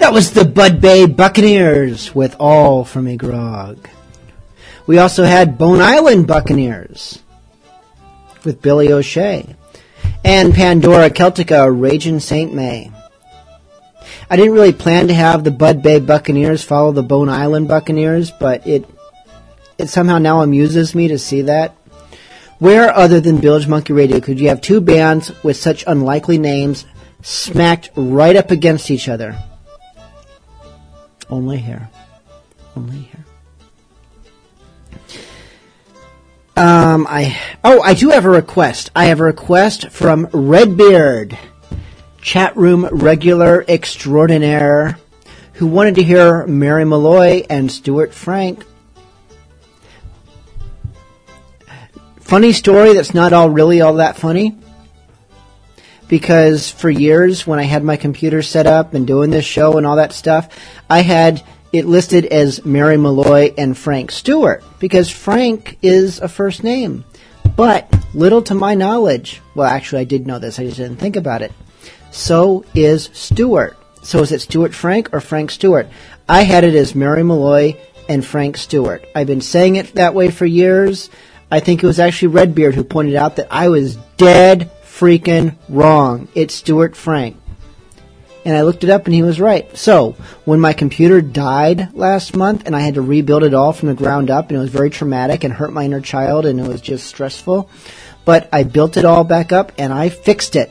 That 0.00 0.14
was 0.14 0.32
the 0.32 0.46
Bud 0.46 0.80
Bay 0.80 1.04
Buccaneers 1.04 2.14
with 2.14 2.34
All 2.40 2.86
for 2.86 3.02
Me 3.02 3.18
Grog. 3.18 3.86
We 4.86 4.96
also 4.96 5.24
had 5.24 5.58
Bone 5.58 5.82
Island 5.82 6.26
Buccaneers 6.26 7.22
with 8.42 8.62
Billy 8.62 8.90
O'Shea. 8.92 9.54
And 10.24 10.54
Pandora 10.54 11.10
Celtica 11.10 11.68
Raging 11.70 12.18
St. 12.18 12.52
May. 12.52 12.90
I 14.30 14.36
didn't 14.36 14.54
really 14.54 14.72
plan 14.72 15.08
to 15.08 15.14
have 15.14 15.44
the 15.44 15.50
Bud 15.50 15.82
Bay 15.82 16.00
Buccaneers 16.00 16.64
follow 16.64 16.92
the 16.92 17.02
Bone 17.02 17.28
Island 17.28 17.68
Buccaneers, 17.68 18.30
but 18.30 18.66
it 18.66 18.88
it 19.76 19.90
somehow 19.90 20.16
now 20.16 20.40
amuses 20.40 20.94
me 20.94 21.08
to 21.08 21.18
see 21.18 21.42
that. 21.42 21.76
Where 22.58 22.92
other 22.96 23.20
than 23.20 23.40
Bilge 23.40 23.68
Monkey 23.68 23.92
Radio 23.92 24.18
could 24.20 24.40
you 24.40 24.48
have 24.48 24.62
two 24.62 24.80
bands 24.80 25.30
with 25.44 25.58
such 25.58 25.84
unlikely 25.86 26.38
names 26.38 26.86
smacked 27.20 27.90
right 27.96 28.34
up 28.34 28.50
against 28.50 28.90
each 28.90 29.06
other? 29.06 29.38
Only 31.30 31.58
here. 31.58 31.88
Only 32.76 32.98
here. 32.98 33.24
Um, 36.56 37.06
I 37.08 37.38
oh, 37.64 37.80
I 37.80 37.94
do 37.94 38.10
have 38.10 38.24
a 38.24 38.30
request. 38.30 38.90
I 38.94 39.06
have 39.06 39.20
a 39.20 39.24
request 39.24 39.90
from 39.90 40.28
Redbeard, 40.32 41.38
chat 42.20 42.56
room 42.56 42.86
regular 42.90 43.64
extraordinaire, 43.66 44.98
who 45.54 45.66
wanted 45.68 45.94
to 45.94 46.02
hear 46.02 46.46
Mary 46.46 46.84
Malloy 46.84 47.46
and 47.48 47.70
Stuart 47.70 48.12
Frank. 48.12 48.66
Funny 52.20 52.52
story 52.52 52.92
that's 52.92 53.14
not 53.14 53.32
all 53.32 53.48
really 53.48 53.80
all 53.80 53.94
that 53.94 54.16
funny. 54.16 54.58
Because 56.10 56.70
for 56.70 56.90
years, 56.90 57.46
when 57.46 57.60
I 57.60 57.62
had 57.62 57.84
my 57.84 57.96
computer 57.96 58.42
set 58.42 58.66
up 58.66 58.94
and 58.94 59.06
doing 59.06 59.30
this 59.30 59.44
show 59.44 59.78
and 59.78 59.86
all 59.86 59.96
that 59.96 60.12
stuff, 60.12 60.48
I 60.90 61.00
had 61.02 61.42
it 61.72 61.86
listed 61.86 62.26
as 62.26 62.64
Mary 62.64 62.96
Malloy 62.96 63.54
and 63.56 63.78
Frank 63.78 64.10
Stewart 64.10 64.64
because 64.80 65.08
Frank 65.08 65.78
is 65.82 66.18
a 66.18 66.26
first 66.26 66.64
name. 66.64 67.04
But 67.56 67.94
little 68.12 68.42
to 68.42 68.54
my 68.56 68.74
knowledge, 68.74 69.40
well, 69.54 69.68
actually, 69.68 70.00
I 70.00 70.04
did 70.04 70.26
know 70.26 70.40
this, 70.40 70.58
I 70.58 70.64
just 70.64 70.78
didn't 70.78 70.96
think 70.96 71.14
about 71.14 71.42
it. 71.42 71.52
So 72.10 72.64
is 72.74 73.08
Stewart. 73.12 73.76
So 74.02 74.20
is 74.20 74.32
it 74.32 74.40
Stewart 74.40 74.74
Frank 74.74 75.10
or 75.12 75.20
Frank 75.20 75.52
Stewart? 75.52 75.88
I 76.28 76.42
had 76.42 76.64
it 76.64 76.74
as 76.74 76.94
Mary 76.96 77.22
Malloy 77.22 77.76
and 78.08 78.24
Frank 78.24 78.56
Stewart. 78.56 79.04
I've 79.14 79.28
been 79.28 79.40
saying 79.40 79.76
it 79.76 79.94
that 79.94 80.14
way 80.14 80.30
for 80.30 80.46
years. 80.46 81.08
I 81.52 81.60
think 81.60 81.84
it 81.84 81.86
was 81.86 82.00
actually 82.00 82.28
Redbeard 82.28 82.74
who 82.74 82.82
pointed 82.82 83.14
out 83.14 83.36
that 83.36 83.46
I 83.50 83.68
was 83.68 83.94
dead 84.16 84.72
freaking 85.00 85.56
wrong. 85.70 86.28
It's 86.34 86.54
Stuart 86.54 86.94
Frank. 86.94 87.38
And 88.44 88.54
I 88.54 88.62
looked 88.62 88.84
it 88.84 88.90
up 88.90 89.06
and 89.06 89.14
he 89.14 89.22
was 89.22 89.40
right. 89.40 89.74
So, 89.76 90.12
when 90.44 90.60
my 90.60 90.74
computer 90.74 91.22
died 91.22 91.94
last 91.94 92.36
month 92.36 92.64
and 92.66 92.76
I 92.76 92.80
had 92.80 92.94
to 92.94 93.02
rebuild 93.02 93.44
it 93.44 93.54
all 93.54 93.72
from 93.72 93.88
the 93.88 93.94
ground 93.94 94.30
up 94.30 94.48
and 94.48 94.58
it 94.58 94.60
was 94.60 94.70
very 94.70 94.90
traumatic 94.90 95.42
and 95.42 95.52
hurt 95.52 95.72
my 95.72 95.84
inner 95.84 96.00
child 96.00 96.44
and 96.44 96.60
it 96.60 96.68
was 96.68 96.82
just 96.82 97.06
stressful, 97.06 97.70
but 98.26 98.48
I 98.52 98.62
built 98.62 98.98
it 98.98 99.06
all 99.06 99.24
back 99.24 99.52
up 99.52 99.72
and 99.78 99.92
I 99.92 100.10
fixed 100.10 100.54
it. 100.54 100.70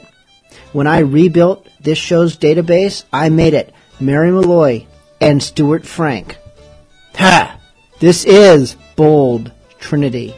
When 0.73 0.85
I 0.85 0.99
rebuilt 0.99 1.67
this 1.79 1.97
show's 1.97 2.37
database, 2.37 3.05
I 3.11 3.29
made 3.29 3.55
it 3.55 3.73
Mary 3.99 4.31
Malloy 4.31 4.85
and 5.19 5.41
Stuart 5.41 5.85
Frank. 5.85 6.37
Ha! 7.15 7.59
This 7.99 8.25
is 8.25 8.75
Bold 8.95 9.51
Trinity. 9.79 10.35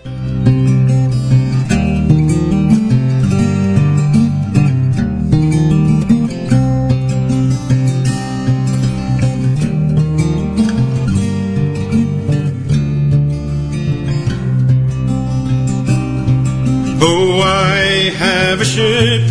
Have 18.51 18.59
a 18.59 18.65
ship 18.65 19.21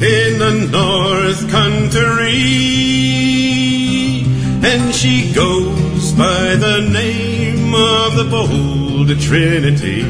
in 0.00 0.38
the 0.38 0.68
North 0.72 1.50
Country, 1.50 2.32
and 4.64 4.94
she 4.94 5.34
goes 5.34 6.12
by 6.12 6.56
the 6.56 6.88
name 6.90 7.74
of 7.74 8.16
the 8.16 8.24
Bold 8.24 9.10
Trinity. 9.20 10.00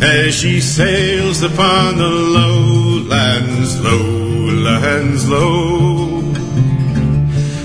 As 0.00 0.32
she 0.32 0.60
sails 0.60 1.42
upon 1.42 1.98
the 1.98 2.08
lowlands, 2.36 3.80
lowlands, 3.80 5.28
low. 5.28 6.20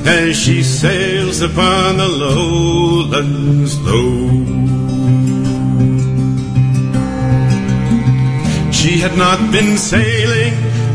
As 0.03 0.35
she 0.35 0.63
sails 0.63 1.41
upon 1.41 1.97
the 1.97 2.07
lowlands, 2.07 3.79
low. 3.81 4.68
She 8.79 8.97
had 8.99 9.17
not 9.17 9.51
been 9.51 9.77
sailing 9.77 10.53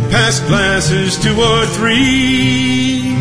past 0.09 0.47
glasses 0.47 1.19
two 1.23 1.37
or 1.39 1.67
three 1.67 3.13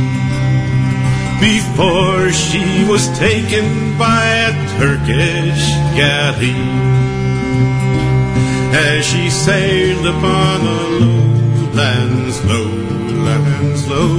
before 1.41 2.31
she 2.31 2.85
was 2.87 3.05
taken 3.19 3.97
by 3.97 4.23
a 4.23 4.53
Turkish 4.79 5.67
galley. 5.99 6.55
As 8.71 9.05
she 9.05 9.29
sailed 9.29 10.07
upon 10.07 10.63
the 10.63 10.81
lowlands, 11.75 12.45
lowlands, 12.45 13.87
low. 13.89 14.15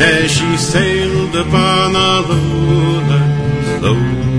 As 0.00 0.28
she 0.32 0.56
sailed 0.56 1.36
upon 1.36 1.92
the 1.92 2.34
lowlands, 2.34 3.80
low. 3.80 4.33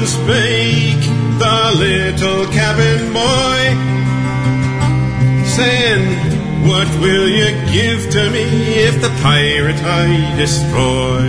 And 0.00 0.08
spake 0.08 1.04
the 1.38 1.60
little 1.76 2.46
cabin 2.46 3.12
boy, 3.12 3.60
saying, 5.44 6.06
What 6.66 6.88
will 7.00 7.28
you 7.28 7.50
give 7.70 8.10
to 8.10 8.30
me 8.30 8.46
if 8.86 9.02
the 9.02 9.10
pirate 9.22 9.82
I 9.82 10.36
destroy? 10.36 11.28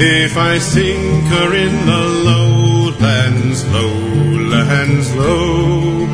If 0.00 0.36
I 0.36 0.58
sink 0.58 1.24
her 1.34 1.54
in 1.54 1.74
the 1.86 2.04
lowlands, 2.28 3.66
lowlands, 3.68 5.14
low. 5.16 6.06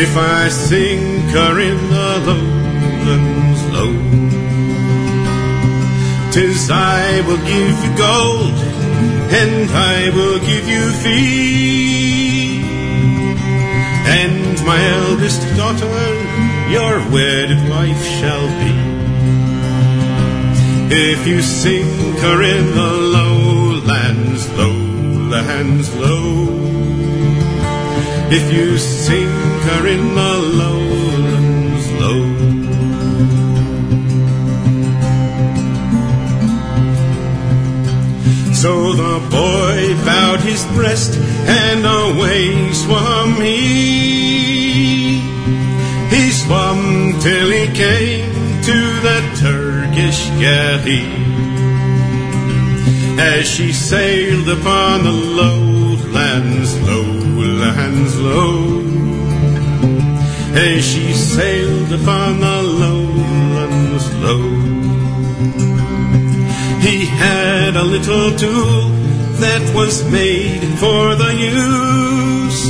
If 0.00 0.16
I 0.16 0.48
sink 0.48 1.30
her 1.36 1.60
in 1.60 1.78
the 1.90 2.10
lowlands, 2.28 3.62
low. 3.74 3.94
Tis 6.32 6.70
I 6.70 7.20
will 7.26 7.42
give 7.46 7.84
you 7.84 7.96
gold, 7.96 8.63
and 9.30 9.70
I 9.70 10.10
will 10.10 10.38
give 10.38 10.68
you 10.68 10.90
fee. 11.02 12.62
And 14.06 14.64
my 14.64 14.80
eldest 15.02 15.40
daughter, 15.56 15.86
your 16.70 16.94
wedded 17.10 17.68
wife 17.68 18.02
shall 18.04 18.46
be. 18.62 18.74
If 20.96 21.26
you 21.26 21.42
sink 21.42 22.18
her 22.18 22.42
in 22.42 22.74
the 22.74 22.92
lowlands, 23.16 24.48
lowlands, 24.52 25.94
low. 25.96 26.48
If 28.30 28.52
you 28.52 28.78
sink 28.78 29.62
her 29.70 29.86
in 29.86 30.14
the 30.14 30.34
lowlands, 30.60 30.93
So 38.64 38.94
the 38.94 39.20
boy 39.28 40.04
bowed 40.06 40.40
his 40.40 40.64
breast 40.72 41.18
and 41.18 41.84
away 41.84 42.72
swam 42.72 43.34
he. 43.34 45.20
He 46.08 46.30
swam 46.30 47.20
till 47.20 47.50
he 47.50 47.66
came 47.74 48.32
to 48.62 48.78
the 49.06 49.20
Turkish 49.36 50.30
galley. 50.40 51.04
As 53.20 53.46
she 53.46 53.70
sailed 53.70 54.48
upon 54.48 55.02
the 55.02 55.12
lowlands, 55.12 56.80
lowlands, 56.88 58.18
low. 58.18 58.80
As 60.56 60.82
she 60.90 61.12
sailed 61.12 61.92
upon 61.92 62.40
the 62.40 62.62
lowlands, 62.62 64.14
low. 64.22 64.63
Had 67.18 67.76
a 67.76 67.84
little 67.84 68.36
tool 68.36 68.90
that 69.40 69.74
was 69.74 70.04
made 70.10 70.62
for 70.78 71.14
the 71.16 71.32
use, 71.34 72.62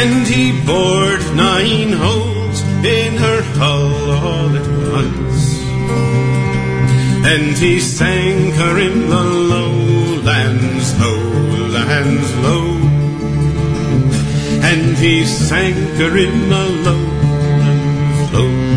and 0.00 0.26
he 0.26 0.52
bored 0.64 1.20
nine 1.34 1.92
holes 1.92 2.62
in 2.84 3.16
her 3.16 3.42
hull 3.58 4.10
all 4.10 4.56
at 4.56 4.68
once. 4.92 5.58
And 7.32 7.56
he 7.56 7.80
sank 7.80 8.54
her 8.54 8.78
in 8.78 9.10
the 9.10 9.24
lowlands, 9.52 10.98
lowlands, 11.00 12.30
low. 12.36 12.68
And 14.70 14.96
he 14.96 15.24
sank 15.24 15.76
her 16.00 16.16
in 16.16 16.48
the 16.48 16.64
lowlands, 16.86 18.32
low. 18.32 18.67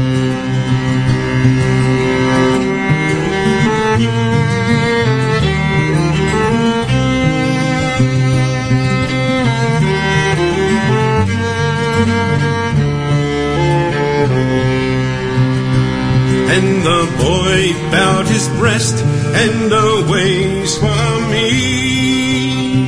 And 16.63 16.83
the 16.83 17.03
boy 17.17 17.73
bowed 17.89 18.27
his 18.27 18.47
breast 18.59 18.95
and 19.43 19.73
away 19.73 20.63
swam 20.67 21.33
he. 21.33 22.85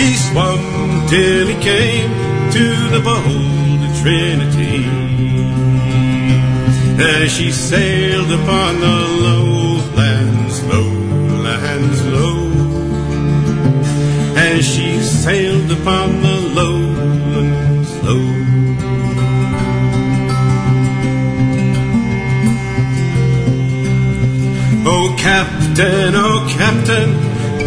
He 0.00 0.16
swam 0.16 1.06
till 1.08 1.46
he 1.46 1.58
came 1.62 2.10
to 2.56 2.66
the 2.94 3.00
bold 3.04 3.68
Trinity. 4.00 4.86
As 6.98 7.30
she 7.30 7.52
sailed 7.52 8.32
upon 8.32 8.80
the 8.80 8.98
lowlands, 9.24 10.64
lowlands, 10.64 12.00
low. 12.06 12.48
As 14.36 14.64
she 14.64 15.00
sailed 15.02 15.70
upon 15.70 16.22
the 16.22 16.37
Captain, 25.18 26.14
oh, 26.14 26.46
Captain, 26.48 27.10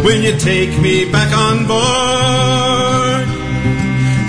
will 0.03 0.22
you 0.22 0.38
take 0.40 0.80
me 0.82 1.11
back 1.11 1.32
on 1.36 1.68
board? 1.68 3.28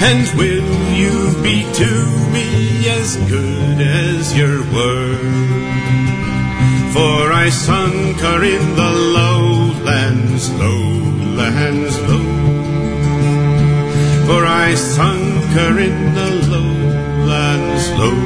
And 0.02 0.26
will 0.36 0.92
you 0.92 1.32
be 1.40 1.62
to 1.62 1.90
me 2.32 2.88
as 2.90 3.16
good 3.30 3.80
as 3.80 4.36
your 4.36 4.58
word? 4.74 5.18
For 6.92 7.32
I 7.32 7.48
sunk 7.48 8.18
her 8.18 8.42
in 8.42 8.74
the 8.74 8.92
lowlands, 9.16 10.50
lowlands, 10.50 12.00
low. 12.00 12.26
For 14.26 14.44
I 14.44 14.74
sunk 14.74 15.44
her 15.58 15.78
in 15.78 16.14
the 16.14 16.30
lowlands, 16.50 17.88
low. 18.00 18.18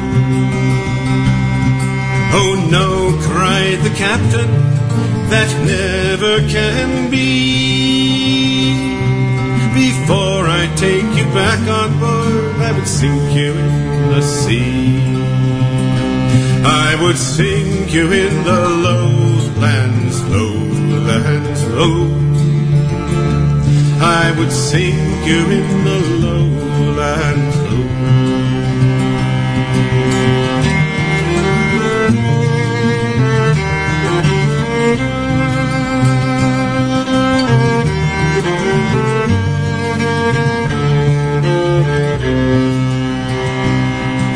Oh 2.39 2.69
no, 2.71 3.17
cried 3.29 3.79
the 3.83 3.95
captain, 3.95 4.76
that 5.31 5.51
never 5.65 6.39
can 6.49 7.11
be. 7.11 8.77
Before 9.75 10.47
I 10.47 10.73
take 10.77 11.11
you 11.19 11.25
back 11.35 11.61
on 11.69 11.99
board, 11.99 12.57
I 12.69 12.73
would 12.73 12.89
sink 12.89 13.35
you 13.35 13.53
in 13.53 14.09
the 14.11 14.23
sea. 14.23 15.17
I 16.65 16.97
would 17.03 17.19
sink 17.19 17.93
you 17.93 18.11
in 18.11 18.45
the 18.45 18.61
lowlands, 18.87 20.23
lowlands, 20.35 21.65
low. 21.79 22.27
I 24.01 24.35
would 24.39 24.53
sink 24.53 25.27
you 25.27 25.41
in 25.59 25.85
the 25.85 26.16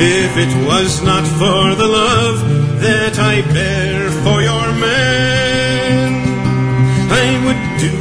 If 0.02 0.38
it 0.38 0.66
was 0.66 1.02
not 1.02 1.26
for 1.26 1.74
the 1.74 1.86
love 1.86 2.40
that 2.80 3.18
I 3.18 3.42
bear 3.52 4.10
for 4.24 4.40
your 4.40 4.72
man, 4.80 6.10
I 7.12 7.28
would 7.44 7.62
do 7.84 7.92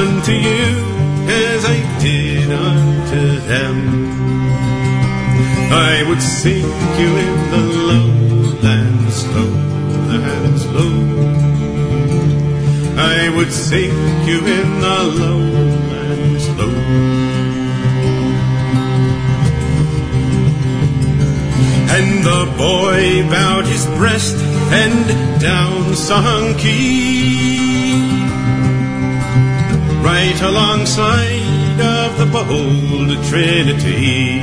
unto 0.00 0.32
you 0.32 0.88
as 1.30 1.64
I 1.64 1.78
did 2.00 2.50
unto 2.50 3.38
them. 3.46 3.76
I 5.70 6.02
would 6.08 6.20
sink 6.20 6.66
you 6.98 7.10
in 7.26 7.50
the 7.52 7.64
lowlands, 7.86 9.24
lowlands, 9.28 10.66
low. 10.74 10.96
I 12.98 13.28
would 13.36 13.52
sink 13.52 13.94
you 14.26 14.38
in 14.38 14.80
the 14.80 14.98
lowlands, 15.20 16.48
low. 16.58 17.47
And 21.90 22.22
the 22.22 22.44
boy 22.56 23.28
bowed 23.30 23.66
his 23.66 23.86
breast 23.98 24.36
and 24.36 25.40
down 25.40 25.94
sunk 25.94 26.58
he, 26.58 28.00
right 30.02 30.40
alongside 30.42 31.80
of 31.80 32.18
the 32.18 32.26
bold 32.26 33.10
Trinity. 33.24 34.40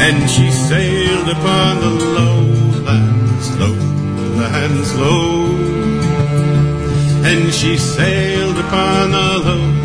And 0.00 0.30
she 0.30 0.50
sailed 0.50 1.28
upon 1.28 1.80
the 1.80 1.90
lowlands, 2.16 3.46
lowlands, 3.58 4.94
low. 4.94 5.46
And 7.30 7.52
she 7.52 7.76
sailed 7.76 8.56
upon 8.56 9.10
the 9.10 9.18
lowlands, 9.18 9.77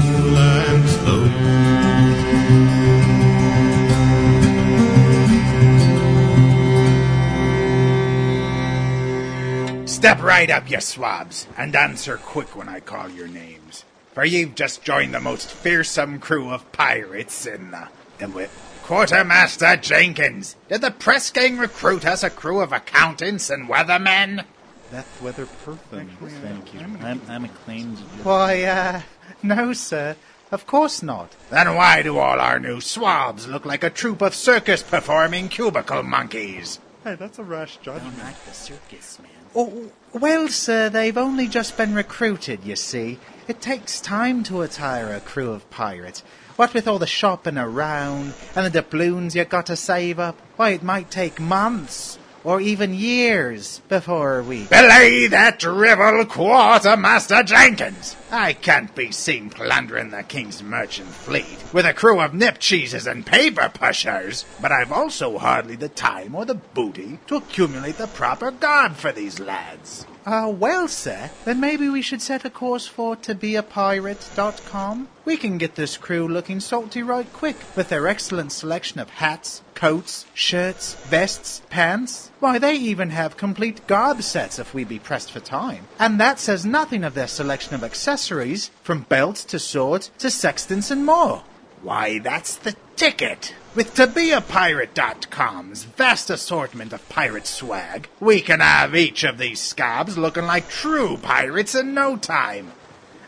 Step 10.04 10.22
right 10.22 10.50
up, 10.50 10.70
you 10.70 10.82
swabs, 10.82 11.48
and 11.58 11.74
answer 11.78 12.18
quick 12.18 12.58
when 12.58 12.68
I 12.68 12.82
call 12.82 13.08
your 13.10 13.30
names. 13.30 13.86
For 14.12 14.26
you've 14.26 14.54
just 14.54 14.84
joined 14.84 15.14
the 15.14 15.22
most 15.22 15.50
fearsome 15.50 16.20
crew 16.20 16.50
of 16.50 16.70
pirates 16.74 17.46
in 17.46 17.72
the... 17.72 17.88
the 18.18 18.26
wi- 18.26 18.50
Quartermaster 18.84 19.78
Jenkins, 19.78 20.58
did 20.68 20.82
the 20.82 20.92
press 20.92 21.32
gang 21.32 21.58
recruit 21.58 22.06
us 22.06 22.22
a 22.22 22.30
crew 22.30 22.60
of 22.60 22.74
accountants 22.74 23.50
and 23.50 23.70
weathermen? 23.70 24.44
Beth 24.92 25.22
Weather 25.22 25.46
Pertham. 25.46 26.10
Thank 26.20 26.74
you. 26.74 26.82
I'm, 26.82 27.22
I'm 27.30 27.46
acclaimed. 27.46 27.98
Why, 28.24 28.64
uh, 28.64 29.02
no, 29.42 29.72
sir. 29.72 30.18
Of 30.52 30.68
course 30.68 31.02
not. 31.02 31.34
Then 31.50 31.76
why 31.76 32.02
do 32.02 32.18
all 32.18 32.42
our 32.42 32.60
new 32.60 32.82
swabs 32.82 33.48
look 33.48 33.66
like 33.66 33.86
a 33.86 33.90
troop 33.90 34.22
of 34.22 34.36
circus-performing 34.36 35.48
cubicle 35.48 36.04
monkeys? 36.04 36.82
Hey, 37.06 37.16
that's 37.16 37.40
a 37.40 37.44
rash 37.46 37.78
judgment. 37.78 38.16
I 38.16 38.18
don't 38.18 38.26
like 38.26 38.46
the 38.46 38.52
circus, 38.52 39.20
man. 39.20 39.30
Oh, 39.56 39.92
well, 40.14 40.48
sir, 40.48 40.90
they've 40.90 41.18
only 41.18 41.48
just 41.48 41.78
been 41.78 41.94
recruited, 41.94 42.64
you 42.64 42.76
see. 42.76 43.20
It 43.48 43.62
takes 43.62 44.02
time 44.02 44.44
to 44.44 44.62
attire 44.62 45.14
a 45.14 45.20
crew 45.20 45.52
of 45.52 45.70
pirates. 45.70 46.24
What 46.56 46.74
with 46.74 46.88
all 46.88 47.00
the 47.00 47.08
shopping 47.08 47.58
around 47.58 48.34
and 48.56 48.66
the 48.66 48.82
doubloons 48.82 49.36
you 49.36 49.46
got 49.46 49.68
to 49.68 49.76
save 49.76 50.20
up, 50.20 50.40
why, 50.56 50.70
it 50.70 50.84
might 50.84 51.12
take 51.12 51.40
months 51.40 52.18
or 52.44 52.62
even 52.62 52.94
years 52.94 53.82
before 53.90 54.44
we. 54.44 54.66
Belay 54.66 55.28
that 55.28 55.60
drivel, 55.60 56.26
Quartermaster 56.26 57.44
Jenkins! 57.44 58.16
I 58.32 58.54
can't 58.54 58.94
be 58.96 59.12
seen 59.12 59.50
plundering 59.50 60.10
the 60.10 60.24
King's 60.24 60.64
merchant 60.64 61.10
fleet 61.10 61.64
with 61.72 61.86
a 61.86 61.94
crew 61.94 62.20
of 62.20 62.34
nip 62.34 62.60
cheeses 62.60 63.08
and 63.08 63.26
paper 63.26 63.72
pushers, 63.74 64.46
but 64.62 64.72
I've 64.72 64.92
also 64.92 65.38
hardly 65.38 65.76
the 65.76 65.90
time 65.90 66.36
or 66.36 66.46
the 66.46 66.56
booty 66.56 67.20
to 67.28 67.38
accumulate 67.38 67.98
the 67.98 68.08
proper 68.08 68.52
garb 68.52 68.96
for 68.96 69.12
these 69.12 69.40
lads. 69.40 70.06
Ah, 70.26 70.48
well, 70.48 70.88
sir, 70.88 71.32
then 71.44 71.60
maybe 71.60 71.90
we 71.90 72.02
should 72.02 72.22
set 72.22 72.46
a 72.46 72.50
course 72.50 72.88
for 72.88 73.16
tobeapirate.com. 73.18 75.10
We 75.26 75.36
can 75.36 75.58
get 75.58 75.76
this 75.76 75.98
crew 75.98 76.28
looking 76.28 76.62
salty 76.62 77.04
right 77.04 77.32
quick 77.34 77.58
with 77.76 77.90
their 77.90 78.08
excellent 78.08 78.54
selection 78.54 79.02
of 79.02 79.10
hats, 79.10 79.62
coats, 79.76 80.26
shirts, 80.34 80.96
vests, 81.10 81.62
pants. 81.70 82.32
Why, 82.40 82.58
they 82.58 82.76
even 82.76 83.10
have 83.10 83.36
complete 83.36 83.86
garb 83.86 84.22
sets 84.22 84.60
if 84.60 84.74
we 84.74 84.86
be 84.86 85.00
pressed 85.00 85.32
for 85.32 85.42
time. 85.42 85.88
And 86.00 86.20
that 86.22 86.40
says 86.40 86.66
nothing 86.66 87.04
of 87.04 87.16
their 87.16 87.28
selection 87.28 87.76
of 87.76 87.84
accessories, 87.84 88.72
from 88.82 89.02
belts 89.02 89.44
to 89.46 89.60
swords 89.60 90.10
to 90.20 90.30
sextants 90.30 90.90
and 90.90 91.06
more. 91.06 91.44
Why, 91.82 92.20
that's 92.20 92.56
the 92.56 92.76
ticket! 92.96 93.56
With 93.76 93.96
ToBeAPirate.com's 93.96 95.86
vast 95.86 96.30
assortment 96.30 96.94
of 96.94 97.10
pirate 97.10 97.48
swag, 97.48 98.08
we 98.20 98.40
can 98.40 98.60
have 98.60 98.96
each 98.96 99.24
of 99.24 99.40
these 99.40 99.60
scabs 99.60 100.16
looking 100.16 100.46
like 100.46 100.70
true 100.70 101.18
pirates 101.18 101.74
in 101.74 101.96
no 101.96 102.16
time. 102.16 102.74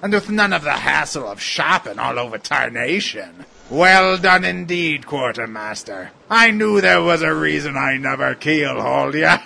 And 0.04 0.14
with 0.14 0.30
none 0.30 0.54
of 0.54 0.62
the 0.62 0.74
hassle 0.74 1.28
of 1.28 1.42
shopping 1.42 1.98
all 1.98 2.20
over 2.20 2.38
tarnation. 2.38 3.46
Well 3.72 4.20
done 4.20 4.46
indeed, 4.46 5.08
Quartermaster. 5.08 6.12
I 6.30 6.52
knew 6.52 6.80
there 6.80 7.02
was 7.02 7.24
a 7.24 7.34
reason 7.34 7.76
I 7.76 7.98
never 7.98 8.36
keelhauled 8.36 9.16
ya. 9.16 9.40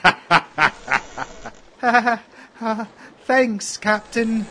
Thanks, 3.24 3.78
Captain. 3.78 4.48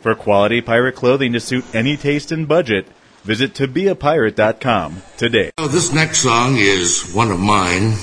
For 0.00 0.16
quality 0.16 0.60
pirate 0.60 0.96
clothing 0.96 1.32
to 1.34 1.40
suit 1.40 1.64
any 1.72 1.96
taste 1.96 2.32
and 2.32 2.48
budget, 2.48 2.88
visit 3.24 3.54
tobeapirate.com 3.54 5.02
today. 5.16 5.50
Oh, 5.58 5.66
this 5.66 5.92
next 5.92 6.18
song 6.18 6.56
is 6.56 7.10
one 7.12 7.30
of 7.30 7.40
mine. 7.40 7.94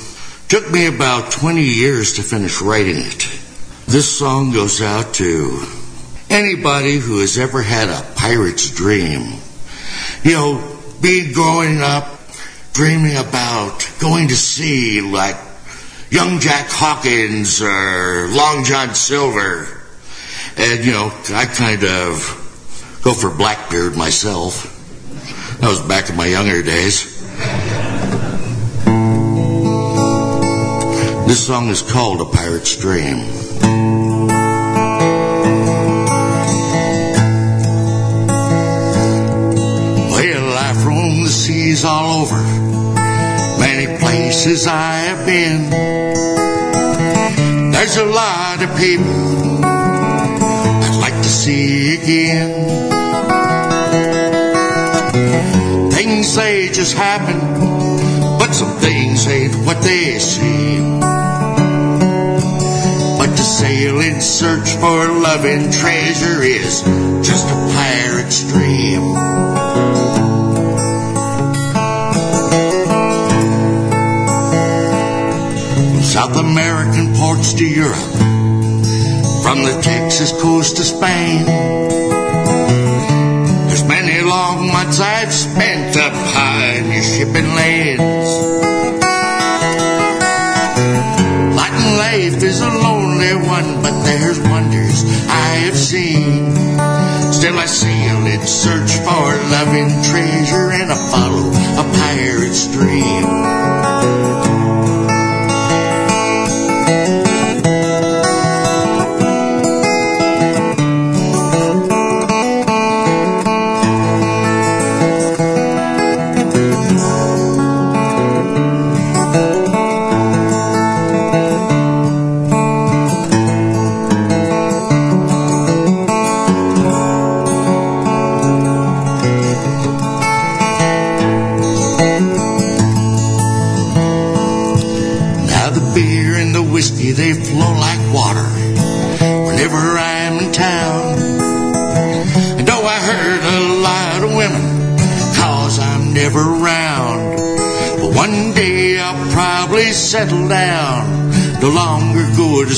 Took 0.50 0.70
me 0.72 0.88
about 0.88 1.32
20 1.32 1.64
years 1.64 2.14
to 2.14 2.24
finish 2.24 2.62
writing 2.62 2.98
it. 2.98 3.20
This 3.88 4.18
song 4.18 4.52
goes 4.52 4.82
out 4.82 5.14
to 5.16 5.66
anybody 6.30 6.98
who 6.98 7.20
has 7.20 7.38
ever 7.38 7.62
had 7.62 7.90
a 7.90 8.14
pirate's 8.16 8.70
dream. 8.70 9.40
You 10.24 10.34
know, 10.34 10.78
be 11.02 11.32
growing 11.34 11.82
up 11.82 12.20
dreaming 12.74 13.18
about 13.18 13.90
going 14.00 14.30
to 14.30 14.36
sea 14.36 15.02
like 15.02 15.36
young 16.10 16.40
Jack 16.40 16.68
Hawkins 16.70 17.62
or 17.62 18.28
Long 18.30 18.64
John 18.64 18.96
Silver. 18.96 19.68
And, 20.58 20.86
you 20.86 20.92
know, 20.92 21.12
I 21.34 21.46
kind 21.46 21.84
of 21.84 23.00
go 23.04 23.14
for 23.14 23.30
Blackbeard 23.30 23.96
myself. 23.96 24.71
That 25.62 25.70
was 25.70 25.82
back 25.82 26.10
in 26.10 26.16
my 26.16 26.26
younger 26.26 26.64
days. 26.64 27.06
This 31.28 31.46
song 31.46 31.70
is 31.70 31.84
called 31.84 32.20
A 32.20 32.26
Pirate's 32.26 32.76
Dream. 32.78 33.18
Well, 40.10 40.58
I've 40.58 40.84
roamed 40.84 41.28
the 41.28 41.30
seas 41.30 41.86
all 41.86 42.24
over, 42.24 42.42
many 43.60 44.00
places 44.00 44.66
I 44.66 44.96
have 44.96 45.28
been. 45.28 45.70
There's 47.72 47.98
a 47.98 48.06
lot 48.06 48.64
of 48.64 48.70
people 48.80 49.64
I'd 49.64 50.98
like 51.00 51.22
to 51.22 51.30
see 51.30 52.02
again. 52.02 53.01
Things 56.22 56.36
they 56.36 56.68
just 56.68 56.96
happen, 56.96 57.40
but 58.38 58.54
some 58.54 58.78
things 58.78 59.28
ain't 59.28 59.56
what 59.66 59.82
they 59.82 60.20
seem. 60.20 61.00
But 63.18 63.36
to 63.36 63.42
sail 63.42 64.00
in 64.02 64.22
search 64.22 64.70
for 64.76 65.08
love 65.08 65.46
and 65.46 65.74
treasure 65.74 66.44
is 66.44 66.84
just 67.28 67.48
a 67.48 67.56
pirate's 67.74 68.44
dream. 68.52 69.02
From 75.90 76.04
South 76.04 76.38
American 76.38 77.16
ports 77.16 77.56
to 77.56 77.66
Europe, 77.66 78.14
from 79.42 79.64
the 79.64 79.80
Texas 79.82 80.32
coast 80.40 80.78
to 80.78 80.84
Spain. 80.84 81.46
There's 83.68 83.84
many 83.86 84.22
long 84.22 84.68
months 84.68 85.00
I've 85.00 85.34
spent 85.34 85.81
your 87.02 87.10
shipping 87.10 87.56
lanes. 87.56 88.00
Latin 91.56 91.98
life 91.98 92.44
is 92.44 92.62
a 92.62 92.70
lonely 92.70 93.36
one, 93.48 93.82
but 93.82 94.04
there's 94.04 94.40
wonders 94.40 95.04
I 95.28 95.66
have 95.66 95.78
seen. 95.78 96.54
Still 97.34 97.58
I 97.58 97.66
sail 97.66 98.26
in 98.28 98.46
search 98.46 98.92
for 99.00 99.26
love 99.50 99.74
and 99.74 100.04
treasure, 100.06 100.72
and 100.72 100.92
I 100.92 100.98
follow 101.10 101.50
a 101.82 101.84
pirate's 101.98 102.68
dream. 102.72 103.61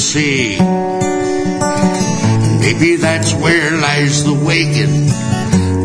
Sea. 0.04 0.58
Maybe 2.60 2.98
that's 2.98 3.34
where 3.36 3.72
lies 3.80 4.26
the 4.26 4.34
waking 4.34 5.08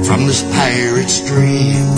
from 0.04 0.26
this 0.26 0.42
pirate's 0.42 1.20
dream. 1.24 1.94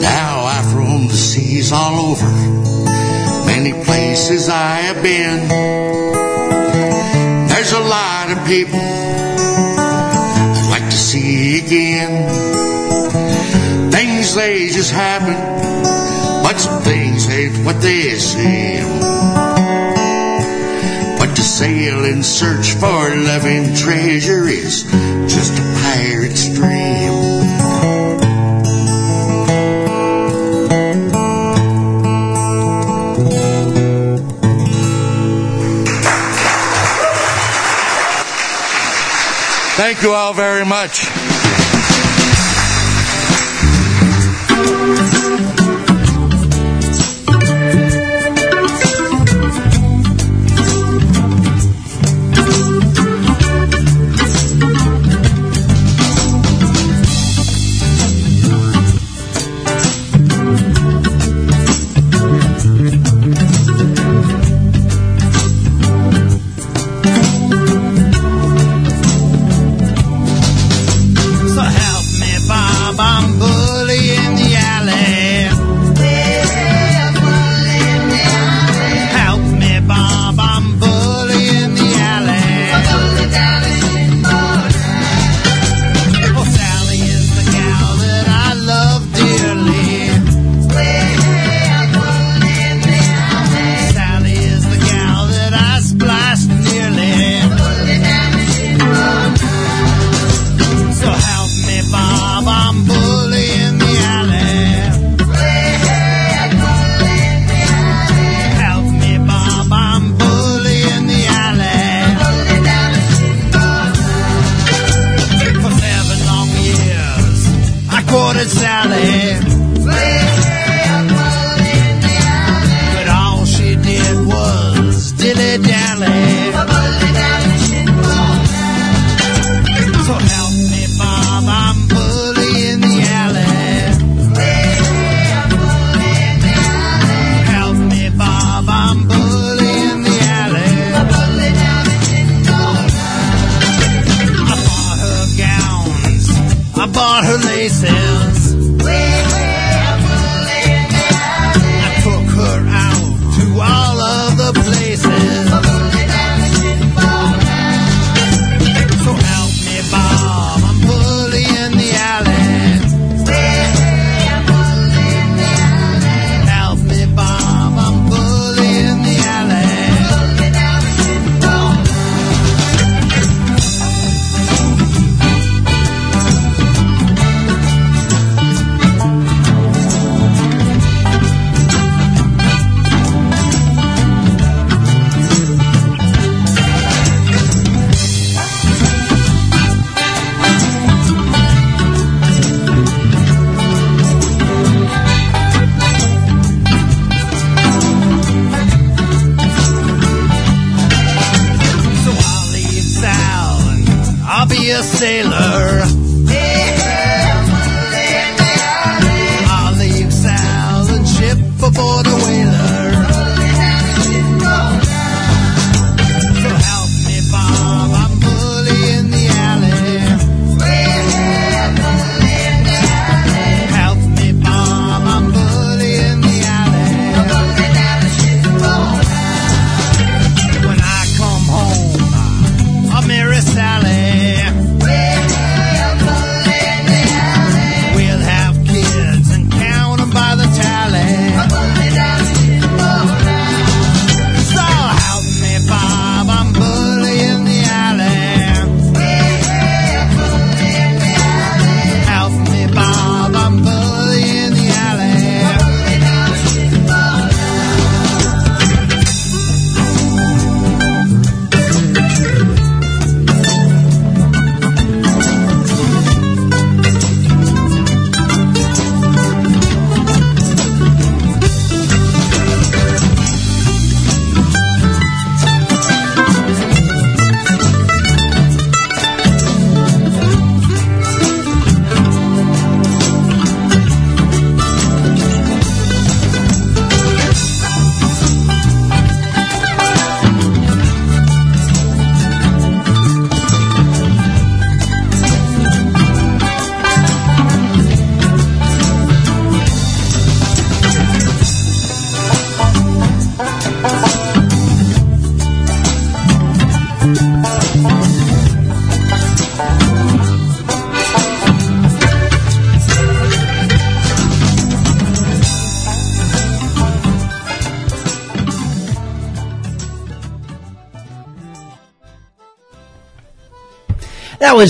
Now 0.00 0.44
I've 0.54 0.72
roamed 0.74 1.10
the 1.10 1.14
seas 1.14 1.72
all 1.72 2.12
over, 2.12 2.30
many 3.46 3.72
places 3.84 4.48
I 4.48 4.76
have 4.86 5.02
been. 5.02 5.67
things 14.88 14.90
happen, 14.90 16.42
but 16.42 16.56
some 16.58 16.82
things 16.82 17.28
ain't 17.28 17.64
what 17.64 17.80
they 17.80 18.14
seem. 18.14 19.00
But 21.18 21.34
to 21.34 21.42
sail 21.42 22.04
in 22.04 22.22
search 22.22 22.72
for 22.72 23.14
loving 23.16 23.74
treasure 23.74 24.46
is 24.46 24.84
just 25.26 25.58
a 25.58 25.62
pirate's 25.82 26.54
dream. 26.54 26.98
Thank 39.76 40.02
you 40.02 40.12
all 40.12 40.34
very 40.34 40.64
much. 40.64 41.17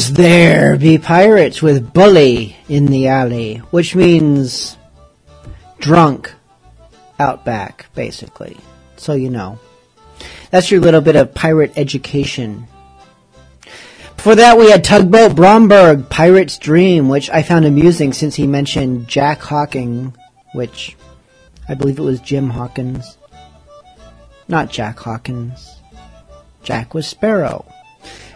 There, 0.07 0.77
be 0.77 0.99
pirates 0.99 1.61
with 1.61 1.93
bully 1.93 2.57
in 2.69 2.87
the 2.87 3.09
alley, 3.09 3.57
which 3.73 3.97
means 3.97 4.77
drunk 5.81 6.33
out 7.19 7.45
back, 7.45 7.87
basically. 7.95 8.57
So 8.97 9.15
you 9.15 9.31
know. 9.31 9.59
That's 10.51 10.71
your 10.71 10.81
little 10.81 11.01
bit 11.01 11.17
of 11.17 11.35
pirate 11.35 11.73
education. 11.77 12.69
Before 14.17 14.37
that, 14.37 14.57
we 14.57 14.71
had 14.71 14.85
Tugboat 14.85 15.35
Bromberg, 15.35 16.09
Pirate's 16.09 16.59
Dream, 16.59 17.09
which 17.09 17.29
I 17.31 17.43
found 17.43 17.65
amusing 17.65 18.13
since 18.13 18.35
he 18.35 18.47
mentioned 18.47 19.09
Jack 19.09 19.41
Hawking, 19.41 20.15
which 20.55 20.97
I 21.69 21.75
believe 21.75 21.99
it 21.99 22.03
was 22.03 22.21
Jim 22.21 22.51
Hawkins. 22.51 23.19
Not 24.49 24.71
Jack 24.71 24.99
Hawkins. 24.99 25.77
Jack 26.63 26.95
was 26.95 27.07
Sparrow. 27.07 27.67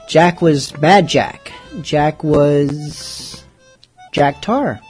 Jack 0.08 0.42
was 0.42 0.76
Mad 0.78 1.08
Jack. 1.08 1.52
Jack 1.80 2.22
was 2.22 3.44
Jack 4.12 4.42
Tar. 4.42 4.80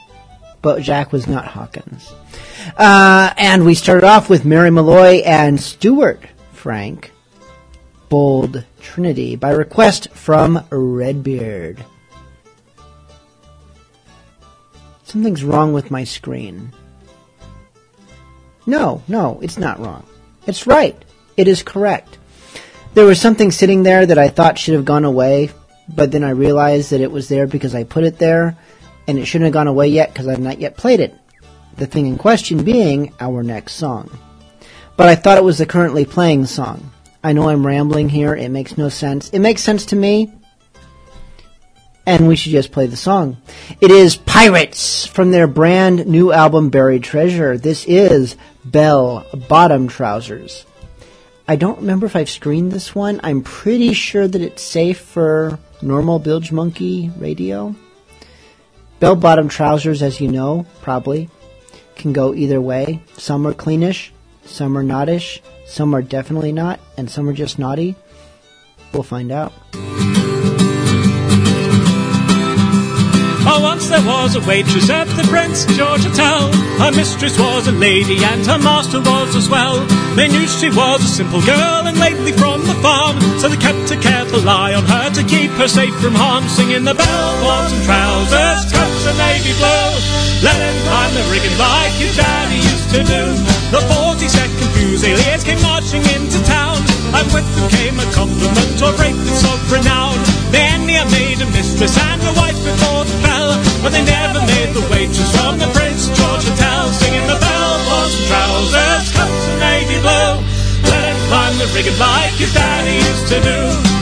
But 0.61 0.81
Jack 0.81 1.11
was 1.11 1.27
not 1.27 1.45
Hawkins. 1.45 2.11
Uh, 2.77 3.33
and 3.37 3.65
we 3.65 3.75
started 3.75 4.05
off 4.05 4.29
with 4.29 4.45
Mary 4.45 4.71
Malloy 4.71 5.21
and 5.25 5.59
Stuart 5.59 6.21
Frank. 6.53 7.11
Bold 8.09 8.63
Trinity 8.79 9.35
by 9.35 9.51
request 9.51 10.09
from 10.11 10.63
Redbeard. 10.69 11.83
Something's 15.03 15.43
wrong 15.43 15.73
with 15.73 15.91
my 15.91 16.03
screen. 16.03 16.71
No, 18.65 19.03
no, 19.07 19.39
it's 19.41 19.57
not 19.57 19.79
wrong. 19.79 20.05
It's 20.47 20.65
right. 20.65 20.95
It 21.37 21.47
is 21.47 21.63
correct. 21.63 22.17
There 22.93 23.05
was 23.05 23.19
something 23.19 23.49
sitting 23.49 23.81
there 23.81 24.05
that 24.05 24.19
I 24.19 24.27
thought 24.27 24.59
should 24.59 24.75
have 24.75 24.85
gone 24.85 25.03
away, 25.03 25.49
but 25.89 26.11
then 26.11 26.23
I 26.23 26.29
realized 26.29 26.91
that 26.91 27.01
it 27.01 27.11
was 27.11 27.27
there 27.27 27.47
because 27.47 27.73
I 27.73 27.83
put 27.85 28.03
it 28.03 28.19
there, 28.19 28.55
and 29.07 29.17
it 29.17 29.25
shouldn't 29.25 29.47
have 29.47 29.53
gone 29.53 29.67
away 29.67 29.87
yet 29.87 30.13
because 30.13 30.27
I've 30.27 30.39
not 30.39 30.59
yet 30.59 30.77
played 30.77 30.99
it. 30.99 31.15
The 31.77 31.87
thing 31.87 32.05
in 32.05 32.19
question 32.19 32.63
being 32.63 33.11
our 33.19 33.41
next 33.41 33.73
song. 33.73 34.15
But 34.95 35.09
I 35.09 35.15
thought 35.15 35.39
it 35.39 35.43
was 35.43 35.57
the 35.57 35.65
currently 35.65 36.05
playing 36.05 36.45
song. 36.45 36.91
I 37.23 37.33
know 37.33 37.49
I'm 37.49 37.65
rambling 37.65 38.09
here, 38.09 38.35
it 38.35 38.49
makes 38.49 38.77
no 38.77 38.89
sense. 38.89 39.29
It 39.31 39.39
makes 39.39 39.63
sense 39.63 39.87
to 39.87 39.95
me, 39.95 40.31
and 42.05 42.27
we 42.27 42.35
should 42.35 42.51
just 42.51 42.71
play 42.71 42.85
the 42.85 42.95
song. 42.95 43.37
It 43.81 43.89
is 43.89 44.17
Pirates 44.17 45.07
from 45.07 45.31
their 45.31 45.47
brand 45.47 46.05
new 46.05 46.31
album 46.31 46.69
Buried 46.69 47.03
Treasure. 47.03 47.57
This 47.57 47.85
is 47.85 48.35
Bell 48.63 49.25
Bottom 49.49 49.87
Trousers. 49.87 50.67
I 51.47 51.57
don't 51.57 51.79
remember 51.79 52.05
if 52.05 52.15
I've 52.15 52.29
screened 52.29 52.71
this 52.71 52.95
one. 52.95 53.19
I'm 53.23 53.41
pretty 53.41 53.93
sure 53.93 54.27
that 54.27 54.41
it's 54.41 54.61
safe 54.61 54.99
for 54.99 55.59
normal 55.81 56.19
Bilge 56.19 56.51
Monkey 56.51 57.11
radio. 57.17 57.75
Bell 58.99 59.17
bottom 59.17 59.49
trousers, 59.49 60.01
as 60.01 60.21
you 60.21 60.29
know, 60.29 60.65
probably, 60.81 61.29
can 61.95 62.13
go 62.13 62.33
either 62.33 62.61
way. 62.61 63.01
Some 63.17 63.45
are 63.45 63.53
cleanish, 63.53 64.11
some 64.45 64.77
are 64.77 64.83
nottish, 64.83 65.41
some 65.67 65.93
are 65.93 66.01
definitely 66.01 66.53
not, 66.53 66.79
and 66.97 67.11
some 67.11 67.27
are 67.27 67.33
just 67.33 67.59
naughty. 67.59 67.95
We'll 68.93 69.03
find 69.03 69.31
out. 69.31 69.51
Oh, 73.53 73.61
once 73.61 73.85
there 73.87 74.01
was 74.01 74.33
a 74.33 74.41
waitress 74.49 74.89
at 74.89 75.05
the 75.13 75.21
Prince 75.29 75.69
George 75.77 76.01
Hotel. 76.01 76.49
Her 76.81 76.89
mistress 76.89 77.37
was 77.37 77.67
a 77.67 77.71
lady 77.71 78.17
and 78.17 78.41
her 78.49 78.57
master 78.57 78.97
was 78.97 79.35
as 79.35 79.47
well. 79.47 79.77
They 80.17 80.25
knew 80.27 80.49
she 80.49 80.73
was 80.73 81.05
a 81.05 81.11
simple 81.21 81.37
girl 81.45 81.85
and 81.85 81.93
lately 82.01 82.33
from 82.33 82.65
the 82.65 82.73
farm. 82.81 83.21
So 83.37 83.53
they 83.53 83.61
kept 83.61 83.93
a 83.93 83.97
careful 84.01 84.41
eye 84.49 84.73
on 84.73 84.89
her 84.89 85.13
to 85.13 85.23
keep 85.29 85.51
her 85.61 85.67
safe 85.67 85.93
from 86.01 86.17
harm. 86.17 86.49
Singing 86.49 86.81
the 86.81 86.97
bell 86.97 87.29
bottom 87.45 87.77
trousers, 87.85 88.65
cups 88.73 89.05
and 89.05 89.17
navy 89.21 89.53
blue. 89.61 90.01
Let 90.41 90.57
him 90.57 90.77
climb 90.89 91.13
the 91.13 91.21
rigging 91.29 91.57
like 91.61 91.93
his 92.01 92.17
daddy 92.17 92.57
used 92.57 92.89
to 92.97 93.05
do. 93.05 93.23
The 93.69 93.85
42nd 93.85 94.65
Fusiliers 94.73 95.43
came 95.45 95.61
marching 95.61 96.01
into 96.09 96.41
town. 96.49 96.72
And 97.13 97.25
with 97.29 97.47
them 97.55 97.69
came 97.69 97.97
a 97.99 98.07
compliment 98.11 98.81
of 98.81 98.97
greatness 98.97 99.41
of 99.45 99.59
renown. 99.71 100.17
Then 100.49 100.89
he 100.89 100.97
made 101.13 101.39
a 101.41 101.47
mistress 101.53 101.93
and 101.97 102.21
a 102.25 102.33
wife 102.33 102.57
before 102.57 103.05
the 103.05 103.17
bell. 103.21 103.53
But 103.81 103.93
they 103.93 104.03
never 104.03 104.41
made 104.41 104.73
the 104.73 104.85
waitress 104.89 105.31
from 105.37 105.61
the 105.61 105.69
Prince 105.77 106.09
George 106.09 106.45
Hotel. 106.49 106.89
Singing 106.93 107.27
the 107.29 107.37
bell 107.37 107.71
bottom 107.89 108.23
trousers, 108.29 109.05
cups 109.13 109.43
and 109.49 109.59
navy 109.61 109.99
blue. 110.01 110.35
Let 110.89 111.05
him 111.13 111.19
climb 111.29 111.55
the 111.61 111.67
rigging 111.75 111.99
like 112.01 112.35
his 112.41 112.53
daddy 112.53 112.95
used 112.97 113.27
to 113.29 113.37
do. 113.39 113.59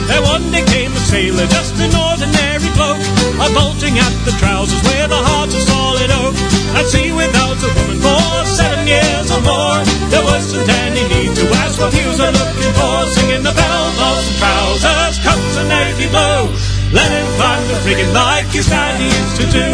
Then 0.08 0.22
one 0.24 0.46
day 0.50 0.64
came 0.66 0.92
a 0.92 1.02
sailor, 1.04 1.46
just 1.46 1.76
an 1.78 1.94
ordinary 1.94 2.70
bloke. 2.74 3.02
A 3.44 3.48
bulging 3.54 3.96
at 3.98 4.14
the 4.24 4.32
trousers 4.40 4.82
with 4.82 5.10
a 5.12 5.22
heart 5.28 5.52
of 5.52 5.62
solid 5.62 6.10
oak. 6.22 6.36
At 6.78 6.86
sea 6.88 7.12
without 7.12 7.60
a 7.60 7.70
woman 7.76 7.98
for 8.00 8.24
seven 8.56 8.86
years 8.86 9.28
or 9.30 9.42
more. 9.44 9.80
There 10.10 10.24
wasn't 10.24 10.68
any 10.68 11.04
need 11.12 11.32
to 11.36 11.44
ask 11.62 11.80
what 11.80 11.92
he 11.92 12.02
was 12.06 12.18
looking 12.18 12.72
for. 12.78 12.91
Let 16.12 17.08
him 17.08 17.24
climb 17.40 17.64
the 17.72 17.80
rigging 17.88 18.12
like 18.12 18.52
his 18.52 18.68
daddy 18.68 19.08
used 19.08 19.36
to 19.40 19.46
do. 19.48 19.64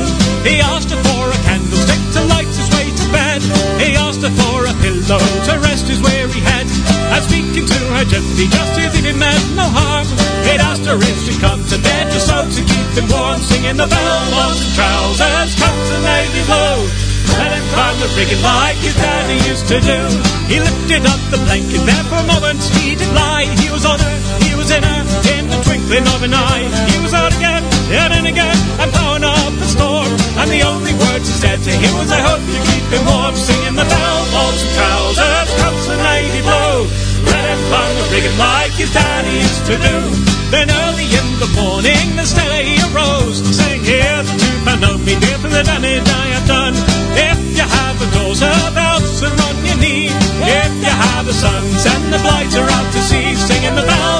He 0.47 0.63
asked 0.63 0.87
her 0.95 1.01
for 1.03 1.27
a 1.35 1.39
candlestick 1.43 1.99
to 2.15 2.23
light 2.31 2.47
his 2.47 2.71
way 2.71 2.87
to 2.95 3.05
bed. 3.11 3.43
He 3.83 3.99
asked 3.99 4.23
her 4.23 4.31
for 4.31 4.63
a 4.63 4.75
pillow 4.79 5.19
to 5.19 5.53
rest 5.67 5.91
his 5.91 5.99
weary 5.99 6.39
head. 6.39 6.71
And 7.11 7.23
speaking 7.27 7.67
to 7.67 7.79
her 7.99 8.07
gently, 8.07 8.47
just 8.47 8.79
as 8.79 8.95
if 8.95 9.03
it 9.03 9.19
meant 9.19 9.43
no 9.59 9.67
harm. 9.67 10.07
He'd 10.47 10.63
asked 10.63 10.87
her 10.87 10.95
if 10.95 11.19
she'd 11.27 11.43
come 11.43 11.59
to 11.59 11.79
bed 11.83 12.07
just 12.15 12.31
so 12.31 12.47
to 12.47 12.61
keep 12.63 12.91
him 12.95 13.11
warm. 13.11 13.43
Singing 13.43 13.75
the 13.75 13.91
bell 13.91 14.19
bottom 14.31 14.63
trousers, 14.79 15.59
cups 15.59 15.91
and 15.91 16.05
navy 16.07 16.47
blue. 16.47 16.87
Let 17.35 17.51
him 17.51 17.67
climb 17.75 17.99
the 17.99 18.09
rigging 18.15 18.43
like 18.47 18.79
his 18.79 18.95
daddy 18.95 19.43
used 19.43 19.67
to 19.75 19.83
do. 19.83 19.99
He 20.47 20.63
lifted 20.63 21.03
up 21.03 21.19
the 21.35 21.43
blanket 21.51 21.83
there 21.83 22.07
for 22.07 22.23
a 22.23 22.27
moment, 22.31 22.63
he 22.79 22.95
did 22.95 23.11
lie. 23.11 23.51
He 23.59 23.75
was 23.75 23.83
on 23.83 23.99
her, 23.99 24.17
he 24.47 24.55
was 24.55 24.71
in 24.71 24.87
her, 24.87 25.03
in 25.35 25.48
the 25.89 26.05
an 26.05 26.35
eye. 26.37 26.69
He 26.93 27.01
was 27.01 27.15
out 27.17 27.33
again, 27.33 27.65
yet 27.89 28.13
in 28.13 28.29
again, 28.29 28.57
and 28.77 28.93
blowing 28.93 29.25
up 29.25 29.53
a 29.57 29.69
storm. 29.69 30.13
And 30.37 30.51
the 30.53 30.61
only 30.69 30.93
words 30.93 31.25
he 31.25 31.35
said 31.41 31.65
to 31.65 31.73
him 31.73 31.93
was, 31.97 32.13
I 32.13 32.21
hope 32.21 32.45
you 32.45 32.61
keep 32.69 32.85
him 32.93 33.05
warm. 33.09 33.33
Singing 33.33 33.73
the 33.73 33.89
bell 33.89 34.21
bottom 34.29 34.69
trousers, 34.77 35.49
cups 35.57 35.89
and 35.89 36.01
navy 36.05 36.45
blue. 36.45 36.85
Let 37.25 37.45
him 37.49 37.61
climb 37.73 37.95
the 37.97 38.07
rigging 38.13 38.37
like 38.37 38.77
his 38.77 38.93
daddy 38.93 39.33
used 39.41 39.65
to 39.73 39.77
do. 39.81 39.97
Then 40.53 40.69
early 40.69 41.09
in 41.09 41.29
the 41.41 41.51
morning, 41.57 42.17
the 42.21 42.29
stay 42.29 42.77
arose, 42.93 43.41
saying, 43.57 43.81
Here's 43.81 44.29
a 44.29 44.37
two 44.37 44.57
pound 44.69 44.85
note, 44.85 45.01
me 45.01 45.17
dear, 45.17 45.41
for 45.41 45.49
the 45.49 45.65
damage 45.65 46.05
I 46.05 46.27
have 46.37 46.47
done. 46.47 46.98
If 47.19 47.39
you 47.59 47.67
have 47.67 47.99
a 47.99 48.09
daughter, 48.15 48.55
bounce 48.79 49.21
her 49.27 49.33
on 49.51 49.57
your 49.67 49.79
knee. 49.83 50.07
If 50.39 50.73
you 50.79 50.95
have 50.95 51.27
a 51.27 51.35
son, 51.35 51.65
send 51.83 52.15
the 52.15 52.21
blighter 52.23 52.63
out 52.63 52.89
to 52.95 53.01
sea, 53.03 53.35
singing 53.35 53.75
the 53.75 53.83
bottom 53.83 54.19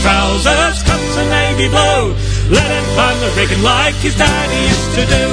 trousers, 0.00 0.82
cups 0.82 1.14
and 1.20 1.28
navy 1.28 1.68
blue. 1.68 2.16
Let 2.48 2.68
him 2.72 2.86
climb 2.96 3.18
the 3.20 3.30
rigging 3.36 3.62
like 3.62 3.94
his 4.00 4.16
daddy 4.16 4.60
used 4.72 4.92
to 4.96 5.04
do. 5.04 5.24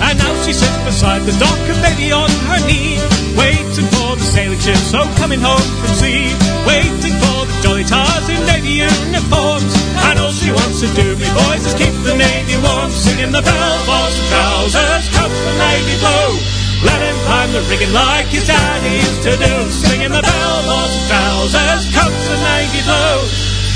And 0.00 0.18
now 0.18 0.34
she 0.42 0.52
sits 0.52 0.80
beside 0.88 1.22
the 1.28 1.36
dock, 1.36 1.60
a 1.68 1.74
baby 1.84 2.10
on 2.10 2.30
her 2.48 2.60
knee, 2.66 2.96
waiting 3.36 3.88
for 3.92 4.16
the 4.16 4.24
sailing 4.24 4.58
ships, 4.58 4.90
so 4.90 5.04
coming 5.20 5.40
home 5.40 5.68
from 5.78 5.92
sea, 6.00 6.32
waiting 6.66 7.16
for 7.22 7.38
the 7.46 7.56
jolly 7.62 7.84
tars 7.84 8.26
in 8.32 8.40
navy 8.48 8.82
uniforms. 8.88 9.72
And 10.08 10.18
all 10.18 10.32
she 10.32 10.50
wants 10.50 10.80
to 10.80 10.88
do, 10.96 11.14
me 11.20 11.28
boys, 11.36 11.62
is 11.68 11.74
keep 11.76 11.94
the 12.02 12.16
navy 12.16 12.56
warm, 12.64 12.90
singing 12.90 13.30
the 13.30 13.42
bottom 13.42 14.12
trousers, 14.32 15.06
cups 15.14 15.40
and 15.52 15.58
navy 15.60 15.96
blue. 16.00 16.61
Let 16.84 17.00
him 17.02 17.16
climb 17.26 17.50
the 17.52 17.62
rigging 17.70 17.92
like 17.92 18.26
his 18.26 18.46
daddy 18.46 18.94
used 18.96 19.22
to 19.22 19.32
do, 19.36 19.70
singing 19.70 20.12
the 20.12 20.22
bell 20.22 20.56
bottom 20.66 21.02
trousers, 21.08 21.84
cups 21.94 22.26
and 22.32 22.42
navy 22.42 22.82
blue. 22.82 23.22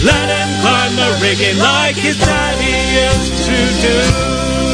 Let 0.05 0.27
him 0.29 0.51
climb 0.61 0.93
the 0.97 1.11
rigging 1.23 1.59
like 1.59 1.97
his 1.97 2.17
daddy 2.19 2.75
used 3.05 3.35
to 3.47 3.57
do. 3.83 4.66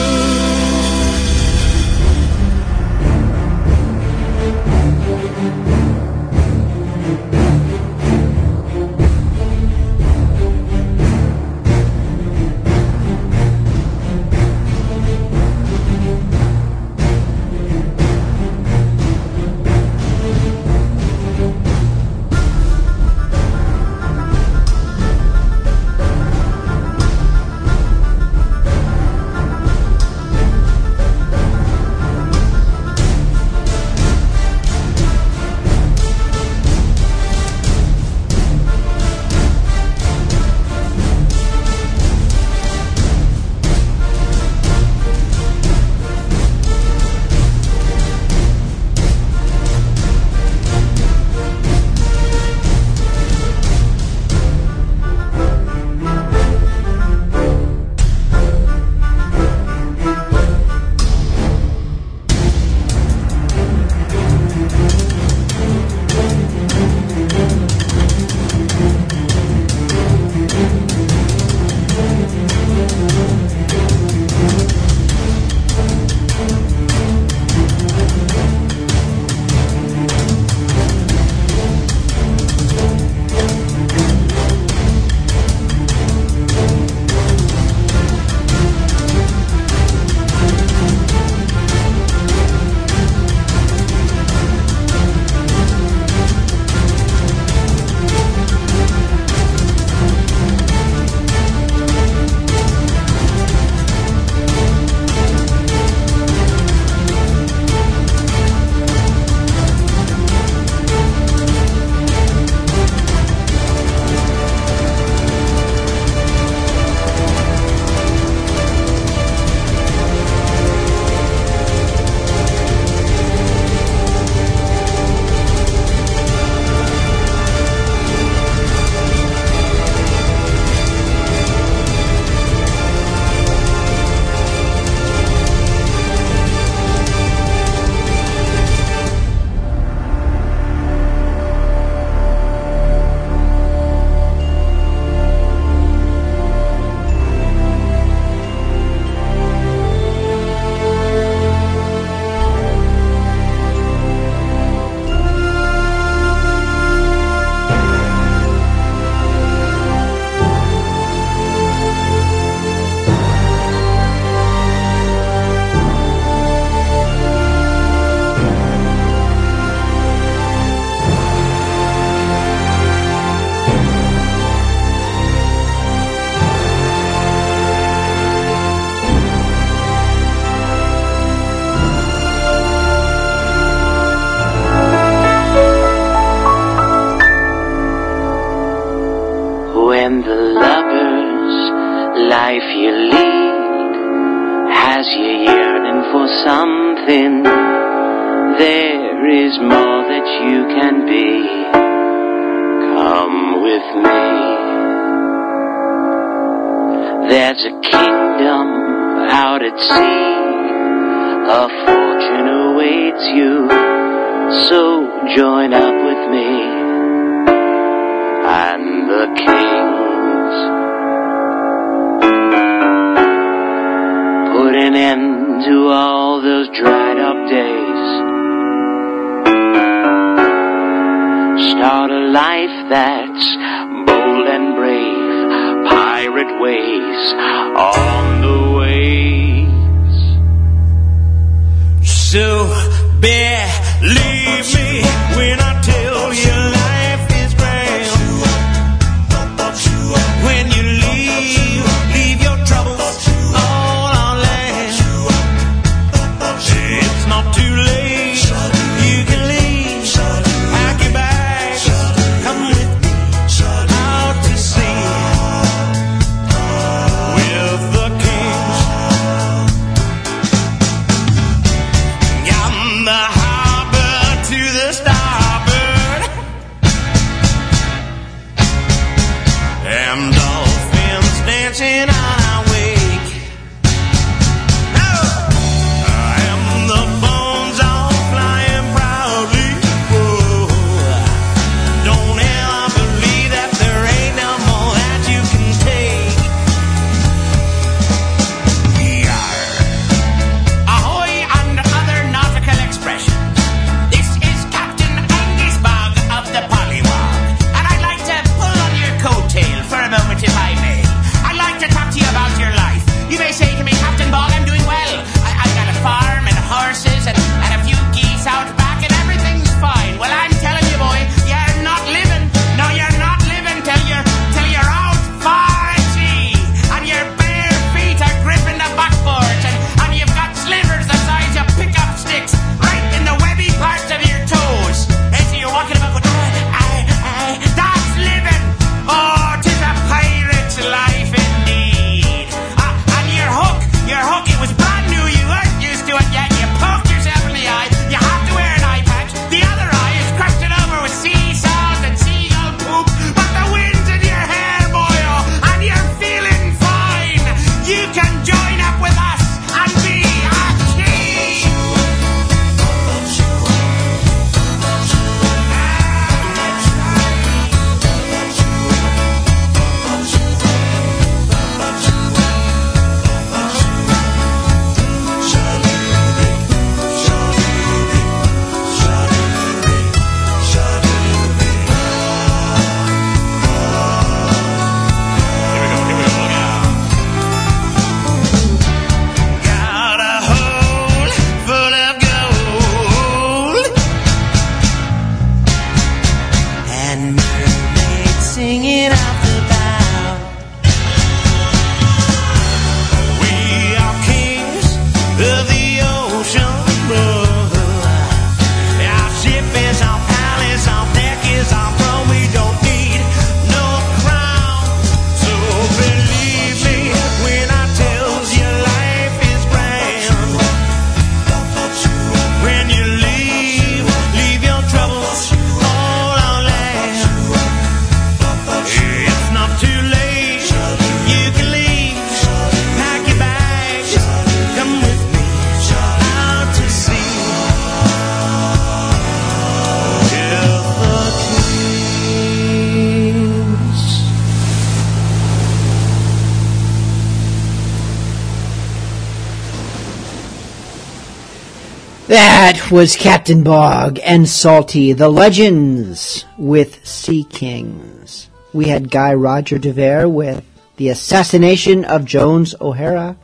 That 452.32 452.90
was 452.90 453.14
Captain 453.14 453.62
Bogg 453.62 454.18
and 454.24 454.48
Salty, 454.48 455.12
the 455.12 455.28
legends 455.28 456.46
with 456.56 457.06
Sea 457.06 457.44
Kings. 457.44 458.48
We 458.72 458.86
had 458.86 459.10
Guy 459.10 459.34
Roger 459.34 459.76
DeVere 459.76 460.24
with 460.24 460.64
The 460.96 461.10
Assassination 461.10 462.06
of 462.06 462.24
Jones 462.24 462.74
O'Hara 462.80 463.36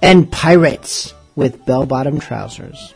and 0.00 0.30
Pirates 0.30 1.12
with 1.34 1.66
Bell 1.66 1.86
Bottom 1.86 2.20
Trousers. 2.20 2.94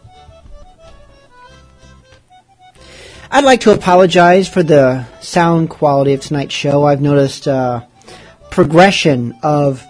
I'd 3.29 3.43
like 3.43 3.63
to 3.63 3.73
apologize 3.73 4.49
for 4.49 4.63
the 4.63 5.05
sound 5.21 5.69
quality 5.69 6.15
of 6.15 6.21
tonight's 6.21 6.55
show. 6.55 6.85
I've 6.85 7.01
noticed 7.01 7.49
a 7.49 7.89
progression 8.53 9.35
of 9.43 9.85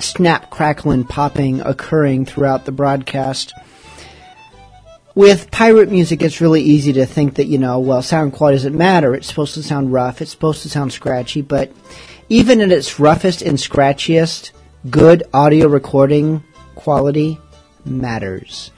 snap, 0.00 0.48
crackle, 0.48 0.92
and 0.92 1.06
popping 1.06 1.60
occurring 1.60 2.24
throughout 2.24 2.64
the 2.64 2.72
broadcast 2.72 3.52
with 5.14 5.50
pirate 5.50 5.90
music, 5.90 6.22
it's 6.22 6.40
really 6.40 6.62
easy 6.62 6.92
to 6.94 7.06
think 7.06 7.34
that, 7.34 7.46
you 7.46 7.58
know, 7.58 7.78
well, 7.78 8.02
sound 8.02 8.32
quality 8.32 8.56
doesn't 8.56 8.76
matter. 8.76 9.14
It's 9.14 9.26
supposed 9.26 9.54
to 9.54 9.62
sound 9.62 9.92
rough. 9.92 10.22
It's 10.22 10.30
supposed 10.30 10.62
to 10.62 10.68
sound 10.68 10.92
scratchy. 10.92 11.42
But 11.42 11.72
even 12.28 12.60
at 12.60 12.72
its 12.72 13.00
roughest 13.00 13.42
and 13.42 13.58
scratchiest, 13.58 14.52
good 14.88 15.24
audio 15.34 15.68
recording 15.68 16.44
quality 16.74 17.38
matters. 17.84 18.70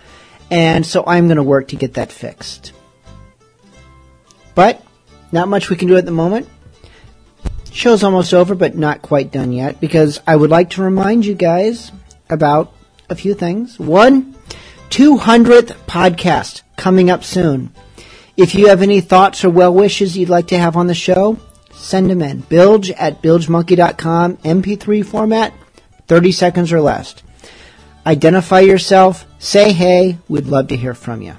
And 0.50 0.84
so 0.84 1.04
I'm 1.06 1.26
going 1.26 1.36
to 1.36 1.42
work 1.42 1.68
to 1.68 1.76
get 1.76 1.94
that 1.94 2.12
fixed. 2.12 2.72
But 4.54 4.82
not 5.32 5.48
much 5.48 5.70
we 5.70 5.76
can 5.76 5.88
do 5.88 5.96
at 5.96 6.04
the 6.04 6.10
moment. 6.10 6.48
Show's 7.72 8.04
almost 8.04 8.34
over, 8.34 8.54
but 8.54 8.76
not 8.76 9.00
quite 9.00 9.32
done 9.32 9.52
yet, 9.52 9.80
because 9.80 10.20
I 10.26 10.36
would 10.36 10.50
like 10.50 10.70
to 10.70 10.82
remind 10.82 11.24
you 11.24 11.34
guys 11.34 11.90
about 12.28 12.74
a 13.08 13.14
few 13.14 13.32
things. 13.32 13.78
One, 13.78 14.34
200th 14.92 15.72
podcast 15.86 16.60
coming 16.76 17.08
up 17.08 17.24
soon. 17.24 17.72
If 18.36 18.54
you 18.54 18.68
have 18.68 18.82
any 18.82 19.00
thoughts 19.00 19.42
or 19.42 19.48
well 19.48 19.72
wishes 19.72 20.18
you'd 20.18 20.28
like 20.28 20.48
to 20.48 20.58
have 20.58 20.76
on 20.76 20.86
the 20.86 20.94
show, 20.94 21.38
send 21.72 22.10
them 22.10 22.20
in. 22.20 22.40
Bilge 22.40 22.90
at 22.90 23.22
bilgemonkey.com, 23.22 24.36
MP3 24.36 25.06
format, 25.06 25.54
30 26.08 26.32
seconds 26.32 26.74
or 26.74 26.82
less. 26.82 27.14
Identify 28.04 28.60
yourself, 28.60 29.24
say 29.38 29.72
hey, 29.72 30.18
we'd 30.28 30.44
love 30.44 30.68
to 30.68 30.76
hear 30.76 30.92
from 30.92 31.22
you. 31.22 31.36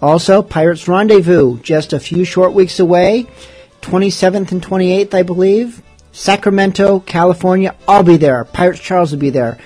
Also, 0.00 0.40
Pirates 0.40 0.88
Rendezvous, 0.88 1.58
just 1.58 1.92
a 1.92 2.00
few 2.00 2.24
short 2.24 2.54
weeks 2.54 2.80
away, 2.80 3.26
27th 3.82 4.52
and 4.52 4.64
28th, 4.64 5.12
I 5.12 5.22
believe. 5.22 5.82
Sacramento, 6.12 7.00
California, 7.00 7.76
I'll 7.86 8.02
be 8.02 8.16
there. 8.16 8.46
Pirates 8.46 8.80
Charles 8.80 9.12
will 9.12 9.18
be 9.18 9.28
there. 9.28 9.58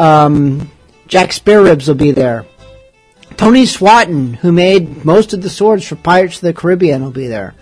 Um, 0.00 0.72
Jack 1.08 1.30
Spareribs 1.30 1.88
will 1.88 1.96
be 1.96 2.12
there. 2.12 2.46
Tony 3.36 3.66
Swatton, 3.66 4.34
who 4.34 4.52
made 4.52 5.04
most 5.04 5.32
of 5.32 5.42
the 5.42 5.50
swords 5.50 5.84
for 5.86 5.96
Pirates 5.96 6.36
of 6.36 6.42
the 6.42 6.52
Caribbean, 6.52 7.02
will 7.02 7.10
be 7.10 7.26
there. 7.26 7.54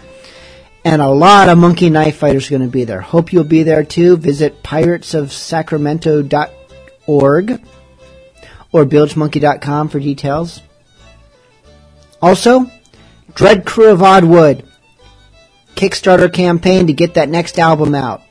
And 0.85 1.01
a 1.03 1.09
lot 1.09 1.49
of 1.49 1.59
monkey 1.59 1.91
knife 1.91 2.17
fighters 2.17 2.47
are 2.47 2.51
going 2.51 2.63
to 2.63 2.69
be 2.69 2.85
there. 2.85 3.01
Hope 3.01 3.33
you'll 3.33 3.45
be 3.45 3.63
there 3.63 3.85
too. 3.85 4.17
Visit 4.17 4.63
piratesofsacramento.org 4.63 7.61
or 8.73 8.85
bilgemonkey.com 8.85 9.89
for 9.89 10.01
details. 10.01 10.61
Also, 12.23 12.71
Dread 13.35 13.67
Crew 13.67 13.91
of 13.91 14.01
Oddwood 14.01 14.65
Kickstarter 15.75 16.33
campaign 16.33 16.87
to 16.87 16.93
get 16.93 17.15
that 17.15 17.29
next 17.29 17.59
album 17.59 17.93
out. 17.95 18.23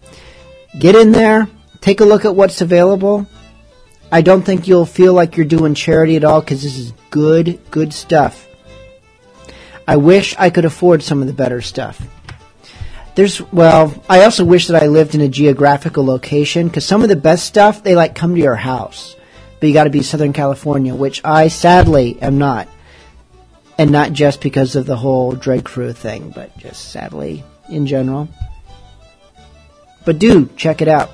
Get 0.77 0.95
in 0.95 1.11
there, 1.11 1.47
take 1.79 2.01
a 2.01 2.05
look 2.05 2.25
at 2.25 2.35
what's 2.35 2.61
available. 2.61 3.27
I 4.11 4.21
don't 4.21 4.43
think 4.43 4.67
you'll 4.67 4.85
feel 4.85 5.13
like 5.13 5.35
you're 5.35 5.45
doing 5.45 5.73
charity 5.73 6.15
at 6.15 6.23
all 6.23 6.39
because 6.39 6.63
this 6.63 6.77
is 6.77 6.93
good, 7.09 7.59
good 7.71 7.93
stuff. 7.93 8.47
I 9.87 9.97
wish 9.97 10.35
I 10.37 10.49
could 10.49 10.65
afford 10.65 11.03
some 11.03 11.21
of 11.21 11.27
the 11.27 11.33
better 11.33 11.61
stuff. 11.61 12.01
There's, 13.15 13.41
well, 13.51 13.93
I 14.09 14.23
also 14.23 14.43
wish 14.43 14.67
that 14.67 14.81
I 14.81 14.87
lived 14.87 15.15
in 15.15 15.21
a 15.21 15.29
geographical 15.29 16.05
location 16.05 16.67
because 16.67 16.85
some 16.85 17.01
of 17.01 17.09
the 17.09 17.15
best 17.15 17.45
stuff, 17.45 17.81
they 17.81 17.95
like 17.95 18.13
come 18.13 18.35
to 18.35 18.41
your 18.41 18.55
house. 18.55 19.15
But 19.59 19.67
you 19.67 19.73
gotta 19.73 19.89
be 19.89 20.03
Southern 20.03 20.33
California, 20.33 20.93
which 20.93 21.21
I 21.23 21.47
sadly 21.47 22.21
am 22.21 22.37
not. 22.37 22.67
And 23.77 23.91
not 23.91 24.13
just 24.13 24.41
because 24.41 24.75
of 24.75 24.85
the 24.85 24.97
whole 24.97 25.31
Dread 25.31 25.63
Crew 25.63 25.93
thing, 25.93 26.31
but 26.35 26.57
just 26.57 26.91
sadly 26.91 27.43
in 27.69 27.87
general. 27.87 28.27
But 30.03 30.19
do 30.19 30.47
check 30.55 30.81
it 30.81 30.87
out. 30.87 31.09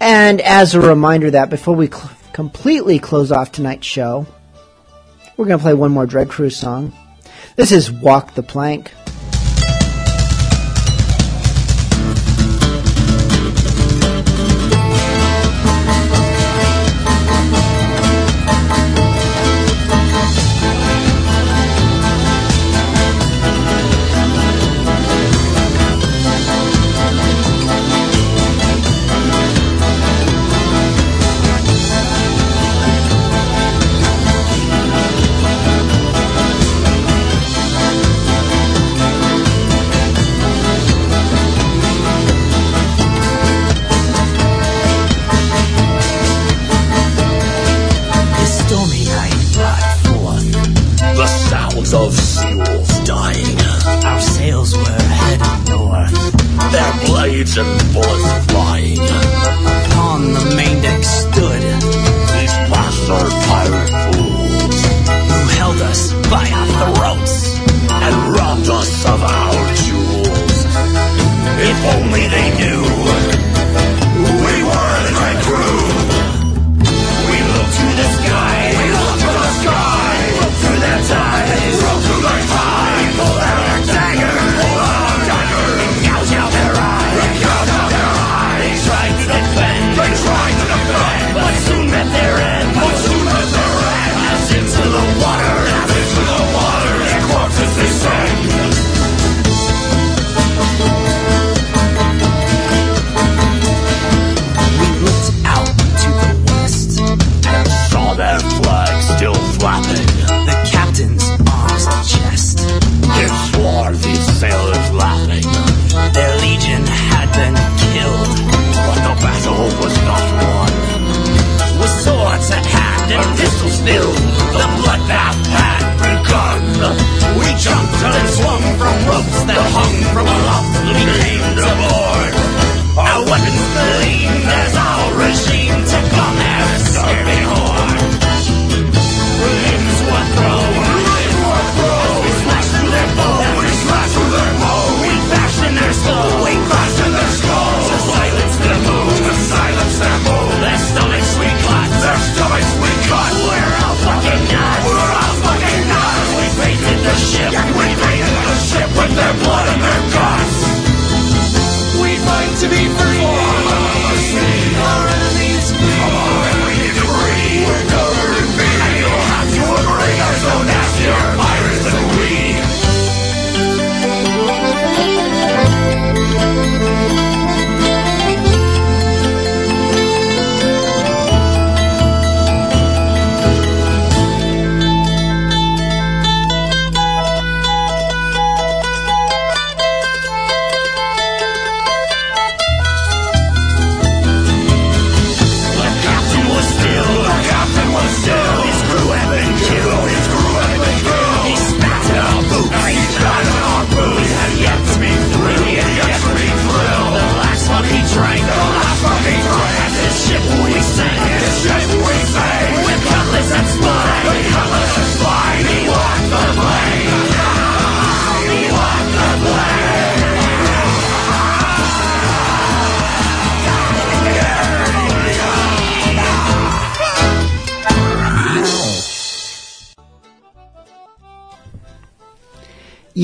And 0.00 0.40
as 0.40 0.74
a 0.74 0.80
reminder 0.80 1.30
that 1.30 1.50
before 1.50 1.74
we 1.74 1.86
cl- 1.86 2.10
completely 2.32 2.98
close 2.98 3.32
off 3.32 3.52
tonight's 3.52 3.86
show, 3.86 4.26
we're 5.36 5.46
going 5.46 5.58
to 5.58 5.62
play 5.62 5.74
one 5.74 5.90
more 5.90 6.06
Dread 6.06 6.28
Crew 6.28 6.50
song. 6.50 6.92
This 7.56 7.72
is 7.72 7.90
Walk 7.90 8.34
the 8.34 8.42
Plank. 8.42 8.92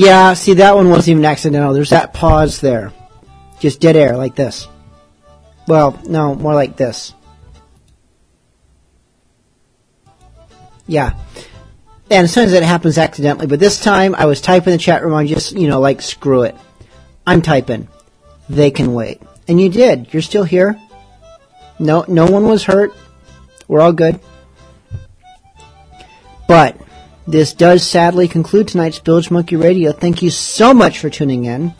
Yeah, 0.03 0.33
see, 0.33 0.55
that 0.55 0.75
one 0.75 0.89
wasn't 0.89 1.09
even 1.09 1.25
accidental. 1.25 1.73
There's 1.73 1.91
that 1.91 2.13
pause 2.13 2.59
there. 2.59 2.91
Just 3.61 3.79
dead 3.79 3.95
air, 3.95 4.17
like 4.17 4.35
this. 4.35 4.67
Well, 5.65 5.97
no, 6.05 6.35
more 6.35 6.53
like 6.53 6.75
this. 6.75 7.13
Yeah. 10.87 11.17
And 12.11 12.29
sometimes 12.29 12.51
it 12.51 12.63
happens 12.63 12.97
accidentally, 12.97 13.47
but 13.47 13.61
this 13.61 13.79
time 13.79 14.13
I 14.13 14.25
was 14.25 14.41
typing 14.41 14.73
in 14.73 14.77
the 14.77 14.83
chat 14.83 15.05
room, 15.05 15.13
I 15.13 15.25
just, 15.25 15.53
you 15.53 15.69
know, 15.69 15.79
like, 15.79 16.01
screw 16.01 16.43
it. 16.43 16.55
I'm 17.25 17.41
typing. 17.41 17.87
They 18.49 18.71
can 18.71 18.93
wait. 18.93 19.21
And 19.47 19.59
you 19.59 19.69
did. 19.69 20.13
You're 20.13 20.21
still 20.21 20.43
here. 20.43 20.77
No, 21.79 22.03
no 22.09 22.29
one 22.29 22.43
was 22.43 22.65
hurt. 22.65 22.93
We're 23.69 23.79
all 23.79 23.93
good. 23.93 24.19
This 27.25 27.53
does 27.53 27.87
sadly 27.87 28.27
conclude 28.27 28.67
tonight's 28.67 28.99
Bilge 28.99 29.31
Monkey 29.31 29.55
Radio. 29.55 29.93
Thank 29.93 30.21
you 30.21 30.29
so 30.29 30.73
much 30.73 30.99
for 30.99 31.09
tuning 31.09 31.45
in. 31.45 31.73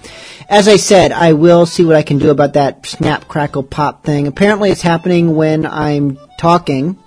As 0.48 0.68
I 0.70 0.78
said, 0.78 1.12
I 1.12 1.34
will 1.34 1.66
see 1.66 1.84
what 1.84 1.98
I 1.98 2.04
can 2.04 2.18
do 2.18 2.30
about 2.30 2.54
that 2.54 2.86
snap, 2.86 3.28
crackle, 3.28 3.64
pop 3.64 4.06
thing. 4.06 4.28
Apparently 4.28 4.70
it's 4.70 4.82
happening 4.82 5.36
when 5.36 5.66
I'm 5.66 6.18
talking. 6.38 6.98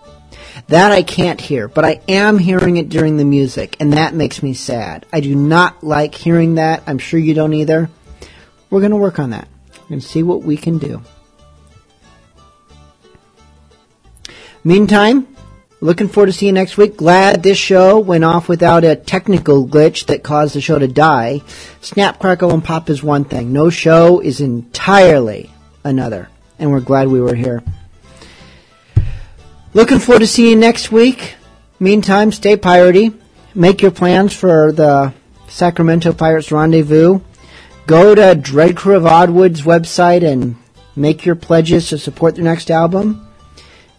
That 0.68 0.90
I 0.90 1.02
can't 1.02 1.40
hear, 1.40 1.68
but 1.68 1.84
I 1.84 2.00
am 2.08 2.38
hearing 2.38 2.76
it 2.76 2.88
during 2.88 3.16
the 3.16 3.24
music, 3.24 3.76
and 3.78 3.92
that 3.92 4.14
makes 4.14 4.42
me 4.42 4.52
sad. 4.52 5.06
I 5.12 5.20
do 5.20 5.34
not 5.34 5.84
like 5.84 6.14
hearing 6.14 6.56
that. 6.56 6.82
I'm 6.86 6.98
sure 6.98 7.20
you 7.20 7.34
don't 7.34 7.54
either. 7.54 7.88
We're 8.68 8.80
going 8.80 8.90
to 8.90 8.96
work 8.96 9.18
on 9.18 9.30
that 9.30 9.48
and 9.90 10.02
see 10.02 10.22
what 10.22 10.42
we 10.42 10.56
can 10.56 10.78
do. 10.78 11.02
Meantime, 14.64 15.28
looking 15.81 16.09
forward 16.09 16.27
to 16.27 16.32
seeing 16.32 16.55
you 16.55 16.61
next 16.61 16.77
week. 16.77 16.97
Glad 16.97 17.43
this 17.43 17.59
show 17.59 17.98
went 17.98 18.24
off 18.24 18.48
without 18.48 18.85
a 18.85 18.97
technical 18.97 19.66
glitch 19.66 20.07
that 20.07 20.23
caused 20.23 20.55
the 20.55 20.61
show 20.61 20.78
to 20.78 20.89
die. 20.89 21.43
Snap, 21.81 22.19
crackle, 22.19 22.53
and 22.53 22.65
pop 22.65 22.90
is 22.90 23.03
one 23.03 23.24
thing. 23.24 23.53
No 23.53 23.70
show 23.70 24.20
is 24.20 24.40
entirely 24.40 25.51
another. 25.85 26.28
And 26.59 26.70
we're 26.70 26.81
glad 26.81 27.09
we 27.09 27.20
were 27.20 27.35
here. 27.35 27.62
Looking 29.74 29.98
forward 29.98 30.20
to 30.20 30.27
seeing 30.27 30.51
you 30.51 30.57
next 30.57 30.90
week. 30.90 31.35
Meantime, 31.78 32.32
stay 32.32 32.57
piratey. 32.57 33.15
Make 33.55 33.82
your 33.82 33.90
plans 33.90 34.35
for 34.35 34.73
the 34.73 35.12
Sacramento 35.48 36.12
Pirates 36.15 36.51
Rendezvous. 36.51 37.20
Go 37.86 38.15
to 38.15 38.35
Dread 38.35 38.77
Crew 38.77 38.97
of 38.97 39.05
Oddwood's 39.05 39.62
website 39.62 40.27
and 40.27 40.57
make 40.97 41.24
your 41.27 41.36
pledges 41.36 41.90
to 41.90 41.98
support 41.98 42.35
their 42.35 42.44
next 42.44 42.70
album. 42.70 43.28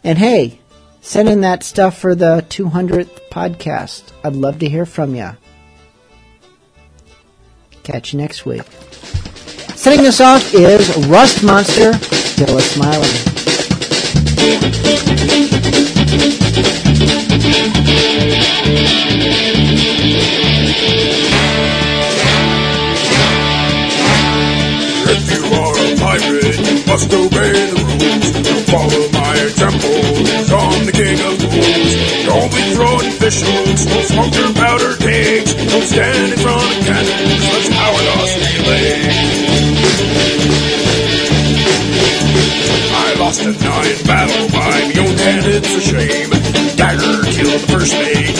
And 0.04 0.18
hey, 0.18 0.60
send 1.08 1.30
in 1.30 1.40
that 1.40 1.64
stuff 1.64 1.98
for 1.98 2.16
the 2.16 2.46
200th 2.50 3.30
podcast. 3.32 4.04
I'd 4.26 4.36
love 4.36 4.60
to 4.60 4.68
hear 4.68 4.86
from 4.86 5.16
you. 5.16 5.30
Catch 7.84 8.12
you 8.12 8.20
next 8.20 8.46
week. 8.46 8.64
Setting 9.78 10.06
us 10.06 10.20
off 10.20 10.54
is 10.54 10.98
Rust 11.08 11.44
Monster, 11.46 11.94
still 11.94 12.60
smiling. 12.60 13.38
If 25.10 25.24
you 25.32 25.44
are 25.56 25.72
a 25.72 25.96
pirate, 25.96 26.60
you 26.68 26.84
must 26.86 27.08
obey 27.14 27.56
the 27.72 27.80
rules. 27.80 28.28
You 28.44 28.58
follow 28.68 29.04
my 29.16 29.34
example, 29.40 29.96
I'm 30.52 30.84
the 30.84 30.92
king 30.92 31.16
of 31.24 31.40
fools. 31.40 31.94
Don't 32.28 32.52
be 32.52 32.64
throwing 32.76 33.12
fish 33.16 33.40
hooks, 33.40 33.86
don't 33.88 34.04
smoke 34.04 34.36
your 34.36 34.52
powder 34.54 34.98
kegs. 35.00 35.56
Don't 35.56 35.88
stand 35.88 36.34
in 36.34 36.40
front 36.40 36.60
of 36.60 36.84
cannons, 36.84 37.44
let's 37.56 37.70
power 37.72 38.02
loss 38.12 38.32
relay. 38.36 39.00
I 43.00 43.16
lost 43.20 43.42
a 43.48 43.52
nine 43.56 44.00
battle 44.04 44.48
by 44.52 44.68
my 44.68 44.82
own 45.00 45.16
hand, 45.24 45.46
it's 45.48 45.72
a 45.72 45.82
shame. 45.82 46.30
Dagger 46.76 47.24
killed 47.32 47.56
the 47.56 47.64
first 47.72 47.94
mate, 47.94 48.36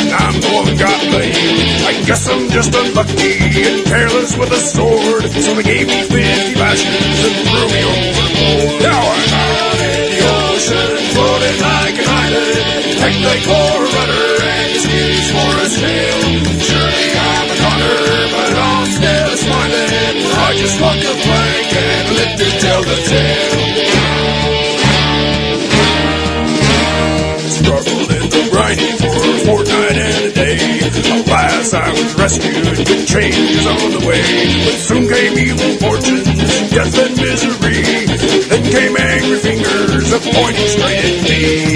guess 2.08 2.30
I'm 2.30 2.48
just 2.50 2.74
unlucky 2.74 3.36
and 3.68 3.86
careless 3.86 4.38
with 4.38 4.50
a 4.52 4.58
sword, 4.58 5.24
so 5.28 5.54
they 5.56 5.64
gave 5.64 5.88
me 5.88 6.04
50 6.04 6.56
lashes 6.56 6.88
and 6.88 7.36
threw 7.52 7.68
me 7.68 7.84
overboard. 7.84 8.82
Now 8.82 9.02
I'm 9.12 9.34
out 9.36 9.76
in 9.84 10.08
the 10.08 10.24
ocean, 10.40 10.92
floating 11.12 11.60
like 11.60 12.00
an 12.00 12.08
island. 12.08 12.96
Heck, 13.04 13.12
they 13.12 13.40
for 13.44 13.76
a 13.76 13.92
rudder 13.92 14.40
and 14.40 14.80
skis 14.80 15.28
for 15.36 15.52
a 15.60 15.68
sail. 15.68 16.67
I 31.74 31.92
was 31.92 32.16
rescued, 32.16 32.64
good 32.88 33.08
change 33.08 33.36
is 33.36 33.68
on 33.68 33.92
the 33.92 34.04
way. 34.08 34.24
But 34.64 34.80
soon 34.80 35.04
came 35.04 35.36
evil 35.36 35.76
fortunes, 35.84 36.24
death 36.72 36.96
and 36.96 37.18
misery. 37.20 37.84
Then 38.48 38.64
came 38.72 38.96
angry 38.96 39.40
fingers, 39.40 40.14
a 40.14 40.20
pointing 40.20 40.68
straight 40.72 41.04
at 41.04 41.18
me. 41.28 41.76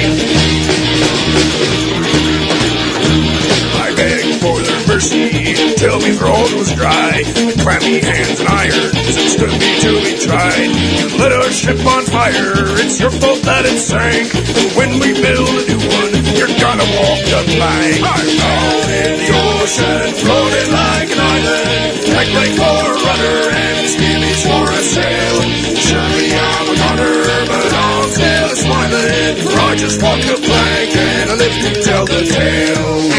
I 3.84 3.92
begged 3.96 4.40
for 4.40 4.56
their 4.64 4.88
mercy, 4.88 5.76
till 5.76 6.00
me 6.00 6.16
throat 6.16 6.54
was 6.56 6.72
dry. 6.72 7.24
And 7.36 7.60
clammy 7.60 8.00
hands 8.00 8.40
and 8.40 8.48
irons 8.48 8.96
that 8.96 9.28
stood 9.28 9.52
me 9.52 9.72
till 9.84 10.00
we 10.00 10.16
tried. 10.24 10.72
You 10.72 11.08
lit 11.20 11.34
our 11.34 11.52
ship 11.52 11.84
on 11.84 12.06
fire, 12.06 12.80
it's 12.80 13.00
your 13.00 13.12
fault 13.12 13.42
that 13.44 13.66
it 13.66 13.80
sank. 13.80 14.32
When 14.78 15.00
we 15.04 15.12
build 15.20 15.50
a 15.52 15.64
new 15.68 15.84
one, 16.00 16.11
you're 16.38 16.56
gonna 16.60 16.88
walk 16.98 17.22
the 17.32 17.42
plank. 17.52 18.02
I'm 18.02 18.30
out 18.52 18.90
in 19.02 19.12
the 19.20 19.30
ocean, 19.32 20.08
floating 20.22 20.72
like 20.72 21.10
an 21.12 21.20
island. 21.20 21.92
Like 22.32 22.54
for 22.56 22.64
a 22.64 22.94
rudder 23.06 23.40
and 23.52 23.88
skillies 23.92 24.42
for 24.48 24.66
a 24.72 24.82
sail. 24.94 25.38
Surely 25.76 26.28
I'm 26.32 26.68
a 26.70 26.76
gunner, 26.82 27.16
but 27.50 27.74
I'm 27.74 28.10
still 28.10 28.50
smiling. 28.64 29.36
For 29.44 29.60
I 29.60 29.76
just 29.76 30.02
walk 30.02 30.22
the 30.22 30.38
plank 30.48 30.96
and 30.96 31.32
I 31.32 31.36
live 31.36 31.58
to 31.66 31.82
tell 31.82 32.06
the 32.06 32.22
tale. 32.26 33.11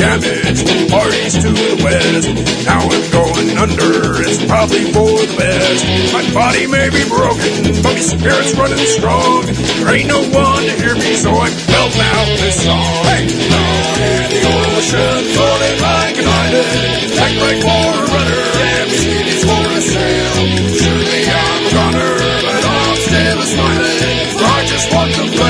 Damage 0.00 0.64
parties 0.88 1.36
to 1.44 1.52
the 1.52 1.76
west. 1.84 2.32
Now 2.64 2.80
I'm 2.88 3.04
going 3.12 3.52
under, 3.60 4.16
it's 4.24 4.40
probably 4.48 4.88
for 4.96 5.12
the 5.12 5.28
best. 5.36 5.84
My 6.16 6.24
body 6.32 6.64
may 6.64 6.88
be 6.88 7.04
broken, 7.04 7.68
but 7.68 7.84
my 7.84 8.00
spirit's 8.00 8.56
running 8.56 8.80
strong. 8.96 9.44
There 9.44 9.92
ain't 9.92 10.08
no 10.08 10.24
one 10.32 10.64
to 10.64 10.74
hear 10.80 10.96
me, 10.96 11.12
so 11.20 11.36
I'm 11.36 11.52
belting 11.68 12.00
out 12.16 12.32
this 12.40 12.64
song. 12.64 13.04
Hey, 13.12 13.28
down 13.28 14.00
in 14.00 14.24
the 14.40 14.52
ocean, 14.72 15.20
floating 15.36 15.78
like 15.84 16.16
an 16.16 16.28
island. 16.32 17.20
Act 17.20 17.36
like 17.44 17.60
for 17.60 17.84
a 17.92 18.04
rudder, 18.08 18.44
and 18.56 18.88
my 18.88 18.96
skin 18.96 19.26
is 19.28 19.44
for 19.44 19.64
a 19.68 19.80
sail. 19.84 20.32
Surely 20.80 21.22
I'm 21.28 21.60
a 21.60 21.70
goner, 21.76 22.12
but 22.40 22.64
I'm 22.64 22.96
still 23.04 23.40
smiling. 23.52 24.16
I 24.40 24.64
just 24.64 24.86
walk 24.96 25.12
the 25.12 25.28
plank 25.36 25.49